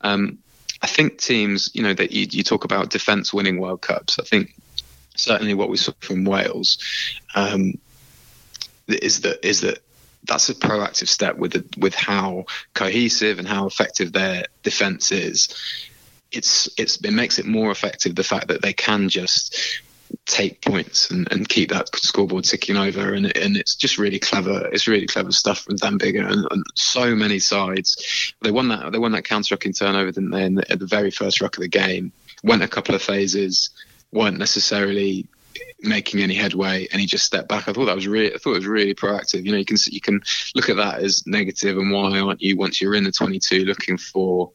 Um, 0.00 0.38
I 0.80 0.86
think 0.86 1.18
teams, 1.18 1.70
you 1.74 1.82
know, 1.82 1.94
that 1.94 2.12
you, 2.12 2.28
you 2.30 2.44
talk 2.44 2.64
about 2.64 2.90
defence 2.90 3.34
winning 3.34 3.58
World 3.58 3.80
Cups. 3.80 4.20
I 4.20 4.22
think 4.22 4.54
certainly 5.16 5.54
what 5.54 5.68
we 5.68 5.76
saw 5.76 5.92
from 5.98 6.24
Wales 6.24 6.78
um, 7.34 7.74
is 8.86 9.22
that 9.22 9.44
is 9.44 9.62
that 9.62 9.80
that's 10.28 10.48
a 10.50 10.54
proactive 10.54 11.08
step 11.08 11.36
with 11.36 11.52
the, 11.52 11.64
with 11.78 11.94
how 11.94 12.44
cohesive 12.74 13.38
and 13.38 13.48
how 13.48 13.66
effective 13.66 14.12
their 14.12 14.44
defense 14.62 15.10
is. 15.10 15.48
It's 16.30 16.68
it's 16.78 16.98
it 17.02 17.12
makes 17.12 17.38
it 17.38 17.46
more 17.46 17.70
effective 17.70 18.14
the 18.14 18.22
fact 18.22 18.48
that 18.48 18.60
they 18.60 18.74
can 18.74 19.08
just 19.08 19.80
take 20.26 20.60
points 20.62 21.10
and, 21.10 21.30
and 21.32 21.48
keep 21.48 21.70
that 21.70 21.94
scoreboard 21.96 22.44
ticking 22.44 22.76
over 22.76 23.12
and 23.14 23.34
and 23.36 23.56
it's 23.56 23.74
just 23.74 23.98
really 23.98 24.18
clever 24.18 24.68
it's 24.72 24.86
really 24.86 25.06
clever 25.06 25.32
stuff 25.32 25.60
from 25.60 25.76
Dan 25.76 25.98
Biggar 25.98 26.30
and, 26.30 26.46
and 26.50 26.64
so 26.74 27.14
many 27.14 27.38
sides 27.38 28.34
they 28.42 28.50
won 28.50 28.68
that 28.68 28.92
they 28.92 28.98
won 28.98 29.12
that 29.12 29.24
counter 29.24 29.56
rucking 29.56 29.78
turnover 29.78 30.10
didn't 30.10 30.30
they 30.30 30.44
in 30.44 30.54
the, 30.56 30.70
at 30.70 30.78
the 30.78 30.86
very 30.86 31.10
first 31.10 31.40
ruck 31.40 31.56
of 31.56 31.62
the 31.62 31.68
game 31.68 32.12
went 32.42 32.62
a 32.62 32.68
couple 32.68 32.94
of 32.94 33.02
phases 33.02 33.70
weren't 34.12 34.38
necessarily 34.38 35.26
making 35.80 36.20
any 36.20 36.34
headway 36.34 36.88
and 36.90 37.00
he 37.00 37.06
just 37.06 37.24
stepped 37.24 37.48
back. 37.48 37.68
I 37.68 37.72
thought 37.72 37.86
that 37.86 37.94
was 37.94 38.08
really, 38.08 38.34
I 38.34 38.38
thought 38.38 38.52
it 38.52 38.58
was 38.58 38.66
really 38.66 38.94
proactive. 38.94 39.44
You 39.44 39.52
know, 39.52 39.58
you 39.58 39.64
can 39.64 39.76
you 39.86 40.00
can 40.00 40.22
look 40.54 40.68
at 40.68 40.76
that 40.76 41.00
as 41.00 41.26
negative, 41.26 41.76
and 41.76 41.90
why 41.90 42.18
aren't 42.18 42.42
you 42.42 42.56
once 42.56 42.80
you're 42.80 42.94
in 42.94 43.04
the 43.04 43.12
22 43.12 43.64
looking 43.64 43.96
for 43.96 44.50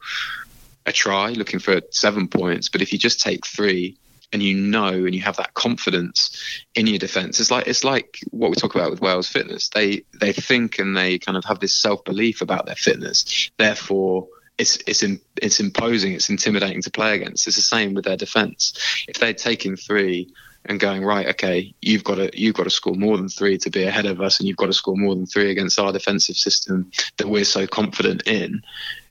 a 0.86 0.92
try, 0.92 1.30
looking 1.30 1.60
for 1.60 1.80
seven 1.90 2.28
points? 2.28 2.68
But 2.68 2.82
if 2.82 2.92
you 2.92 2.98
just 2.98 3.20
take 3.20 3.46
three 3.46 3.96
and 4.32 4.42
you 4.42 4.56
know 4.56 4.88
and 4.88 5.14
you 5.14 5.20
have 5.20 5.36
that 5.36 5.54
confidence 5.54 6.64
in 6.74 6.86
your 6.86 6.98
defence, 6.98 7.40
it's 7.40 7.50
like 7.50 7.66
it's 7.66 7.84
like 7.84 8.18
what 8.30 8.50
we 8.50 8.56
talk 8.56 8.74
about 8.74 8.90
with 8.90 9.00
Wales 9.00 9.28
fitness. 9.28 9.68
They 9.68 10.04
they 10.20 10.32
think 10.32 10.78
and 10.78 10.96
they 10.96 11.18
kind 11.18 11.38
of 11.38 11.44
have 11.44 11.60
this 11.60 11.74
self 11.74 12.04
belief 12.04 12.42
about 12.42 12.66
their 12.66 12.74
fitness. 12.74 13.50
Therefore 13.56 14.28
it's 14.58 14.78
it's 14.86 15.02
in, 15.02 15.20
it's 15.40 15.60
imposing, 15.60 16.12
it's 16.12 16.30
intimidating 16.30 16.82
to 16.82 16.90
play 16.90 17.14
against. 17.14 17.46
It's 17.46 17.56
the 17.56 17.62
same 17.62 17.94
with 17.94 18.04
their 18.04 18.16
defence. 18.16 19.04
If 19.08 19.18
they'd 19.18 19.38
taken 19.38 19.76
three 19.76 20.32
and 20.66 20.80
going 20.80 21.04
right, 21.04 21.26
okay, 21.28 21.74
you've 21.82 22.04
got 22.04 22.16
to 22.16 22.30
you've 22.38 22.54
got 22.54 22.64
to 22.64 22.70
score 22.70 22.94
more 22.94 23.16
than 23.16 23.28
three 23.28 23.58
to 23.58 23.70
be 23.70 23.84
ahead 23.84 24.06
of 24.06 24.20
us, 24.20 24.38
and 24.38 24.48
you've 24.48 24.56
got 24.56 24.66
to 24.66 24.72
score 24.72 24.96
more 24.96 25.14
than 25.14 25.26
three 25.26 25.50
against 25.50 25.78
our 25.78 25.92
defensive 25.92 26.36
system 26.36 26.90
that 27.18 27.28
we're 27.28 27.44
so 27.44 27.66
confident 27.66 28.22
in. 28.26 28.62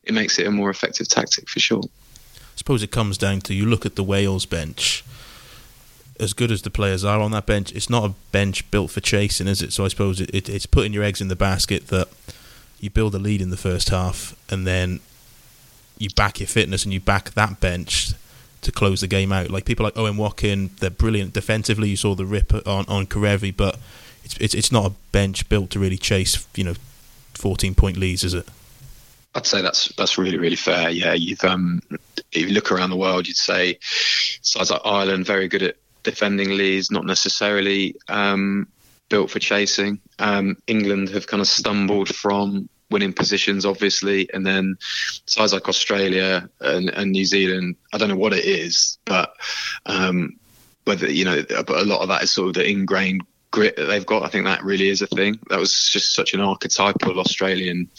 It 0.03 0.13
makes 0.13 0.39
it 0.39 0.47
a 0.47 0.51
more 0.51 0.69
effective 0.69 1.07
tactic 1.07 1.47
for 1.47 1.59
sure. 1.59 1.83
I 1.83 2.55
suppose 2.55 2.83
it 2.83 2.91
comes 2.91 3.17
down 3.17 3.41
to 3.41 3.53
you 3.53 3.65
look 3.65 3.85
at 3.85 3.95
the 3.95 4.03
Wales 4.03 4.45
bench. 4.45 5.03
As 6.19 6.33
good 6.33 6.51
as 6.51 6.61
the 6.61 6.69
players 6.69 7.03
are 7.03 7.19
on 7.19 7.31
that 7.31 7.47
bench, 7.47 7.71
it's 7.71 7.89
not 7.89 8.09
a 8.09 8.13
bench 8.31 8.69
built 8.69 8.91
for 8.91 9.01
chasing, 9.01 9.47
is 9.47 9.61
it? 9.61 9.73
So 9.73 9.83
I 9.83 9.87
suppose 9.87 10.21
it, 10.21 10.29
it, 10.33 10.47
it's 10.47 10.67
putting 10.67 10.93
your 10.93 11.03
eggs 11.03 11.21
in 11.21 11.27
the 11.27 11.35
basket 11.35 11.87
that 11.87 12.07
you 12.79 12.89
build 12.89 13.15
a 13.15 13.19
lead 13.19 13.41
in 13.41 13.49
the 13.49 13.57
first 13.57 13.89
half, 13.89 14.35
and 14.49 14.67
then 14.67 14.99
you 15.97 16.09
back 16.15 16.39
your 16.39 16.47
fitness 16.47 16.83
and 16.83 16.93
you 16.93 16.99
back 16.99 17.31
that 17.31 17.59
bench 17.59 18.13
to 18.63 18.71
close 18.71 19.01
the 19.01 19.07
game 19.07 19.31
out. 19.31 19.49
Like 19.49 19.65
people 19.65 19.83
like 19.83 19.97
Owen 19.97 20.17
Watkin, 20.17 20.71
they're 20.79 20.89
brilliant 20.89 21.33
defensively. 21.33 21.89
You 21.89 21.97
saw 21.97 22.15
the 22.15 22.25
rip 22.25 22.53
on 22.67 22.85
on 22.87 23.05
Kerevi, 23.07 23.55
but 23.55 23.79
it's, 24.23 24.37
it's 24.37 24.53
it's 24.53 24.71
not 24.71 24.85
a 24.85 24.93
bench 25.11 25.47
built 25.49 25.69
to 25.71 25.79
really 25.79 25.97
chase 25.97 26.47
you 26.55 26.63
know 26.63 26.73
fourteen 27.33 27.75
point 27.75 27.97
leads, 27.97 28.23
is 28.23 28.33
it? 28.33 28.47
I'd 29.35 29.45
say 29.45 29.61
that's 29.61 29.93
that's 29.95 30.17
really 30.17 30.37
really 30.37 30.55
fair. 30.55 30.89
Yeah, 30.89 31.13
you've 31.13 31.43
um, 31.43 31.81
if 32.31 32.47
you 32.47 32.49
look 32.49 32.71
around 32.71 32.89
the 32.89 32.97
world, 32.97 33.27
you'd 33.27 33.37
say 33.37 33.77
sides 33.81 34.71
like 34.71 34.81
Ireland 34.85 35.25
very 35.25 35.47
good 35.47 35.63
at 35.63 35.75
defending 36.03 36.57
leads, 36.57 36.91
not 36.91 37.05
necessarily 37.05 37.95
um, 38.09 38.67
built 39.09 39.31
for 39.31 39.39
chasing. 39.39 39.99
Um, 40.19 40.57
England 40.67 41.09
have 41.09 41.27
kind 41.27 41.41
of 41.41 41.47
stumbled 41.47 42.13
from 42.13 42.69
winning 42.93 43.11
positions, 43.11 43.65
obviously, 43.65 44.31
and 44.33 44.45
then 44.45 44.77
sides 45.25 45.51
like 45.51 45.67
Australia 45.67 46.47
and, 46.61 46.89
and 46.89 47.11
New 47.11 47.25
Zealand. 47.25 47.75
I 47.91 47.97
don't 47.97 48.07
know 48.07 48.15
what 48.15 48.33
it 48.33 48.45
is, 48.45 48.97
but 49.03 49.35
um, 49.85 50.37
whether 50.85 51.11
you 51.11 51.25
know, 51.25 51.43
but 51.49 51.69
a 51.69 51.83
lot 51.83 52.01
of 52.01 52.07
that 52.07 52.23
is 52.23 52.31
sort 52.31 52.49
of 52.49 52.53
the 52.53 52.69
ingrained 52.69 53.23
grit 53.51 53.75
that 53.75 53.85
they've 53.85 54.05
got. 54.05 54.23
I 54.23 54.29
think 54.29 54.45
that 54.45 54.63
really 54.63 54.87
is 54.87 55.01
a 55.01 55.07
thing. 55.07 55.39
That 55.49 55.59
was 55.59 55.89
just 55.89 56.15
such 56.15 56.33
an 56.33 56.39
archetypal 56.39 57.19
Australian 57.19 57.89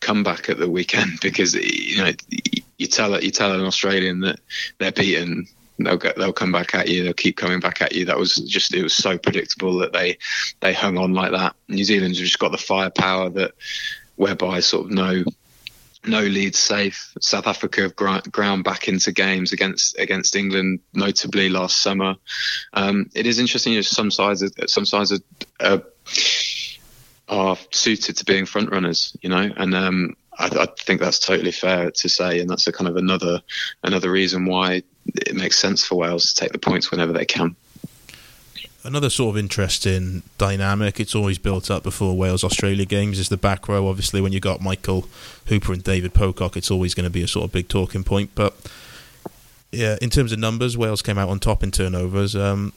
comeback 0.00 0.50
at 0.50 0.58
the 0.58 0.68
weekend 0.68 1.12
because 1.22 1.54
you 1.54 2.02
know 2.02 2.10
you 2.76 2.86
tell 2.86 3.22
you 3.22 3.30
tell 3.30 3.52
an 3.52 3.64
Australian 3.64 4.20
that 4.20 4.40
they're 4.78 4.92
beaten 4.92 5.46
they'll 5.78 5.96
get 5.96 6.16
they'll 6.16 6.32
come 6.32 6.52
back 6.52 6.74
at 6.74 6.88
you 6.88 7.02
they'll 7.02 7.12
keep 7.12 7.36
coming 7.36 7.60
back 7.60 7.82
at 7.82 7.94
you 7.94 8.04
that 8.04 8.18
was 8.18 8.36
just 8.36 8.74
it 8.74 8.82
was 8.82 8.94
so 8.94 9.18
predictable 9.18 9.78
that 9.78 9.92
they 9.92 10.16
they 10.60 10.72
hung 10.72 10.96
on 10.98 11.12
like 11.12 11.32
that 11.32 11.56
new 11.68 11.82
zealand's 11.82 12.18
just 12.18 12.38
got 12.38 12.52
the 12.52 12.58
firepower 12.58 13.28
that 13.28 13.52
whereby 14.16 14.60
sort 14.60 14.86
of 14.86 14.92
no 14.92 15.24
no 16.06 16.20
lead 16.20 16.54
safe. 16.54 17.12
South 17.20 17.46
Africa 17.46 17.82
have 17.82 17.96
ground 17.96 18.64
back 18.64 18.88
into 18.88 19.12
games 19.12 19.52
against 19.52 19.98
against 19.98 20.36
England, 20.36 20.80
notably 20.92 21.48
last 21.48 21.78
summer. 21.78 22.16
Um, 22.72 23.10
it 23.14 23.26
is 23.26 23.38
interesting. 23.38 23.72
You 23.72 23.78
know, 23.78 23.82
some 23.82 24.10
sides 24.10 24.44
some 24.66 24.84
sides 24.84 25.12
are, 25.12 25.20
are, 25.60 25.82
are 27.28 27.56
suited 27.70 28.16
to 28.18 28.24
being 28.24 28.46
front 28.46 28.70
runners. 28.70 29.16
You 29.22 29.30
know, 29.30 29.50
and 29.56 29.74
um, 29.74 30.16
I, 30.38 30.46
I, 30.46 30.66
think 30.78 31.00
that's 31.00 31.18
totally 31.18 31.52
fair 31.52 31.90
to 31.90 32.08
say, 32.08 32.40
and 32.40 32.50
that's 32.50 32.66
a 32.66 32.72
kind 32.72 32.88
of 32.88 32.96
another 32.96 33.40
another 33.82 34.10
reason 34.10 34.46
why 34.46 34.82
it 35.06 35.34
makes 35.34 35.58
sense 35.58 35.84
for 35.84 35.96
Wales 35.96 36.32
to 36.32 36.40
take 36.40 36.52
the 36.52 36.58
points 36.58 36.90
whenever 36.90 37.12
they 37.12 37.26
can 37.26 37.56
another 38.84 39.10
sort 39.10 39.34
of 39.34 39.38
interesting 39.38 40.22
dynamic. 40.38 41.00
It's 41.00 41.14
always 41.14 41.38
built 41.38 41.70
up 41.70 41.82
before 41.82 42.16
Wales 42.16 42.44
Australia 42.44 42.84
games. 42.84 43.18
Is 43.18 43.30
the 43.30 43.36
back 43.36 43.66
row 43.68 43.88
obviously 43.88 44.20
when 44.20 44.32
you 44.32 44.40
got 44.40 44.60
Michael 44.60 45.08
Hooper 45.46 45.72
and 45.72 45.82
David 45.82 46.14
Pocock, 46.14 46.56
it's 46.56 46.70
always 46.70 46.94
going 46.94 47.04
to 47.04 47.10
be 47.10 47.22
a 47.22 47.28
sort 47.28 47.46
of 47.46 47.52
big 47.52 47.68
talking 47.68 48.04
point. 48.04 48.30
But 48.34 48.54
yeah, 49.72 49.96
in 50.00 50.10
terms 50.10 50.32
of 50.32 50.38
numbers, 50.38 50.76
Wales 50.76 51.02
came 51.02 51.18
out 51.18 51.28
on 51.28 51.40
top 51.40 51.62
in 51.62 51.70
turnovers. 51.70 52.36
Um, 52.36 52.72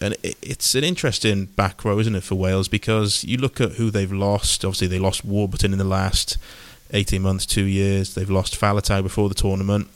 and 0.00 0.16
it's 0.22 0.74
an 0.74 0.82
interesting 0.82 1.46
back 1.46 1.84
row, 1.84 1.98
isn't 1.98 2.14
it, 2.14 2.24
for 2.24 2.34
Wales? 2.34 2.68
Because 2.68 3.24
you 3.24 3.38
look 3.38 3.60
at 3.60 3.72
who 3.72 3.90
they've 3.90 4.12
lost. 4.12 4.64
Obviously, 4.64 4.88
they 4.88 4.98
lost 4.98 5.24
Warburton 5.24 5.72
in 5.72 5.78
the 5.78 5.84
last 5.84 6.36
18 6.92 7.22
months, 7.22 7.46
two 7.46 7.64
years. 7.64 8.14
They've 8.14 8.28
lost 8.28 8.60
Faletau 8.60 9.02
before 9.02 9.28
the 9.28 9.34
tournament. 9.34 9.88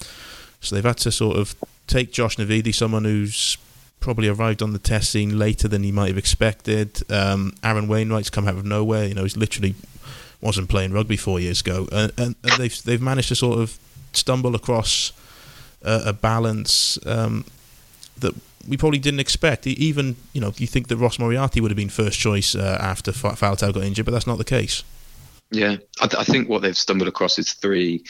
So 0.60 0.74
they've 0.74 0.84
had 0.84 0.98
to 0.98 1.12
sort 1.12 1.36
of 1.36 1.54
take 1.86 2.12
Josh 2.12 2.36
Navidi, 2.36 2.74
someone 2.74 3.04
who's 3.04 3.58
probably 4.00 4.28
arrived 4.28 4.62
on 4.62 4.72
the 4.72 4.78
test 4.78 5.10
scene 5.10 5.38
later 5.38 5.68
than 5.68 5.82
he 5.82 5.92
might 5.92 6.08
have 6.08 6.18
expected. 6.18 7.02
Um, 7.10 7.54
Aaron 7.62 7.88
Wainwright's 7.88 8.30
come 8.30 8.46
out 8.46 8.54
of 8.54 8.64
nowhere. 8.64 9.06
You 9.06 9.14
know, 9.14 9.22
he's 9.22 9.36
literally 9.36 9.74
wasn't 10.40 10.68
playing 10.68 10.92
rugby 10.92 11.16
four 11.16 11.40
years 11.40 11.60
ago, 11.60 11.88
and, 11.90 12.12
and, 12.16 12.36
and 12.42 12.52
they've 12.58 12.82
they've 12.84 13.02
managed 13.02 13.28
to 13.28 13.36
sort 13.36 13.58
of 13.58 13.78
stumble 14.12 14.54
across 14.54 15.12
a, 15.82 16.12
balance 16.12 16.98
um, 17.06 17.44
that 18.18 18.34
we 18.66 18.76
probably 18.76 18.98
didn't 18.98 19.20
expect. 19.20 19.66
Even 19.66 20.16
you 20.32 20.40
know, 20.40 20.52
you 20.56 20.66
think 20.66 20.88
that 20.88 20.96
Ross 20.96 21.18
Moriarty 21.18 21.60
would 21.60 21.70
have 21.70 21.76
been 21.76 21.88
first 21.88 22.18
choice 22.18 22.54
uh, 22.54 22.78
after 22.80 23.12
Faletau 23.12 23.72
got 23.72 23.82
injured, 23.82 24.04
but 24.04 24.12
that's 24.12 24.26
not 24.26 24.38
the 24.38 24.44
case. 24.44 24.82
Yeah, 25.50 25.76
I, 26.00 26.06
th- 26.06 26.20
I, 26.20 26.24
think 26.24 26.48
what 26.50 26.60
they've 26.60 26.76
stumbled 26.76 27.08
across 27.08 27.38
is 27.38 27.54
three, 27.54 28.04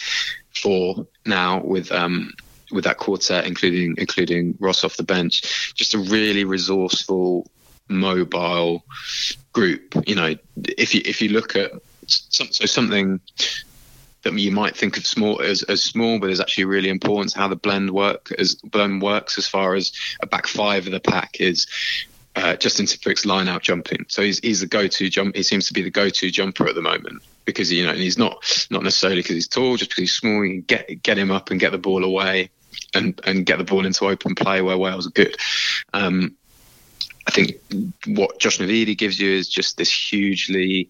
four 0.60 1.06
now 1.24 1.62
with 1.62 1.92
um, 1.92 2.32
with 2.70 2.84
that 2.84 2.98
quartet, 2.98 3.46
including 3.46 3.94
including 3.98 4.56
Ross 4.60 4.84
off 4.84 4.96
the 4.96 5.02
bench, 5.02 5.74
just 5.74 5.94
a 5.94 5.98
really 5.98 6.44
resourceful, 6.44 7.50
mobile 7.88 8.84
group. 9.52 9.94
You 10.06 10.14
know, 10.14 10.34
if 10.56 10.94
you 10.94 11.02
if 11.04 11.22
you 11.22 11.30
look 11.30 11.56
at 11.56 11.72
some, 12.06 12.48
so 12.50 12.66
something 12.66 13.20
that 14.22 14.32
you 14.38 14.50
might 14.50 14.76
think 14.76 14.96
of 14.96 15.06
small 15.06 15.40
as, 15.40 15.62
as 15.64 15.82
small, 15.82 16.18
but 16.18 16.30
is 16.30 16.40
actually 16.40 16.64
really 16.64 16.88
important. 16.88 17.32
How 17.32 17.48
the 17.48 17.56
blend 17.56 17.90
work 17.90 18.32
as 18.38 18.54
blend 18.56 19.02
works 19.02 19.38
as 19.38 19.46
far 19.46 19.74
as 19.74 19.92
a 20.20 20.26
back 20.26 20.46
five 20.46 20.86
of 20.86 20.92
the 20.92 21.00
pack 21.00 21.40
is. 21.40 21.66
Uh, 22.36 22.54
Justin 22.54 22.86
Tipuric's 22.86 23.26
line 23.26 23.48
out 23.48 23.62
jumping, 23.62 24.06
so 24.06 24.22
he's 24.22 24.38
he's 24.38 24.60
the 24.60 24.66
go-to 24.66 25.10
jump. 25.10 25.34
He 25.34 25.42
seems 25.42 25.66
to 25.66 25.72
be 25.72 25.82
the 25.82 25.90
go-to 25.90 26.30
jumper 26.30 26.68
at 26.68 26.76
the 26.76 26.82
moment 26.82 27.20
because 27.44 27.72
you 27.72 27.84
know, 27.84 27.90
and 27.90 27.98
he's 27.98 28.16
not 28.16 28.66
not 28.70 28.84
necessarily 28.84 29.22
because 29.22 29.34
he's 29.34 29.48
tall, 29.48 29.76
just 29.76 29.90
because 29.90 30.02
he's 30.02 30.14
small. 30.14 30.44
You 30.44 30.52
can 30.52 30.60
get 30.60 31.02
get 31.02 31.18
him 31.18 31.32
up 31.32 31.50
and 31.50 31.58
get 31.58 31.72
the 31.72 31.78
ball 31.78 32.04
away 32.04 32.50
and 32.94 33.20
and 33.24 33.46
get 33.46 33.58
the 33.58 33.64
ball 33.64 33.86
into 33.86 34.06
open 34.06 34.34
play 34.34 34.60
where 34.62 34.78
Wales 34.78 35.06
are 35.06 35.10
good. 35.10 35.36
Um, 35.92 36.36
I 37.26 37.30
think 37.30 37.60
what 38.06 38.38
Josh 38.38 38.58
Navidi 38.58 38.96
gives 38.96 39.20
you 39.20 39.30
is 39.30 39.48
just 39.48 39.76
this 39.76 39.92
hugely 39.92 40.88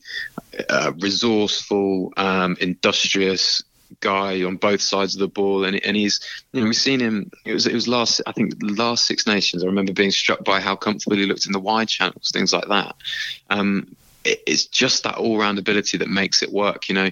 uh, 0.71 0.93
resourceful, 1.01 2.13
um, 2.17 2.57
industrious 2.61 3.65
guy 4.01 4.45
on 4.45 4.57
both 4.57 4.81
sides 4.81 5.15
of 5.15 5.21
the 5.21 5.29
ball, 5.29 5.65
and 5.65 5.85
and 5.85 5.97
he's 5.97 6.21
you 6.53 6.61
know 6.61 6.67
we've 6.67 6.77
seen 6.77 7.01
him. 7.01 7.31
It 7.45 7.55
was 7.55 7.67
it 7.67 7.75
was 7.75 7.89
last 7.89 8.21
I 8.27 8.33
think 8.33 8.55
last 8.61 9.07
Six 9.07 9.27
Nations. 9.27 9.65
I 9.65 9.67
remember 9.67 9.93
being 9.93 10.13
struck 10.13 10.45
by 10.45 10.61
how 10.61 10.77
comfortable 10.77 11.17
he 11.17 11.27
looked 11.27 11.47
in 11.47 11.53
the 11.53 11.59
wide 11.59 11.89
channels, 11.89 12.31
things 12.33 12.53
like 12.53 12.69
that. 12.69 12.95
Um, 13.51 13.97
it, 14.25 14.41
it's 14.47 14.67
just 14.67 15.03
that 15.03 15.17
all 15.17 15.39
round 15.39 15.59
ability 15.59 15.99
that 15.99 16.09
makes 16.09 16.43
it 16.43 16.53
work. 16.53 16.89
You 16.89 16.95
know, 16.95 17.11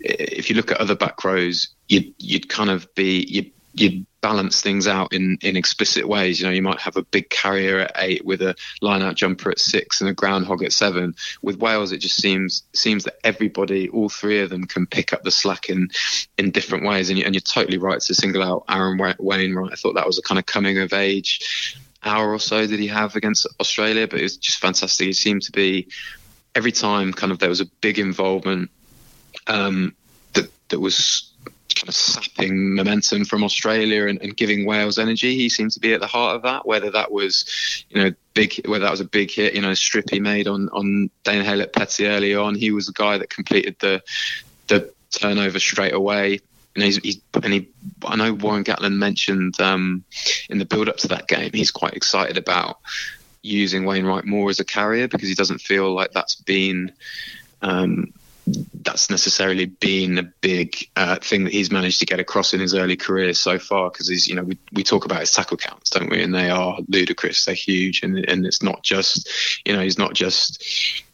if 0.00 0.48
you 0.48 0.56
look 0.56 0.70
at 0.70 0.78
other 0.78 0.96
back 0.96 1.22
rows, 1.24 1.68
you'd 1.88 2.14
you'd 2.18 2.48
kind 2.48 2.70
of 2.70 2.92
be 2.94 3.20
you 3.28 3.50
you 3.76 4.06
balance 4.22 4.60
things 4.60 4.88
out 4.88 5.12
in 5.12 5.38
in 5.42 5.56
explicit 5.56 6.08
ways. 6.08 6.40
You 6.40 6.46
know, 6.46 6.52
you 6.52 6.62
might 6.62 6.80
have 6.80 6.96
a 6.96 7.02
big 7.02 7.30
carrier 7.30 7.80
at 7.80 7.92
eight 7.96 8.24
with 8.24 8.42
a 8.42 8.56
line 8.80 9.02
out 9.02 9.14
jumper 9.14 9.50
at 9.50 9.60
six 9.60 10.00
and 10.00 10.10
a 10.10 10.14
groundhog 10.14 10.62
at 10.64 10.72
seven. 10.72 11.14
With 11.42 11.58
Wales, 11.58 11.92
it 11.92 11.98
just 11.98 12.16
seems 12.16 12.64
seems 12.72 13.04
that 13.04 13.18
everybody, 13.22 13.88
all 13.88 14.08
three 14.08 14.40
of 14.40 14.50
them, 14.50 14.64
can 14.64 14.86
pick 14.86 15.12
up 15.12 15.22
the 15.22 15.30
slack 15.30 15.68
in 15.68 15.90
in 16.38 16.50
different 16.50 16.84
ways. 16.84 17.10
And, 17.10 17.18
you, 17.18 17.24
and 17.24 17.34
you're 17.34 17.40
totally 17.40 17.78
right 17.78 18.00
to 18.00 18.14
single 18.14 18.42
out 18.42 18.64
Aaron 18.68 18.98
Wainwright. 19.18 19.72
I 19.72 19.76
thought 19.76 19.94
that 19.94 20.06
was 20.06 20.18
a 20.18 20.22
kind 20.22 20.38
of 20.38 20.46
coming 20.46 20.78
of 20.78 20.92
age 20.92 21.78
hour 22.02 22.32
or 22.32 22.38
so 22.38 22.66
that 22.66 22.78
he 22.78 22.86
have 22.86 23.16
against 23.16 23.46
Australia, 23.60 24.06
but 24.06 24.20
it 24.20 24.22
was 24.22 24.36
just 24.36 24.58
fantastic. 24.58 25.06
He 25.06 25.12
seemed 25.12 25.42
to 25.42 25.52
be 25.52 25.88
every 26.54 26.72
time 26.72 27.12
kind 27.12 27.32
of 27.32 27.38
there 27.38 27.48
was 27.48 27.60
a 27.60 27.66
big 27.80 27.98
involvement 27.98 28.70
um, 29.46 29.94
that 30.32 30.50
that 30.68 30.80
was 30.80 31.32
kind 31.76 31.88
of 31.88 31.94
sapping 31.94 32.74
momentum 32.74 33.24
from 33.24 33.44
Australia 33.44 34.06
and, 34.06 34.20
and, 34.22 34.36
giving 34.36 34.64
Wales 34.64 34.98
energy. 34.98 35.36
He 35.36 35.48
seemed 35.48 35.72
to 35.72 35.80
be 35.80 35.92
at 35.92 36.00
the 36.00 36.06
heart 36.06 36.36
of 36.36 36.42
that. 36.42 36.66
Whether 36.66 36.90
that 36.90 37.12
was, 37.12 37.84
you 37.90 38.02
know, 38.02 38.12
big, 38.34 38.66
whether 38.66 38.84
that 38.84 38.90
was 38.90 39.00
a 39.00 39.04
big 39.04 39.30
hit, 39.30 39.54
you 39.54 39.60
know, 39.60 39.70
a 39.70 39.76
strip 39.76 40.10
he 40.10 40.18
made 40.18 40.48
on 40.48 40.68
on 40.70 41.10
Dane 41.24 41.44
Haylett-Petty 41.44 42.06
early 42.06 42.34
on. 42.34 42.54
He 42.54 42.70
was 42.70 42.86
the 42.86 42.92
guy 42.92 43.18
that 43.18 43.30
completed 43.30 43.76
the 43.80 44.02
the 44.68 44.90
turnover 45.10 45.58
straight 45.58 45.94
away. 45.94 46.40
And 46.74 46.84
he's, 46.84 46.96
he's 46.98 47.20
and 47.34 47.52
he, 47.52 47.68
I 48.04 48.16
know 48.16 48.34
Warren 48.34 48.64
Gatland 48.64 48.96
mentioned 48.96 49.60
um, 49.60 50.04
in 50.50 50.58
the 50.58 50.66
build 50.66 50.88
up 50.88 50.98
to 50.98 51.08
that 51.08 51.28
game, 51.28 51.50
he's 51.52 51.70
quite 51.70 51.94
excited 51.94 52.36
about 52.36 52.78
using 53.42 53.84
Wainwright 53.84 54.24
more 54.24 54.50
as 54.50 54.60
a 54.60 54.64
carrier 54.64 55.08
because 55.08 55.28
he 55.28 55.34
doesn't 55.34 55.60
feel 55.60 55.94
like 55.94 56.12
that's 56.12 56.34
been 56.34 56.92
um, 57.62 58.12
that's 58.82 59.10
necessarily 59.10 59.66
been 59.66 60.18
a 60.18 60.22
big 60.22 60.76
uh, 60.94 61.16
thing 61.16 61.44
that 61.44 61.52
he's 61.52 61.72
managed 61.72 61.98
to 62.00 62.06
get 62.06 62.20
across 62.20 62.54
in 62.54 62.60
his 62.60 62.74
early 62.74 62.96
career 62.96 63.34
so 63.34 63.58
far. 63.58 63.90
Because 63.90 64.08
he's, 64.08 64.28
you 64.28 64.34
know, 64.34 64.44
we, 64.44 64.58
we 64.72 64.84
talk 64.84 65.04
about 65.04 65.20
his 65.20 65.32
tackle 65.32 65.56
counts, 65.56 65.90
don't 65.90 66.10
we? 66.10 66.22
And 66.22 66.34
they 66.34 66.50
are 66.50 66.78
ludicrous. 66.88 67.44
They're 67.44 67.54
huge, 67.54 68.02
and 68.02 68.18
and 68.28 68.46
it's 68.46 68.62
not 68.62 68.82
just, 68.82 69.28
you 69.66 69.72
know, 69.72 69.80
he's 69.80 69.98
not 69.98 70.14
just 70.14 70.62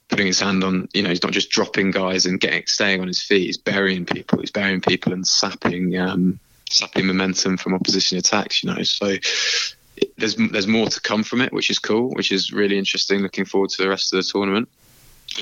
putting 0.09 0.27
his 0.27 0.41
hand 0.41 0.63
on, 0.63 0.89
you 0.93 1.03
know, 1.03 1.09
he's 1.09 1.23
not 1.23 1.33
just 1.33 1.49
dropping 1.49 1.91
guys 1.91 2.27
and 2.27 2.39
getting 2.39 2.67
staying 2.67 3.01
on 3.01 3.09
his 3.09 3.23
feet. 3.23 3.47
He's 3.47 3.57
burying 3.57 4.05
people. 4.05 4.41
He's 4.41 4.51
burying 4.51 4.83
people 4.83 5.13
and 5.15 5.27
sapping 5.27 5.97
um, 5.97 6.39
sapping 6.69 7.07
momentum 7.07 7.57
from 7.57 7.75
opposition 7.75 8.19
attacks. 8.19 8.63
You 8.63 8.75
know, 8.75 8.83
so 8.83 9.17
there's 10.19 10.37
there's 10.37 10.67
more 10.67 10.89
to 10.89 11.01
come 11.01 11.23
from 11.23 11.41
it, 11.41 11.53
which 11.53 11.71
is 11.71 11.79
cool, 11.79 12.11
which 12.11 12.31
is 12.31 12.53
really 12.53 12.77
interesting. 12.77 13.21
Looking 13.21 13.47
forward 13.47 13.71
to 13.71 13.83
the 13.83 13.89
rest 13.89 14.13
of 14.13 14.19
the 14.19 14.31
tournament. 14.31 14.69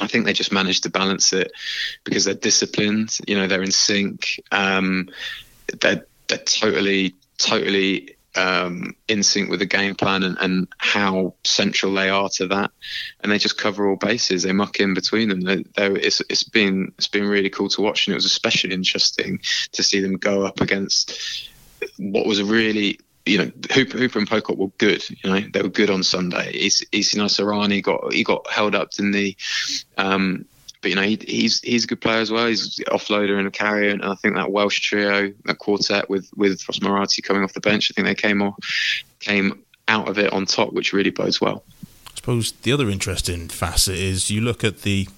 I 0.01 0.07
think 0.07 0.24
they 0.24 0.32
just 0.32 0.53
managed 0.53 0.82
to 0.84 0.91
balance 0.91 1.32
it 1.32 1.53
because 2.05 2.24
they're 2.24 2.34
disciplined. 2.34 3.18
You 3.26 3.36
know, 3.36 3.47
they're 3.47 3.62
in 3.62 3.72
sync. 3.72 4.41
Um, 4.53 5.09
they're 5.80 6.07
they're 6.28 6.38
totally 6.38 7.14
totally 7.38 8.16
um, 8.36 8.95
in 9.09 9.22
sync 9.22 9.51
with 9.51 9.59
the 9.59 9.66
game 9.66 9.95
plan 9.95 10.22
and, 10.22 10.36
and, 10.41 10.68
how 10.78 11.34
central 11.43 11.93
they 11.93 12.09
are 12.09 12.28
to 12.28 12.47
that. 12.47 12.70
And 13.20 13.32
they 13.32 13.38
just 13.38 13.59
cover 13.59 13.88
all 13.88 13.97
bases. 13.97 14.45
They 14.45 14.53
muck 14.53 14.78
in 14.78 14.95
between 14.95 15.28
them. 15.28 15.41
They, 15.41 15.64
it's, 15.76 16.20
it's 16.28 16.45
been 16.45 16.93
it's 16.97 17.09
been 17.09 17.26
really 17.26 17.51
cool 17.51 17.68
to 17.70 17.82
watch, 17.82 18.07
and 18.07 18.12
it 18.12 18.16
was 18.16 18.24
especially 18.24 18.72
interesting 18.72 19.41
to 19.72 19.82
see 19.82 20.01
them 20.01 20.16
go 20.16 20.45
up 20.45 20.61
against 20.61 21.49
what 21.97 22.26
was 22.26 22.38
a 22.38 22.45
really 22.45 23.01
you 23.27 23.39
know, 23.39 23.51
Hooper, 23.73 23.99
Hooper 23.99 24.18
and 24.18 24.29
Pocock 24.29 24.57
were 24.57 24.68
good. 24.79 25.09
You 25.09 25.31
know, 25.31 25.41
they 25.53 25.62
were 25.62 25.68
good 25.68 25.91
on 25.91 26.03
Sunday. 26.03 26.51
Isi 26.53 26.87
Naisarani 26.93 27.83
got 27.83 28.12
he 28.12 28.25
got 28.25 28.51
held 28.51 28.75
up 28.75 28.91
in 28.99 29.12
the, 29.12 29.37
um, 29.99 30.47
but 30.81 30.91
you 30.91 30.97
know 30.97 31.03
he, 31.03 31.18
he's 31.27 31.61
he's 31.61 31.85
a 31.85 31.87
good 31.87 32.01
player 32.01 32.21
as 32.21 32.31
well. 32.31 32.47
He's 32.47 32.79
an 32.79 32.87
offloader 32.87 33.39
and 33.39 33.47
a 33.47 33.51
carrier, 33.51 33.91
and 33.91 34.03
I 34.03 34.14
think 34.14 34.35
that 34.37 34.51
Welsh 34.51 34.81
trio, 34.81 35.33
that 35.45 35.59
quartet 35.59 36.09
with 36.09 36.31
with 36.37 36.66
Ross 36.68 36.81
Moriarty 36.81 37.23
coming 37.23 37.43
off 37.43 37.53
the 37.53 37.61
bench, 37.61 37.91
I 37.91 37.95
think 37.95 38.07
they 38.07 38.14
came 38.14 38.43
off, 38.43 38.57
came 39.21 39.62
out 39.87 40.09
of 40.09 40.18
it 40.18 40.33
on 40.33 40.47
top, 40.47 40.73
which 40.73 40.93
really 40.93 41.11
bodes 41.11 41.41
well. 41.41 41.62
I 42.07 42.14
suppose 42.16 42.53
the 42.53 42.73
other 42.73 42.89
interesting 42.89 43.49
facet 43.49 43.97
is 43.97 44.31
you 44.31 44.41
look 44.41 44.64
at 44.64 44.83
the 44.83 45.09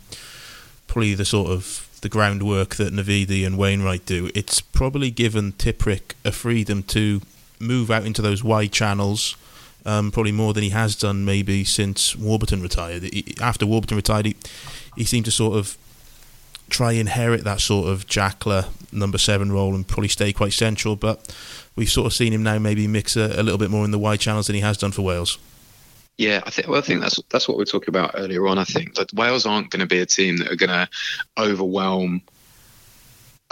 probably 0.87 1.15
the 1.15 1.25
sort 1.25 1.51
of 1.51 1.89
the 2.01 2.09
groundwork 2.09 2.75
that 2.77 2.93
Navidi 2.93 3.47
and 3.47 3.57
Wainwright 3.57 4.05
do. 4.05 4.29
It's 4.35 4.61
probably 4.61 5.11
given 5.11 5.53
Tipuric 5.53 6.15
a 6.25 6.33
freedom 6.33 6.83
to 6.85 7.23
move 7.63 7.91
out 7.91 8.05
into 8.05 8.23
those 8.23 8.45
wide 8.45 8.73
channels. 8.73 9.37
Um, 9.85 10.13
probably 10.13 10.31
more 10.31 10.53
than 10.53 10.63
he 10.63 10.71
has 10.71 10.95
done 10.95 11.25
maybe 11.25 11.65
since 11.65 12.15
Warburton 12.15 12.63
retired. 12.63 13.03
He, 13.03 13.35
after 13.41 13.67
Warburton 13.67 13.97
retired, 13.97 14.27
he, 14.27 14.37
he 14.97 15.05
seemed 15.05 15.25
to 15.25 15.33
sort 15.33 15.57
of 15.57 15.77
try 16.71 16.93
inherit 16.93 17.43
that 17.45 17.61
sort 17.61 17.89
of 17.89 18.07
Jackler 18.07 18.67
number 18.93 19.19
seven 19.19 19.51
role 19.51 19.75
and 19.75 19.87
probably 19.87 20.09
stay 20.09 20.33
quite 20.33 20.53
central. 20.53 20.95
But 20.95 21.35
we've 21.75 21.91
sort 21.91 22.07
of 22.07 22.13
seen 22.13 22.33
him 22.33 22.45
now 22.45 22.59
maybe 22.59 22.87
mix 22.87 23.17
a, 23.17 23.35
a 23.37 23.43
little 23.43 23.59
bit 23.59 23.71
more 23.71 23.85
in 23.85 23.91
the 23.91 23.99
wide 23.99 24.21
channels 24.21 24.47
than 24.47 24.55
he 24.55 24.63
has 24.63 24.79
done 24.79 24.93
for 24.93 25.03
Wales. 25.03 25.39
Yeah, 26.19 26.43
I 26.47 26.51
think. 26.51 26.69
Well, 26.69 26.79
I 26.79 26.83
think 26.83 27.01
that's 27.01 27.19
that's 27.31 27.49
what 27.49 27.57
we 27.57 27.63
are 27.63 27.67
talking 27.67 27.89
about 27.89 28.13
earlier 28.15 28.47
on. 28.47 28.59
I 28.59 28.65
think 28.65 28.95
that 28.95 29.13
Wales 29.15 29.47
aren't 29.47 29.71
going 29.71 29.81
to 29.81 29.87
be 29.87 30.01
a 30.01 30.07
team 30.07 30.37
that 30.39 30.53
are 30.53 30.57
going 30.57 30.71
to 30.71 30.89
overwhelm 31.39 32.23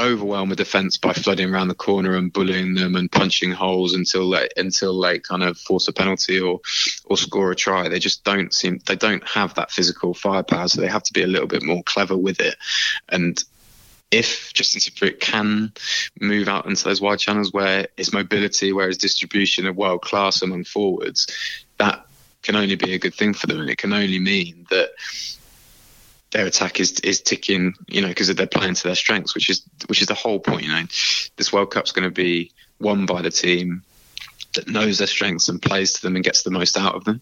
overwhelm 0.01 0.51
a 0.51 0.57
defence 0.57 0.97
by 0.97 1.13
flooding 1.13 1.53
around 1.53 1.69
the 1.69 1.75
corner 1.75 2.17
and 2.17 2.33
bullying 2.33 2.75
them 2.75 2.97
and 2.97 3.13
punching 3.13 3.53
holes 3.53 3.95
until 3.95 4.31
they 4.31 4.49
until 4.57 5.01
they 5.01 5.19
kind 5.19 5.43
of 5.43 5.59
force 5.59 5.87
a 5.89 5.93
penalty 5.93 6.41
or 6.41 6.61
or 7.05 7.17
score 7.17 7.51
a 7.51 7.57
try. 7.57 7.89
They 7.89 7.99
just 7.99 8.25
don't 8.25 8.53
seem 8.53 8.81
they 8.87 8.97
don't 8.97 9.27
have 9.29 9.55
that 9.55 9.71
physical 9.71 10.15
firepower, 10.15 10.69
so 10.69 10.81
they 10.81 10.89
have 10.89 11.05
to 11.05 11.13
be 11.13 11.23
a 11.23 11.27
little 11.29 11.49
bit 11.49 11.63
more 11.63 11.83
clever 11.83 12.17
with 12.17 12.41
it. 12.41 12.57
And 13.09 13.43
if 14.11 14.53
Justin 14.53 14.81
Tipuric 14.81 15.21
can 15.21 15.73
move 16.21 16.49
out 16.49 16.67
into 16.67 16.85
those 16.85 17.01
wide 17.01 17.21
channels 17.21 17.53
where 17.53 17.87
his 17.97 18.13
mobility, 18.13 18.73
where 18.73 18.89
his 18.89 18.99
distribution 18.99 19.67
are 19.67 19.73
world 19.73 20.03
class 20.03 20.43
among 20.43 20.65
forwards, 20.65 21.29
that 21.79 22.05
can 22.43 22.57
only 22.57 22.75
be 22.75 22.95
a 22.95 22.99
good 22.99 23.15
thing 23.15 23.35
for 23.35 23.47
them, 23.47 23.61
and 23.61 23.71
it 23.71 23.79
can 23.79 23.93
only 23.93 24.19
mean 24.19 24.67
that 24.71 24.91
their 26.33 26.47
attack 26.47 26.81
is 26.81 27.01
is 27.01 27.21
ticking, 27.21 27.75
you 27.89 28.01
know, 28.01 28.09
because 28.09 28.35
they're 28.35 28.47
playing 28.47 28.75
to 28.75 28.83
their 28.85 28.95
strengths, 28.95 29.35
which 29.35 29.51
is 29.51 29.63
which 29.87 30.01
is 30.01 30.09
the 30.09 30.15
whole 30.15 30.39
point. 30.39 30.65
You 30.65 30.73
know, 30.73 30.83
this 31.37 31.53
World 31.53 31.71
Cup's 31.71 31.93
going 31.93 32.09
to 32.09 32.15
be 32.15 32.53
won 32.81 33.07
by 33.07 33.23
the 33.23 33.31
team 33.31 33.83
that 34.55 34.69
knows 34.69 34.99
their 34.99 35.07
strengths 35.07 35.49
and 35.49 35.63
plays 35.63 35.93
to 35.93 36.03
them 36.03 36.17
and 36.17 36.25
gets 36.25 36.43
the 36.43 36.51
most 36.51 36.77
out 36.77 36.95
of 36.95 37.05
them. 37.05 37.21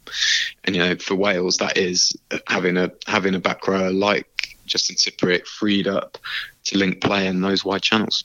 And 0.65 0.75
you 0.75 0.83
know, 0.83 0.97
for 0.97 1.15
Wales, 1.15 1.59
that 1.59 1.77
is 1.77 2.17
having 2.47 2.77
a 2.77 2.91
having 3.07 3.35
a 3.35 3.41
back 3.41 3.67
row 3.67 3.91
like 3.91 4.57
Justin 4.67 4.97
Tipuric 4.97 5.47
freed 5.47 5.87
up 5.87 6.19
to 6.65 6.79
link 6.79 7.01
play 7.01 7.27
in 7.27 7.41
those 7.41 7.65
wide 7.65 7.83
channels. 7.83 8.25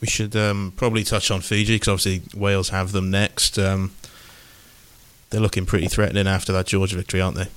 We 0.00 0.06
should 0.06 0.36
um, 0.36 0.72
probably 0.76 1.02
touch 1.02 1.30
on 1.30 1.40
Fiji 1.40 1.74
because 1.74 1.88
obviously 1.88 2.22
Wales 2.38 2.68
have 2.68 2.92
them 2.92 3.10
next. 3.10 3.58
Um, 3.58 3.92
they're 5.30 5.40
looking 5.40 5.66
pretty 5.66 5.88
threatening 5.88 6.28
after 6.28 6.52
that 6.52 6.66
Georgia 6.66 6.96
victory, 6.96 7.20
aren't 7.20 7.36
they? 7.36 7.48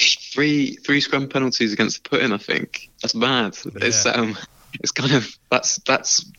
Three 0.00 0.76
three 0.76 1.00
scrum 1.00 1.28
penalties 1.28 1.72
against 1.72 2.02
the 2.02 2.08
put-in. 2.08 2.32
I 2.32 2.38
think 2.38 2.90
that's 3.02 3.14
bad. 3.14 3.56
Yeah. 3.64 3.86
It's 3.86 4.06
um, 4.06 4.36
it's 4.74 4.92
kind 4.92 5.12
of 5.12 5.36
that's 5.50 5.76
that's. 5.78 6.30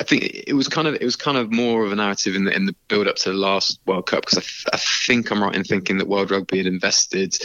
I 0.00 0.04
think 0.04 0.24
it 0.46 0.54
was 0.54 0.68
kind 0.68 0.88
of 0.88 0.94
it 0.94 1.04
was 1.04 1.16
kind 1.16 1.36
of 1.36 1.52
more 1.52 1.84
of 1.84 1.92
a 1.92 1.96
narrative 1.96 2.34
in 2.34 2.44
the 2.44 2.54
in 2.54 2.66
the 2.66 2.74
build 2.88 3.06
up 3.06 3.16
to 3.16 3.30
the 3.30 3.36
last 3.36 3.78
World 3.86 4.06
Cup 4.06 4.24
because 4.24 4.38
I, 4.38 4.40
th- 4.40 4.66
I 4.72 4.78
think 5.06 5.30
I'm 5.30 5.42
right 5.42 5.54
in 5.54 5.64
thinking 5.64 5.98
that 5.98 6.08
World 6.08 6.30
Rugby 6.30 6.58
had 6.58 6.66
invested 6.66 7.36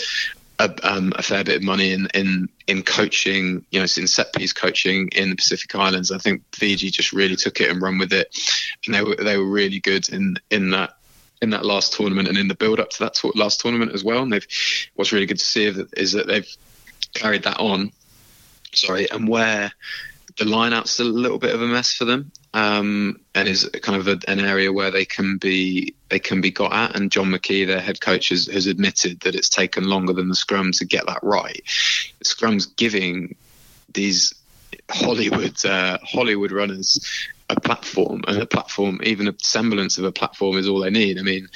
a, 0.59 0.73
um, 0.83 1.13
a, 1.15 1.23
fair 1.23 1.43
bit 1.43 1.57
of 1.57 1.63
money 1.63 1.93
in, 1.93 2.07
in 2.13 2.49
in 2.67 2.83
coaching, 2.83 3.65
you 3.71 3.79
know, 3.79 3.87
in 3.97 4.07
set 4.07 4.33
piece 4.33 4.53
coaching 4.53 5.07
in 5.09 5.29
the 5.29 5.35
Pacific 5.35 5.73
Islands. 5.73 6.11
I 6.11 6.17
think 6.17 6.43
Fiji 6.53 6.89
just 6.89 7.13
really 7.13 7.37
took 7.37 7.61
it 7.61 7.69
and 7.69 7.81
run 7.81 7.97
with 7.97 8.11
it, 8.11 8.37
and 8.85 8.93
they 8.93 9.01
were 9.01 9.15
they 9.15 9.37
were 9.37 9.49
really 9.49 9.79
good 9.79 10.09
in 10.09 10.35
in 10.51 10.71
that 10.71 10.98
in 11.41 11.51
that 11.51 11.65
last 11.65 11.93
tournament 11.93 12.27
and 12.27 12.37
in 12.37 12.47
the 12.47 12.55
build 12.55 12.79
up 12.79 12.89
to 12.91 12.99
that 12.99 13.13
to- 13.15 13.31
last 13.35 13.61
tournament 13.61 13.93
as 13.93 14.03
well. 14.03 14.23
And 14.23 14.31
they've 14.31 14.47
what's 14.95 15.11
really 15.11 15.25
good 15.25 15.39
to 15.39 15.45
see 15.45 15.65
is 15.65 16.11
that 16.13 16.27
they've 16.27 16.47
carried 17.13 17.43
that 17.43 17.59
on. 17.59 17.91
Sorry, 18.73 19.09
and 19.09 19.27
where 19.27 19.71
the 20.37 20.45
lineout's 20.45 20.99
a 20.99 21.03
little 21.03 21.39
bit 21.39 21.53
of 21.53 21.61
a 21.61 21.67
mess 21.67 21.93
for 21.93 22.05
them, 22.05 22.31
um, 22.53 23.19
and 23.35 23.47
is 23.47 23.69
kind 23.81 23.99
of 23.99 24.07
a, 24.07 24.19
an 24.29 24.39
area 24.39 24.71
where 24.71 24.91
they 24.91 25.05
can 25.05 25.37
be 25.37 25.93
they 26.09 26.19
can 26.19 26.41
be 26.41 26.51
got 26.51 26.73
at. 26.73 26.95
And 26.95 27.11
John 27.11 27.31
McKee, 27.31 27.65
their 27.67 27.81
head 27.81 27.99
coach, 27.99 28.29
has, 28.29 28.45
has 28.47 28.67
admitted 28.67 29.21
that 29.21 29.35
it's 29.35 29.49
taken 29.49 29.85
longer 29.85 30.13
than 30.13 30.29
the 30.29 30.35
scrum 30.35 30.71
to 30.73 30.85
get 30.85 31.05
that 31.07 31.19
right. 31.23 31.61
The 32.19 32.25
scrum's 32.25 32.67
giving 32.67 33.35
these 33.93 34.33
Hollywood 34.89 35.65
uh, 35.65 35.97
Hollywood 36.03 36.51
runners 36.51 36.99
a 37.49 37.59
platform, 37.59 38.21
and 38.27 38.37
a 38.37 38.45
platform, 38.45 38.99
even 39.03 39.27
a 39.27 39.33
semblance 39.39 39.97
of 39.97 40.03
a 40.03 40.11
platform, 40.11 40.57
is 40.57 40.67
all 40.67 40.79
they 40.79 40.89
need. 40.89 41.19
I 41.19 41.23
mean, 41.23 41.47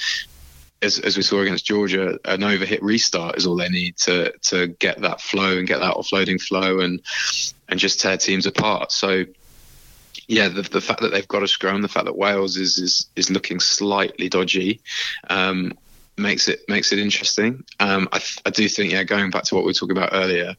as, 0.82 0.98
as 0.98 1.16
we 1.16 1.22
saw 1.22 1.40
against 1.40 1.64
Georgia, 1.64 2.18
an 2.24 2.40
overhit 2.40 2.80
restart 2.82 3.36
is 3.36 3.46
all 3.46 3.56
they 3.56 3.68
need 3.68 3.96
to 3.98 4.32
to 4.42 4.66
get 4.66 5.00
that 5.02 5.20
flow 5.20 5.58
and 5.58 5.68
get 5.68 5.80
that 5.80 5.94
offloading 5.94 6.40
flow 6.40 6.80
and 6.80 7.00
and 7.68 7.80
just 7.80 8.00
tear 8.00 8.16
teams 8.16 8.46
apart. 8.46 8.92
So 8.92 9.24
yeah, 10.26 10.48
the, 10.48 10.62
the 10.62 10.80
fact 10.80 11.00
that 11.00 11.12
they've 11.12 11.28
got 11.28 11.42
a 11.42 11.48
scrum, 11.48 11.82
the 11.82 11.88
fact 11.88 12.06
that 12.06 12.16
Wales 12.16 12.56
is 12.56 12.78
is, 12.78 13.06
is 13.16 13.30
looking 13.30 13.60
slightly 13.60 14.28
dodgy, 14.28 14.80
um, 15.28 15.72
makes 16.16 16.48
it 16.48 16.68
makes 16.68 16.92
it 16.92 16.98
interesting. 16.98 17.64
Um, 17.80 18.08
I, 18.12 18.22
I 18.46 18.50
do 18.50 18.68
think, 18.68 18.92
yeah, 18.92 19.04
going 19.04 19.30
back 19.30 19.44
to 19.44 19.54
what 19.54 19.64
we 19.64 19.70
were 19.70 19.74
talking 19.74 19.96
about 19.96 20.10
earlier, 20.12 20.54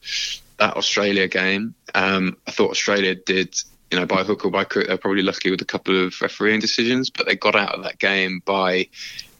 that 0.58 0.78
Australia 0.78 1.28
game, 1.28 1.74
um, 1.94 2.38
I 2.48 2.52
thought 2.52 2.72
Australia 2.72 3.16
did, 3.16 3.56
you 3.92 4.00
know, 4.00 4.06
by 4.06 4.24
hook 4.24 4.46
or 4.46 4.52
by 4.52 4.64
crook, 4.64 4.88
they're 4.88 4.98
probably 4.98 5.22
lucky 5.22 5.52
with 5.52 5.62
a 5.62 5.66
couple 5.66 6.06
of 6.06 6.20
refereeing 6.22 6.60
decisions, 6.60 7.10
but 7.10 7.26
they 7.26 7.36
got 7.36 7.56
out 7.56 7.76
of 7.76 7.84
that 7.84 8.00
game 8.00 8.42
by 8.46 8.88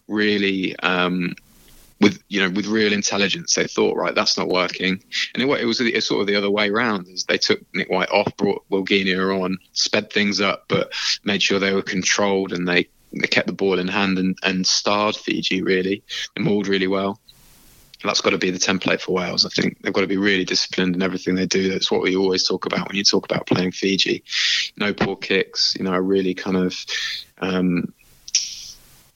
really 0.08 0.78
um, 0.80 1.36
with 2.02 2.22
you 2.28 2.42
know 2.42 2.50
with 2.50 2.68
real 2.68 2.94
intelligence. 2.94 3.56
They 3.56 3.66
thought 3.66 3.98
right 3.98 4.14
that's 4.14 4.38
not 4.38 4.48
working. 4.48 5.02
And 5.34 5.44
it, 5.44 5.62
it 5.62 5.66
was 5.66 5.78
sort 6.06 6.22
of 6.22 6.28
the 6.28 6.36
other 6.36 6.52
way 6.52 6.70
around 6.70 7.08
as 7.08 7.24
they 7.26 7.38
took 7.38 7.62
Nick 7.74 7.90
White 7.90 8.10
off 8.10 8.36
brought 8.38 8.64
Will 8.70 8.84
Genia 8.84 9.20
on 9.20 9.58
sped 9.74 10.12
things 10.12 10.42
up 10.42 10.66
but 10.68 10.92
made 11.24 11.42
sure 11.42 11.60
they 11.60 11.74
were 11.74 11.82
controlled 11.82 12.54
and 12.54 12.68
they, 12.68 12.88
they 13.14 13.28
kept 13.28 13.48
the 13.48 13.54
ball 13.54 13.80
in 13.80 13.88
hand 13.88 14.18
and, 14.18 14.38
and 14.44 14.68
starred 14.68 15.16
Fiji 15.16 15.62
really 15.62 16.04
and 16.36 16.46
mauled 16.46 16.68
really 16.68 16.88
well 16.88 17.20
that's 18.06 18.22
got 18.22 18.32
to 18.32 18.38
be 18.38 18.52
the 18.52 18.60
template 18.60 19.02
for 19.02 19.14
Wales. 19.14 19.46
I 19.46 19.50
think 19.50 19.82
they've 19.82 19.94
got 19.94 20.02
to 20.02 20.08
be 20.08 20.18
really 20.18 20.46
disciplined 20.46 20.96
in 20.96 21.02
everything 21.02 21.36
they 21.36 21.46
do. 21.46 21.70
That's 21.70 21.92
what 21.92 22.02
we 22.02 22.16
always 22.16 22.48
talk 22.48 22.66
about 22.66 22.88
when 22.88 22.96
you 22.96 23.04
talk 23.04 23.26
about 23.26 23.48
playing 23.48 23.72
Fiji. 23.72 24.24
No 24.78 24.94
poor 24.94 25.16
kicks, 25.16 25.76
you 25.78 25.84
know, 25.84 25.94
a 25.94 26.02
really 26.02 26.34
kind 26.34 26.58
of 26.58 26.76
um, 27.40 27.94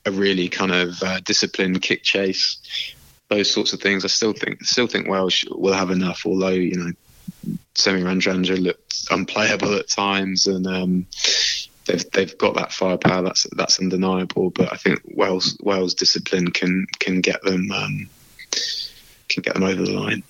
a 0.05 0.11
really 0.11 0.49
kind 0.49 0.71
of 0.71 1.01
uh, 1.03 1.19
disciplined 1.21 1.81
kick 1.81 2.03
chase, 2.03 2.57
those 3.29 3.51
sorts 3.51 3.73
of 3.73 3.81
things. 3.81 4.03
I 4.03 4.07
still 4.07 4.33
think 4.33 4.63
still 4.63 4.87
think 4.87 5.07
Wales 5.07 5.45
will 5.49 5.73
have 5.73 5.91
enough, 5.91 6.25
although 6.25 6.49
you 6.49 6.75
know 6.75 6.91
Semi 7.75 8.01
Radradra 8.01 8.61
looked 8.61 9.07
unplayable 9.11 9.75
at 9.75 9.87
times, 9.87 10.47
and 10.47 10.67
um, 10.67 11.05
they've 11.85 12.11
they've 12.11 12.37
got 12.37 12.55
that 12.55 12.71
firepower. 12.71 13.23
That's 13.23 13.45
that's 13.55 13.79
undeniable. 13.79 14.49
But 14.49 14.73
I 14.73 14.77
think 14.77 15.01
Wales 15.05 15.57
Wales 15.61 15.93
discipline 15.93 16.51
can 16.51 16.87
can 16.99 17.21
get 17.21 17.41
them 17.43 17.71
um, 17.71 18.09
can 19.41 19.53
get 19.53 19.59
them 19.59 19.63
over 19.63 19.83
the 19.83 19.91
line. 19.91 20.23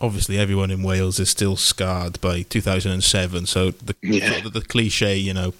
Obviously, 0.00 0.38
everyone 0.38 0.70
in 0.70 0.82
Wales 0.82 1.20
is 1.20 1.28
still 1.28 1.56
scarred 1.56 2.20
by 2.20 2.42
2007, 2.42 3.46
so 3.46 3.70
the 3.70 3.94
yeah. 4.02 4.32
sort 4.32 4.46
of 4.46 4.52
the 4.54 4.62
cliche, 4.62 5.16
you 5.16 5.34
know, 5.34 5.52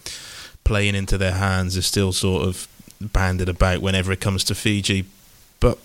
playing 0.65 0.95
into 0.95 1.19
their 1.19 1.33
hands 1.33 1.77
is 1.77 1.87
still 1.87 2.13
sort 2.13 2.47
of 2.47 2.67
banded 3.01 3.49
about 3.49 3.83
whenever 3.83 4.13
it 4.13 4.21
comes 4.21 4.45
to 4.45 4.55
Fiji. 4.55 5.05
But 5.59 5.79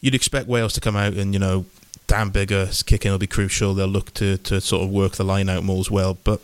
you'd 0.00 0.14
expect 0.14 0.48
Wales 0.48 0.72
to 0.74 0.80
come 0.80 0.96
out 0.96 1.14
and, 1.14 1.32
you 1.32 1.40
know, 1.40 1.66
Dan 2.06 2.30
Biggar's 2.30 2.82
kicking 2.82 3.10
will 3.10 3.18
be 3.18 3.26
crucial. 3.26 3.74
They'll 3.74 3.88
look 3.88 4.14
to, 4.14 4.36
to 4.38 4.60
sort 4.60 4.84
of 4.84 4.90
work 4.90 5.12
the 5.12 5.24
line 5.24 5.48
out 5.48 5.64
more 5.64 5.80
as 5.80 5.90
well. 5.90 6.18
But 6.22 6.40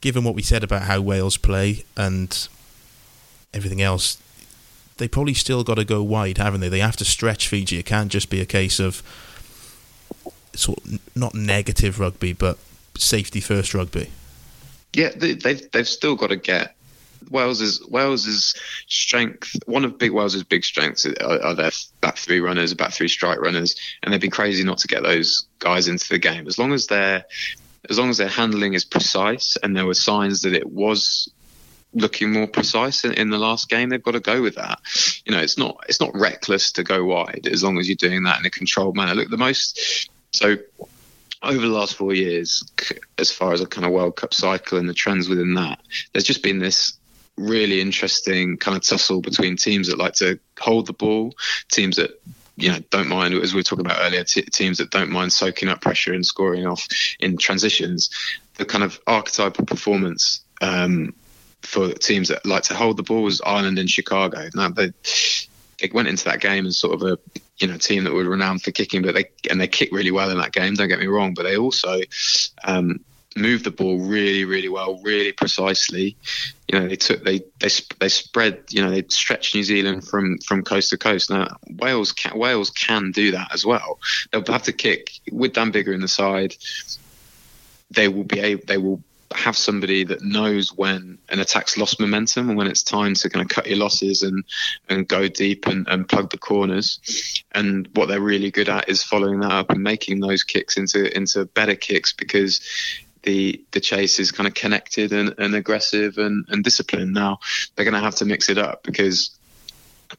given 0.00 0.22
what 0.22 0.34
we 0.34 0.42
said 0.42 0.62
about 0.62 0.82
how 0.82 1.00
Wales 1.00 1.36
play 1.36 1.84
and 1.96 2.48
everything 3.54 3.82
else, 3.82 4.18
they 4.98 5.08
probably 5.08 5.34
still 5.34 5.64
got 5.64 5.74
to 5.74 5.84
go 5.84 6.02
wide, 6.02 6.38
haven't 6.38 6.60
they? 6.60 6.68
They 6.68 6.80
have 6.80 6.96
to 6.96 7.04
stretch 7.04 7.48
Fiji. 7.48 7.78
It 7.78 7.86
can't 7.86 8.10
just 8.10 8.30
be 8.30 8.40
a 8.40 8.46
case 8.46 8.78
of 8.78 9.02
sort 10.54 10.78
of 10.84 11.16
not 11.16 11.34
negative 11.34 11.98
rugby, 11.98 12.32
but 12.32 12.58
safety 12.96 13.40
first 13.40 13.74
rugby. 13.74 14.10
Yeah, 14.92 15.10
they, 15.16 15.34
they've 15.34 15.70
they've 15.72 15.88
still 15.88 16.16
got 16.16 16.28
to 16.28 16.36
get 16.36 16.74
Wales's 17.30 17.84
Wales's 17.88 18.54
strength. 18.88 19.56
One 19.66 19.84
of 19.84 19.98
Big 19.98 20.12
Wales's 20.12 20.44
big 20.44 20.64
strengths 20.64 21.06
are, 21.06 21.42
are 21.42 21.54
their 21.54 21.70
back 22.00 22.16
three 22.16 22.40
runners, 22.40 22.74
back 22.74 22.92
three 22.92 23.08
strike 23.08 23.40
runners, 23.40 23.76
and 24.02 24.12
they'd 24.12 24.20
be 24.20 24.28
crazy 24.28 24.64
not 24.64 24.78
to 24.78 24.88
get 24.88 25.02
those 25.02 25.46
guys 25.58 25.88
into 25.88 26.08
the 26.08 26.18
game. 26.18 26.46
As 26.46 26.58
long 26.58 26.72
as 26.72 26.86
their 26.86 27.24
as 27.90 27.98
long 27.98 28.10
as 28.10 28.18
their 28.18 28.28
handling 28.28 28.74
is 28.74 28.84
precise, 28.84 29.56
and 29.62 29.76
there 29.76 29.86
were 29.86 29.94
signs 29.94 30.42
that 30.42 30.54
it 30.54 30.70
was 30.70 31.30
looking 31.94 32.32
more 32.32 32.46
precise 32.46 33.04
in, 33.04 33.12
in, 33.14 33.30
the 33.30 33.38
last 33.38 33.68
game, 33.68 33.88
they've 33.88 34.02
got 34.02 34.12
to 34.12 34.20
go 34.20 34.42
with 34.42 34.56
that. 34.56 34.80
You 35.24 35.32
know, 35.32 35.40
it's 35.40 35.58
not 35.58 35.84
it's 35.88 36.00
not 36.00 36.14
reckless 36.14 36.72
to 36.72 36.82
go 36.82 37.04
wide 37.04 37.48
as 37.50 37.62
long 37.62 37.78
as 37.78 37.88
you're 37.88 37.96
doing 37.96 38.24
that 38.24 38.40
in 38.40 38.46
a 38.46 38.50
controlled 38.50 38.96
manner. 38.96 39.14
Look, 39.14 39.30
the 39.30 39.36
most 39.36 40.08
so 40.32 40.56
over 41.42 41.60
the 41.60 41.72
last 41.72 41.96
four 41.96 42.14
years, 42.14 42.64
as 43.18 43.30
far 43.30 43.52
as 43.52 43.60
a 43.60 43.66
kind 43.66 43.84
of 43.84 43.92
World 43.92 44.16
Cup 44.16 44.32
cycle 44.32 44.78
and 44.78 44.88
the 44.88 44.94
trends 44.94 45.28
within 45.28 45.54
that, 45.54 45.80
there's 46.12 46.24
just 46.24 46.42
been 46.42 46.60
this 46.60 46.94
really 47.36 47.80
interesting 47.80 48.58
kind 48.58 48.76
of 48.76 48.82
tussle 48.82 49.20
between 49.20 49.56
teams 49.56 49.88
that 49.88 49.98
like 49.98 50.14
to 50.14 50.38
hold 50.60 50.86
the 50.86 50.92
ball, 50.92 51.34
teams 51.70 51.96
that 51.96 52.20
you 52.56 52.70
know 52.70 52.78
don't 52.90 53.08
mind 53.08 53.34
as 53.34 53.54
we 53.54 53.58
were 53.58 53.64
talking 53.64 53.84
about 53.84 54.00
earlier 54.00 54.24
t- 54.24 54.42
teams 54.42 54.78
that 54.78 54.90
don't 54.90 55.10
mind 55.10 55.32
soaking 55.32 55.68
up 55.68 55.80
pressure 55.80 56.12
and 56.12 56.24
scoring 56.24 56.66
off 56.66 56.86
in 57.18 57.38
transitions 57.38 58.10
the 58.56 58.64
kind 58.64 58.84
of 58.84 59.00
archetypal 59.06 59.64
performance 59.64 60.42
um, 60.60 61.14
for 61.62 61.92
teams 61.92 62.28
that 62.28 62.44
like 62.44 62.64
to 62.64 62.74
hold 62.74 62.96
the 62.96 63.02
ball 63.02 63.22
was 63.22 63.40
Ireland 63.40 63.78
and 63.78 63.90
Chicago 63.90 64.48
now 64.54 64.68
they 64.68 64.92
they 65.80 65.90
went 65.92 66.08
into 66.08 66.24
that 66.24 66.40
game 66.40 66.66
as 66.66 66.78
sort 66.78 66.94
of 66.94 67.02
a 67.02 67.18
you 67.58 67.66
know 67.66 67.76
team 67.76 68.04
that 68.04 68.12
were 68.12 68.24
renowned 68.24 68.62
for 68.62 68.70
kicking 68.70 69.02
but 69.02 69.14
they 69.14 69.30
and 69.50 69.60
they 69.60 69.68
kicked 69.68 69.92
really 69.92 70.10
well 70.10 70.30
in 70.30 70.38
that 70.38 70.52
game 70.52 70.74
don't 70.74 70.88
get 70.88 70.98
me 70.98 71.06
wrong 71.06 71.34
but 71.34 71.44
they 71.44 71.56
also 71.56 72.00
um, 72.64 73.00
moved 73.36 73.64
the 73.64 73.70
ball 73.70 73.98
really, 73.98 74.44
really 74.44 74.68
well, 74.68 75.00
really 75.02 75.32
precisely. 75.32 76.16
You 76.68 76.78
know, 76.78 76.88
they 76.88 76.96
took 76.96 77.22
they 77.24 77.40
they 77.58 77.68
they 77.98 78.08
spread. 78.08 78.64
You 78.70 78.82
know, 78.82 78.90
they 78.90 79.04
stretched 79.08 79.54
New 79.54 79.62
Zealand 79.62 80.06
from 80.06 80.38
from 80.38 80.62
coast 80.62 80.90
to 80.90 80.98
coast. 80.98 81.30
Now 81.30 81.56
Wales 81.68 82.12
can, 82.12 82.38
Wales 82.38 82.70
can 82.70 83.12
do 83.12 83.32
that 83.32 83.52
as 83.52 83.64
well. 83.64 83.98
They'll 84.30 84.44
have 84.46 84.64
to 84.64 84.72
kick 84.72 85.12
with 85.30 85.52
Dan 85.52 85.72
Biggar 85.72 85.94
in 85.94 86.00
the 86.00 86.08
side. 86.08 86.54
They 87.90 88.08
will 88.08 88.24
be 88.24 88.40
able. 88.40 88.64
They 88.66 88.78
will 88.78 89.02
have 89.36 89.56
somebody 89.56 90.04
that 90.04 90.22
knows 90.22 90.72
when 90.72 91.18
an 91.28 91.40
attack's 91.40 91.76
lost 91.76 92.00
momentum 92.00 92.48
and 92.48 92.58
when 92.58 92.66
it's 92.66 92.82
time 92.82 93.14
to 93.14 93.30
kind 93.30 93.44
of 93.44 93.48
cut 93.48 93.66
your 93.66 93.78
losses 93.78 94.22
and 94.22 94.44
and 94.88 95.08
go 95.08 95.28
deep 95.28 95.66
and, 95.66 95.86
and 95.88 96.08
plug 96.08 96.30
the 96.30 96.38
corners. 96.38 97.42
And 97.52 97.88
what 97.94 98.08
they're 98.08 98.20
really 98.20 98.50
good 98.50 98.68
at 98.68 98.88
is 98.88 99.02
following 99.02 99.40
that 99.40 99.52
up 99.52 99.70
and 99.70 99.82
making 99.82 100.20
those 100.20 100.44
kicks 100.44 100.76
into 100.76 101.14
into 101.16 101.44
better 101.46 101.74
kicks 101.74 102.12
because 102.12 102.60
the 103.22 103.64
the 103.70 103.80
chase 103.80 104.18
is 104.18 104.32
kind 104.32 104.46
of 104.46 104.54
connected 104.54 105.12
and, 105.12 105.34
and 105.38 105.54
aggressive 105.54 106.18
and, 106.18 106.44
and 106.48 106.64
disciplined. 106.64 107.14
Now 107.14 107.38
they're 107.74 107.84
going 107.84 107.94
to 107.94 108.00
have 108.00 108.16
to 108.16 108.24
mix 108.24 108.48
it 108.48 108.58
up 108.58 108.82
because 108.82 109.30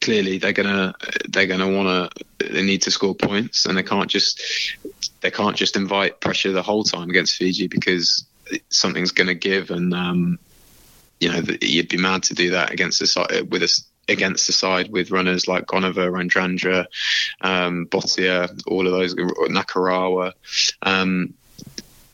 clearly 0.01 0.37
they're 0.37 0.53
gonna 0.53 0.93
they're 1.29 1.47
gonna 1.47 1.69
want 1.69 2.11
to 2.39 2.49
they 2.51 2.63
need 2.63 2.81
to 2.81 2.91
score 2.91 3.15
points 3.15 3.65
and 3.65 3.77
they 3.77 3.83
can't 3.83 4.09
just 4.09 4.41
they 5.21 5.31
can't 5.31 5.55
just 5.55 5.75
invite 5.75 6.19
pressure 6.19 6.51
the 6.51 6.63
whole 6.63 6.83
time 6.83 7.09
against 7.09 7.35
Fiji 7.35 7.67
because 7.67 8.25
something's 8.69 9.11
going 9.11 9.27
to 9.27 9.35
give 9.35 9.71
and 9.71 9.93
um, 9.93 10.39
you 11.19 11.31
know 11.31 11.41
you'd 11.61 11.89
be 11.89 11.97
mad 11.97 12.23
to 12.23 12.33
do 12.33 12.51
that 12.51 12.71
against 12.71 12.99
the 12.99 13.07
side 13.07 13.49
with 13.51 13.63
us 13.63 13.85
against 14.09 14.47
the 14.47 14.53
side 14.53 14.91
with 14.91 15.11
runners 15.11 15.47
like 15.47 15.65
Goneva, 15.65 16.09
Radradra, 16.11 16.85
um, 17.41 17.87
Botia, 17.87 18.61
all 18.67 18.85
of 18.85 18.91
those 18.91 19.15
Nakarawa. 19.15 20.33
Um, 20.81 21.33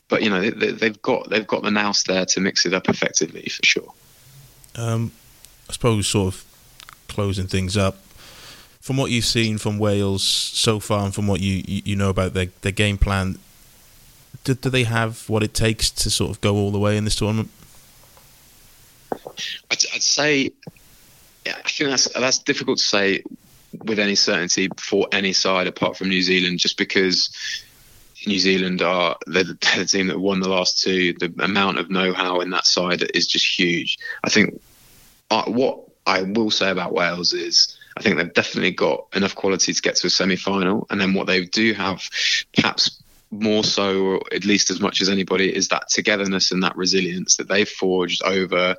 but 0.08 0.22
you 0.22 0.30
know 0.30 0.50
they, 0.50 0.86
have 0.86 1.02
got 1.02 1.30
they've 1.30 1.46
got 1.46 1.62
the 1.62 1.70
nous 1.70 2.02
there 2.04 2.26
to 2.26 2.40
mix 2.40 2.66
it 2.66 2.74
up 2.74 2.88
effectively 2.88 3.48
for 3.48 3.64
sure. 3.64 3.92
Um, 4.74 5.12
I 5.68 5.72
suppose 5.72 6.08
sort 6.08 6.34
of 6.34 6.44
closing 7.08 7.46
things 7.46 7.76
up. 7.76 7.98
From 8.80 8.96
what 8.96 9.10
you've 9.10 9.26
seen 9.26 9.58
from 9.58 9.78
Wales 9.78 10.22
so 10.24 10.80
far, 10.80 11.04
and 11.04 11.14
from 11.14 11.26
what 11.26 11.40
you 11.40 11.62
you 11.66 11.96
know 11.96 12.10
about 12.10 12.34
their 12.34 12.46
their 12.62 12.72
game 12.72 12.98
plan, 12.98 13.38
do, 14.44 14.54
do 14.54 14.70
they 14.70 14.84
have 14.84 15.28
what 15.28 15.42
it 15.42 15.54
takes 15.54 15.90
to 15.90 16.10
sort 16.10 16.30
of 16.30 16.40
go 16.40 16.54
all 16.54 16.70
the 16.70 16.78
way 16.78 16.96
in 16.96 17.04
this 17.04 17.16
tournament? 17.16 17.50
I'd, 19.12 19.84
I'd 19.94 20.02
say, 20.02 20.52
yeah, 21.44 21.56
I 21.64 21.68
think 21.68 21.90
that's 21.90 22.08
that's 22.12 22.38
difficult 22.38 22.78
to 22.78 22.84
say 22.84 23.22
with 23.84 23.98
any 23.98 24.14
certainty 24.14 24.68
for 24.76 25.08
any 25.12 25.32
side 25.32 25.66
apart 25.66 25.96
from 25.96 26.08
New 26.08 26.22
Zealand, 26.22 26.58
just 26.58 26.76
because 26.76 27.30
New 28.26 28.38
Zealand 28.38 28.82
are 28.82 29.16
the, 29.26 29.56
the 29.76 29.86
team 29.86 30.08
that 30.08 30.20
won 30.20 30.40
the 30.40 30.48
last 30.48 30.82
two. 30.82 31.14
The 31.14 31.32
amount 31.38 31.78
of 31.78 31.90
know-how 31.90 32.40
in 32.40 32.50
that 32.50 32.66
side 32.66 33.02
is 33.14 33.26
just 33.26 33.58
huge. 33.58 33.98
I 34.24 34.30
think 34.30 34.60
uh, 35.30 35.44
what 35.44 35.80
I 36.06 36.22
will 36.22 36.50
say 36.50 36.70
about 36.70 36.92
Wales 36.92 37.32
is 37.32 37.76
I 37.96 38.02
think 38.02 38.16
they've 38.16 38.32
definitely 38.32 38.72
got 38.72 39.06
enough 39.14 39.34
quality 39.34 39.72
to 39.72 39.82
get 39.82 39.96
to 39.96 40.06
a 40.06 40.10
semi-final, 40.10 40.86
and 40.90 41.00
then 41.00 41.14
what 41.14 41.26
they 41.26 41.44
do 41.44 41.72
have, 41.74 42.02
perhaps 42.54 42.99
more 43.30 43.64
so, 43.64 44.04
or 44.04 44.20
at 44.32 44.44
least 44.44 44.70
as 44.70 44.80
much 44.80 45.00
as 45.00 45.08
anybody, 45.08 45.54
is 45.54 45.68
that 45.68 45.88
togetherness 45.88 46.52
and 46.52 46.62
that 46.62 46.76
resilience 46.76 47.36
that 47.36 47.48
they've 47.48 47.68
forged 47.68 48.22
over, 48.22 48.76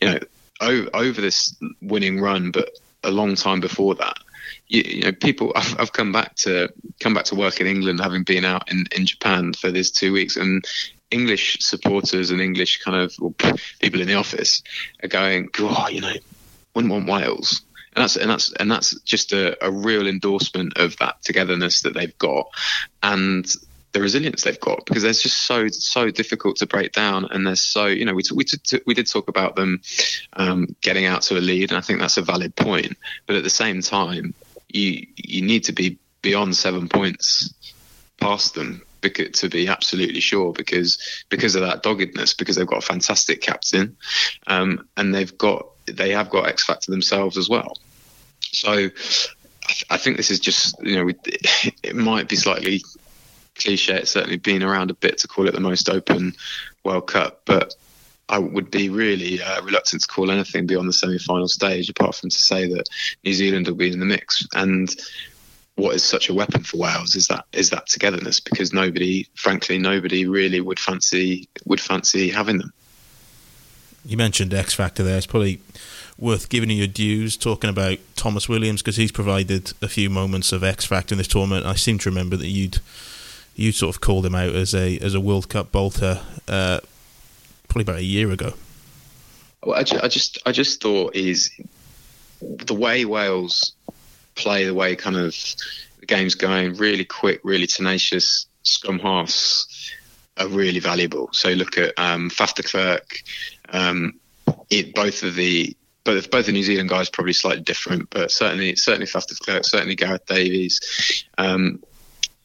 you 0.00 0.08
know, 0.08 0.18
over, 0.60 0.88
over 0.94 1.20
this 1.20 1.54
winning 1.80 2.20
run, 2.20 2.50
but 2.50 2.70
a 3.02 3.10
long 3.10 3.34
time 3.34 3.60
before 3.60 3.94
that 3.94 4.16
you, 4.68 4.82
you 4.82 5.02
know, 5.02 5.12
people. 5.12 5.52
I've, 5.56 5.80
I've, 5.80 5.92
come 5.92 6.12
back 6.12 6.34
to 6.36 6.72
come 7.00 7.14
back 7.14 7.24
to 7.26 7.34
work 7.34 7.60
in 7.60 7.66
England, 7.66 8.00
having 8.00 8.24
been 8.24 8.44
out 8.44 8.70
in, 8.70 8.86
in 8.96 9.06
Japan 9.06 9.52
for 9.52 9.70
these 9.70 9.90
two 9.90 10.12
weeks, 10.12 10.36
and 10.36 10.64
English 11.10 11.58
supporters 11.60 12.30
and 12.30 12.40
English 12.40 12.78
kind 12.78 12.96
of 12.96 13.14
people 13.80 14.00
in 14.00 14.06
the 14.06 14.14
office 14.14 14.62
are 15.02 15.08
going, 15.08 15.48
"God, 15.52 15.92
you 15.92 16.00
know, 16.00 16.14
wouldn't 16.74 16.92
want 16.92 17.08
Wales." 17.08 17.62
And 17.96 18.02
that's 18.02 18.16
and 18.16 18.28
that's 18.28 18.52
and 18.54 18.70
that's 18.70 18.98
just 19.02 19.32
a, 19.32 19.64
a 19.64 19.70
real 19.70 20.08
endorsement 20.08 20.78
of 20.78 20.96
that 20.96 21.22
togetherness 21.22 21.82
that 21.82 21.94
they've 21.94 22.16
got, 22.18 22.48
and 23.02 23.46
the 23.94 24.00
resilience 24.00 24.42
they've 24.42 24.60
got 24.60 24.84
because 24.84 25.02
they're 25.04 25.12
just 25.12 25.42
so 25.42 25.68
so 25.68 26.10
difficult 26.10 26.56
to 26.56 26.66
break 26.66 26.92
down. 26.92 27.24
And 27.30 27.46
they're 27.46 27.56
so 27.56 27.86
you 27.86 28.04
know 28.04 28.12
we 28.12 28.22
t- 28.22 28.34
we, 28.34 28.44
t- 28.44 28.82
we 28.86 28.92
did 28.92 29.10
talk 29.10 29.28
about 29.28 29.56
them 29.56 29.80
um, 30.34 30.76
getting 30.82 31.06
out 31.06 31.22
to 31.22 31.38
a 31.38 31.40
lead 31.40 31.70
and 31.70 31.78
I 31.78 31.80
think 31.80 32.00
that's 32.00 32.18
a 32.18 32.22
valid 32.22 32.54
point. 32.54 32.98
But 33.26 33.36
at 33.36 33.44
the 33.44 33.50
same 33.50 33.80
time 33.80 34.34
you 34.68 35.06
you 35.16 35.40
need 35.40 35.64
to 35.64 35.72
be 35.72 35.98
beyond 36.20 36.56
seven 36.56 36.88
points 36.88 37.54
past 38.18 38.54
them 38.54 38.82
to 39.02 39.48
be 39.50 39.68
absolutely 39.68 40.20
sure 40.20 40.52
because 40.52 41.24
because 41.28 41.54
of 41.54 41.60
that 41.60 41.82
doggedness 41.82 42.32
because 42.32 42.56
they've 42.56 42.66
got 42.66 42.78
a 42.78 42.86
fantastic 42.86 43.42
captain 43.42 43.96
um, 44.46 44.88
and 44.96 45.14
they've 45.14 45.36
got 45.36 45.66
they 45.86 46.10
have 46.10 46.30
got 46.30 46.48
X 46.48 46.64
factor 46.64 46.90
themselves 46.90 47.36
as 47.36 47.48
well. 47.48 47.76
So 48.40 48.88
I 49.90 49.96
think 49.98 50.16
this 50.16 50.30
is 50.30 50.40
just 50.40 50.74
you 50.82 50.96
know 50.96 51.12
it 51.82 51.94
might 51.94 52.28
be 52.28 52.36
slightly 52.36 52.82
cliche. 53.54 53.96
It's 53.96 54.10
certainly 54.10 54.36
been 54.36 54.62
around 54.62 54.90
a 54.90 54.94
bit 54.94 55.18
to 55.18 55.28
call 55.28 55.48
it 55.48 55.54
the 55.54 55.60
most 55.60 55.88
open 55.88 56.34
World 56.84 57.06
Cup, 57.06 57.42
but 57.44 57.74
I 58.28 58.38
would 58.38 58.70
be 58.70 58.88
really 58.88 59.42
uh, 59.42 59.62
reluctant 59.62 60.02
to 60.02 60.08
call 60.08 60.30
anything 60.30 60.66
beyond 60.66 60.88
the 60.88 60.92
semi-final 60.92 61.48
stage, 61.48 61.90
apart 61.90 62.14
from 62.14 62.30
to 62.30 62.42
say 62.42 62.66
that 62.72 62.88
New 63.22 63.34
Zealand 63.34 63.68
will 63.68 63.74
be 63.74 63.92
in 63.92 64.00
the 64.00 64.06
mix. 64.06 64.46
And 64.54 64.94
what 65.76 65.94
is 65.94 66.02
such 66.02 66.28
a 66.28 66.34
weapon 66.34 66.62
for 66.62 66.78
Wales 66.78 67.16
is 67.16 67.26
that 67.28 67.44
is 67.52 67.70
that 67.70 67.86
togetherness, 67.86 68.40
because 68.40 68.72
nobody, 68.72 69.26
frankly, 69.34 69.78
nobody 69.78 70.26
really 70.26 70.60
would 70.60 70.78
fancy 70.78 71.48
would 71.66 71.80
fancy 71.80 72.30
having 72.30 72.58
them. 72.58 72.72
You 74.06 74.16
mentioned 74.16 74.54
X 74.54 74.74
Factor 74.74 75.02
there. 75.02 75.16
It's 75.16 75.26
probably 75.26 75.60
worth 76.18 76.48
giving 76.48 76.70
you 76.70 76.76
your 76.76 76.86
dues 76.86 77.36
talking 77.36 77.70
about 77.70 77.98
Tomos 78.16 78.48
Williams 78.48 78.82
because 78.82 78.96
he's 78.96 79.12
provided 79.12 79.72
a 79.82 79.88
few 79.88 80.08
moments 80.08 80.52
of 80.52 80.62
X 80.62 80.84
Factor 80.84 81.14
in 81.14 81.18
this 81.18 81.28
tournament. 81.28 81.66
I 81.66 81.74
seem 81.74 81.98
to 81.98 82.10
remember 82.10 82.36
that 82.36 82.48
you'd 82.48 82.78
you 83.54 83.72
sort 83.72 83.94
of 83.94 84.00
called 84.00 84.26
him 84.26 84.34
out 84.34 84.54
as 84.54 84.74
a 84.74 84.98
as 84.98 85.14
a 85.14 85.20
World 85.20 85.48
Cup 85.48 85.72
bolter 85.72 86.20
uh, 86.48 86.80
probably 87.68 87.82
about 87.82 87.96
a 87.96 88.04
year 88.04 88.30
ago. 88.30 88.54
Well, 89.62 89.78
I, 89.78 89.82
ju- 89.82 90.00
I 90.02 90.08
just 90.08 90.38
I 90.46 90.52
just 90.52 90.82
thought 90.82 91.14
is 91.14 91.50
the 92.40 92.74
way 92.74 93.04
Wales 93.04 93.72
play, 94.34 94.64
the 94.64 94.74
way 94.74 94.96
kind 94.96 95.16
of 95.16 95.34
the 96.00 96.06
game's 96.06 96.34
going, 96.34 96.74
really 96.74 97.04
quick, 97.04 97.40
really 97.44 97.66
tenacious 97.66 98.46
scrum 98.62 98.98
halves 98.98 99.92
are 100.36 100.48
really 100.48 100.80
valuable. 100.80 101.28
So 101.32 101.50
look 101.50 101.78
at 101.78 101.98
um, 101.98 102.30
um, 103.70 104.14
it, 104.70 104.94
both 104.94 105.22
of 105.22 105.34
the 105.34 105.76
both 106.04 106.30
both 106.30 106.46
the 106.46 106.52
New 106.52 106.62
Zealand 106.62 106.88
guys 106.90 107.08
probably 107.08 107.32
slightly 107.32 107.62
different, 107.62 108.10
but 108.10 108.30
certainly 108.30 108.76
certainly 108.76 109.06
Faf 109.06 109.64
certainly 109.64 109.94
Gareth 109.94 110.26
Davies. 110.26 111.24
Um, 111.38 111.82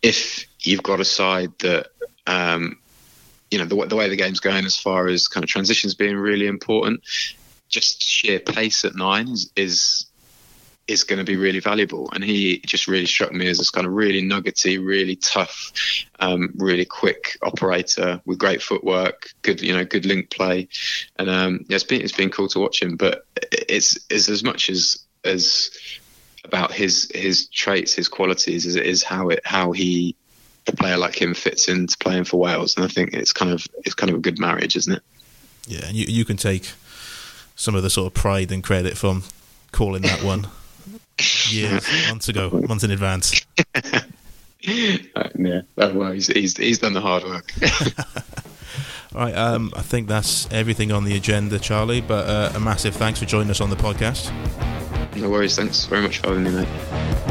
if 0.02 0.46
you've 0.62 0.84
got 0.84 1.00
a 1.00 1.06
side 1.06 1.52
that 1.60 1.88
um, 2.28 2.78
you 3.52 3.58
know 3.58 3.66
the, 3.66 3.88
the 3.88 3.96
way 3.96 4.10
the 4.10 4.16
game's 4.16 4.40
going 4.40 4.66
as 4.66 4.78
far 4.78 5.08
as 5.08 5.28
kind 5.28 5.44
of 5.44 5.50
transitions 5.50 5.96
being 5.96 6.16
really 6.16 6.48
important 6.48 7.02
just 7.70 8.04
sheer 8.04 8.40
pace 8.40 8.84
at 8.84 8.96
nine 8.96 9.30
is 9.30 9.52
is, 9.56 10.06
is 10.88 11.04
going 11.04 11.20
to 11.20 11.24
be 11.24 11.38
really 11.38 11.60
valuable. 11.60 12.10
And 12.12 12.24
he 12.24 12.60
just 12.66 12.88
really 12.88 13.06
struck 13.06 13.32
me 13.32 13.48
as 13.48 13.60
this 13.60 13.70
kind 13.70 13.86
of 13.86 13.94
really 13.94 14.22
nuggety 14.22 14.80
really 14.80 15.16
tough 15.16 15.72
um, 16.20 16.52
really 16.58 16.86
quick 16.86 17.38
operator 17.44 18.22
with 18.26 18.40
great 18.40 18.62
footwork 18.62 19.30
good 19.44 19.62
you 19.62 19.74
know 19.74 19.86
good 19.86 20.06
link 20.06 20.32
play. 20.32 20.68
And 21.18 21.30
um, 21.30 21.66
yeah, 21.70 21.76
it's 21.76 21.84
been 21.86 22.02
it's 22.02 22.12
been 22.12 22.32
cool 22.32 22.50
to 22.50 22.60
watch 22.60 22.82
him 22.82 22.98
but 22.98 23.26
it's 23.52 23.98
it's 24.10 24.28
as 24.30 24.44
much 24.44 24.70
as 24.70 25.06
as 25.24 25.70
about 26.46 26.72
his 26.72 27.12
his 27.14 27.48
traits 27.48 27.94
his 27.94 28.08
qualities 28.08 28.66
is 28.66 29.04
how 29.04 29.30
it 29.30 29.42
how 29.46 29.72
he 29.72 30.16
a 30.70 30.76
player 30.76 30.98
like 30.98 31.20
him 31.20 31.34
fits 31.34 31.68
into 31.68 31.98
playing 31.98 32.24
for 32.24 32.40
Wales, 32.40 32.76
and 32.76 32.86
I 32.86 32.88
think 32.88 33.14
it's 33.14 33.34
kind 33.34 33.52
of 33.52 33.68
it's 33.84 33.96
kind 33.96 34.10
of 34.10 34.18
a 34.18 34.22
good 34.22 34.40
marriage, 34.40 34.76
isn't 34.76 34.94
it? 34.94 35.04
Yeah, 35.68 35.86
and 35.86 35.96
you 35.96 36.06
you 36.08 36.26
can 36.26 36.38
take 36.38 36.72
some 37.56 37.76
of 37.76 37.84
the 37.84 37.90
sort 37.90 38.08
of 38.08 38.14
pride 38.14 38.52
and 38.52 38.64
credit 38.64 38.98
from 38.98 39.24
calling 39.72 40.04
that 40.04 40.24
one 40.24 40.48
years, 41.50 41.86
months 42.08 42.30
ago, 42.30 42.50
months 42.68 42.84
in 42.84 42.92
advance. 42.92 43.46
uh, 43.76 44.00
yeah, 44.64 45.62
oh, 45.78 45.94
well, 45.94 46.12
he's, 46.12 46.28
he's 46.28 46.56
he's 46.56 46.80
done 46.80 46.94
the 46.94 47.02
hard 47.02 47.24
work. 47.24 47.52
All 49.14 49.22
right, 49.22 49.36
um, 49.36 49.74
I 49.76 49.82
think 49.82 50.08
that's 50.08 50.52
everything 50.52 50.92
on 50.92 51.04
the 51.04 51.16
agenda, 51.16 51.60
Charlie. 51.60 52.02
But 52.02 52.28
uh, 52.28 52.52
a 52.56 52.60
massive 52.60 52.96
thanks 52.96 53.20
for 53.20 53.26
joining 53.26 53.50
us 53.50 53.62
on 53.62 53.70
the 53.70 53.76
podcast. 53.76 54.32
No 55.20 55.30
worries. 55.30 55.56
Thanks 55.56 55.86
very 55.86 56.02
much 56.02 56.20
for 56.20 56.30
having 56.30 56.44
me, 56.46 56.52
mate. 56.52 57.29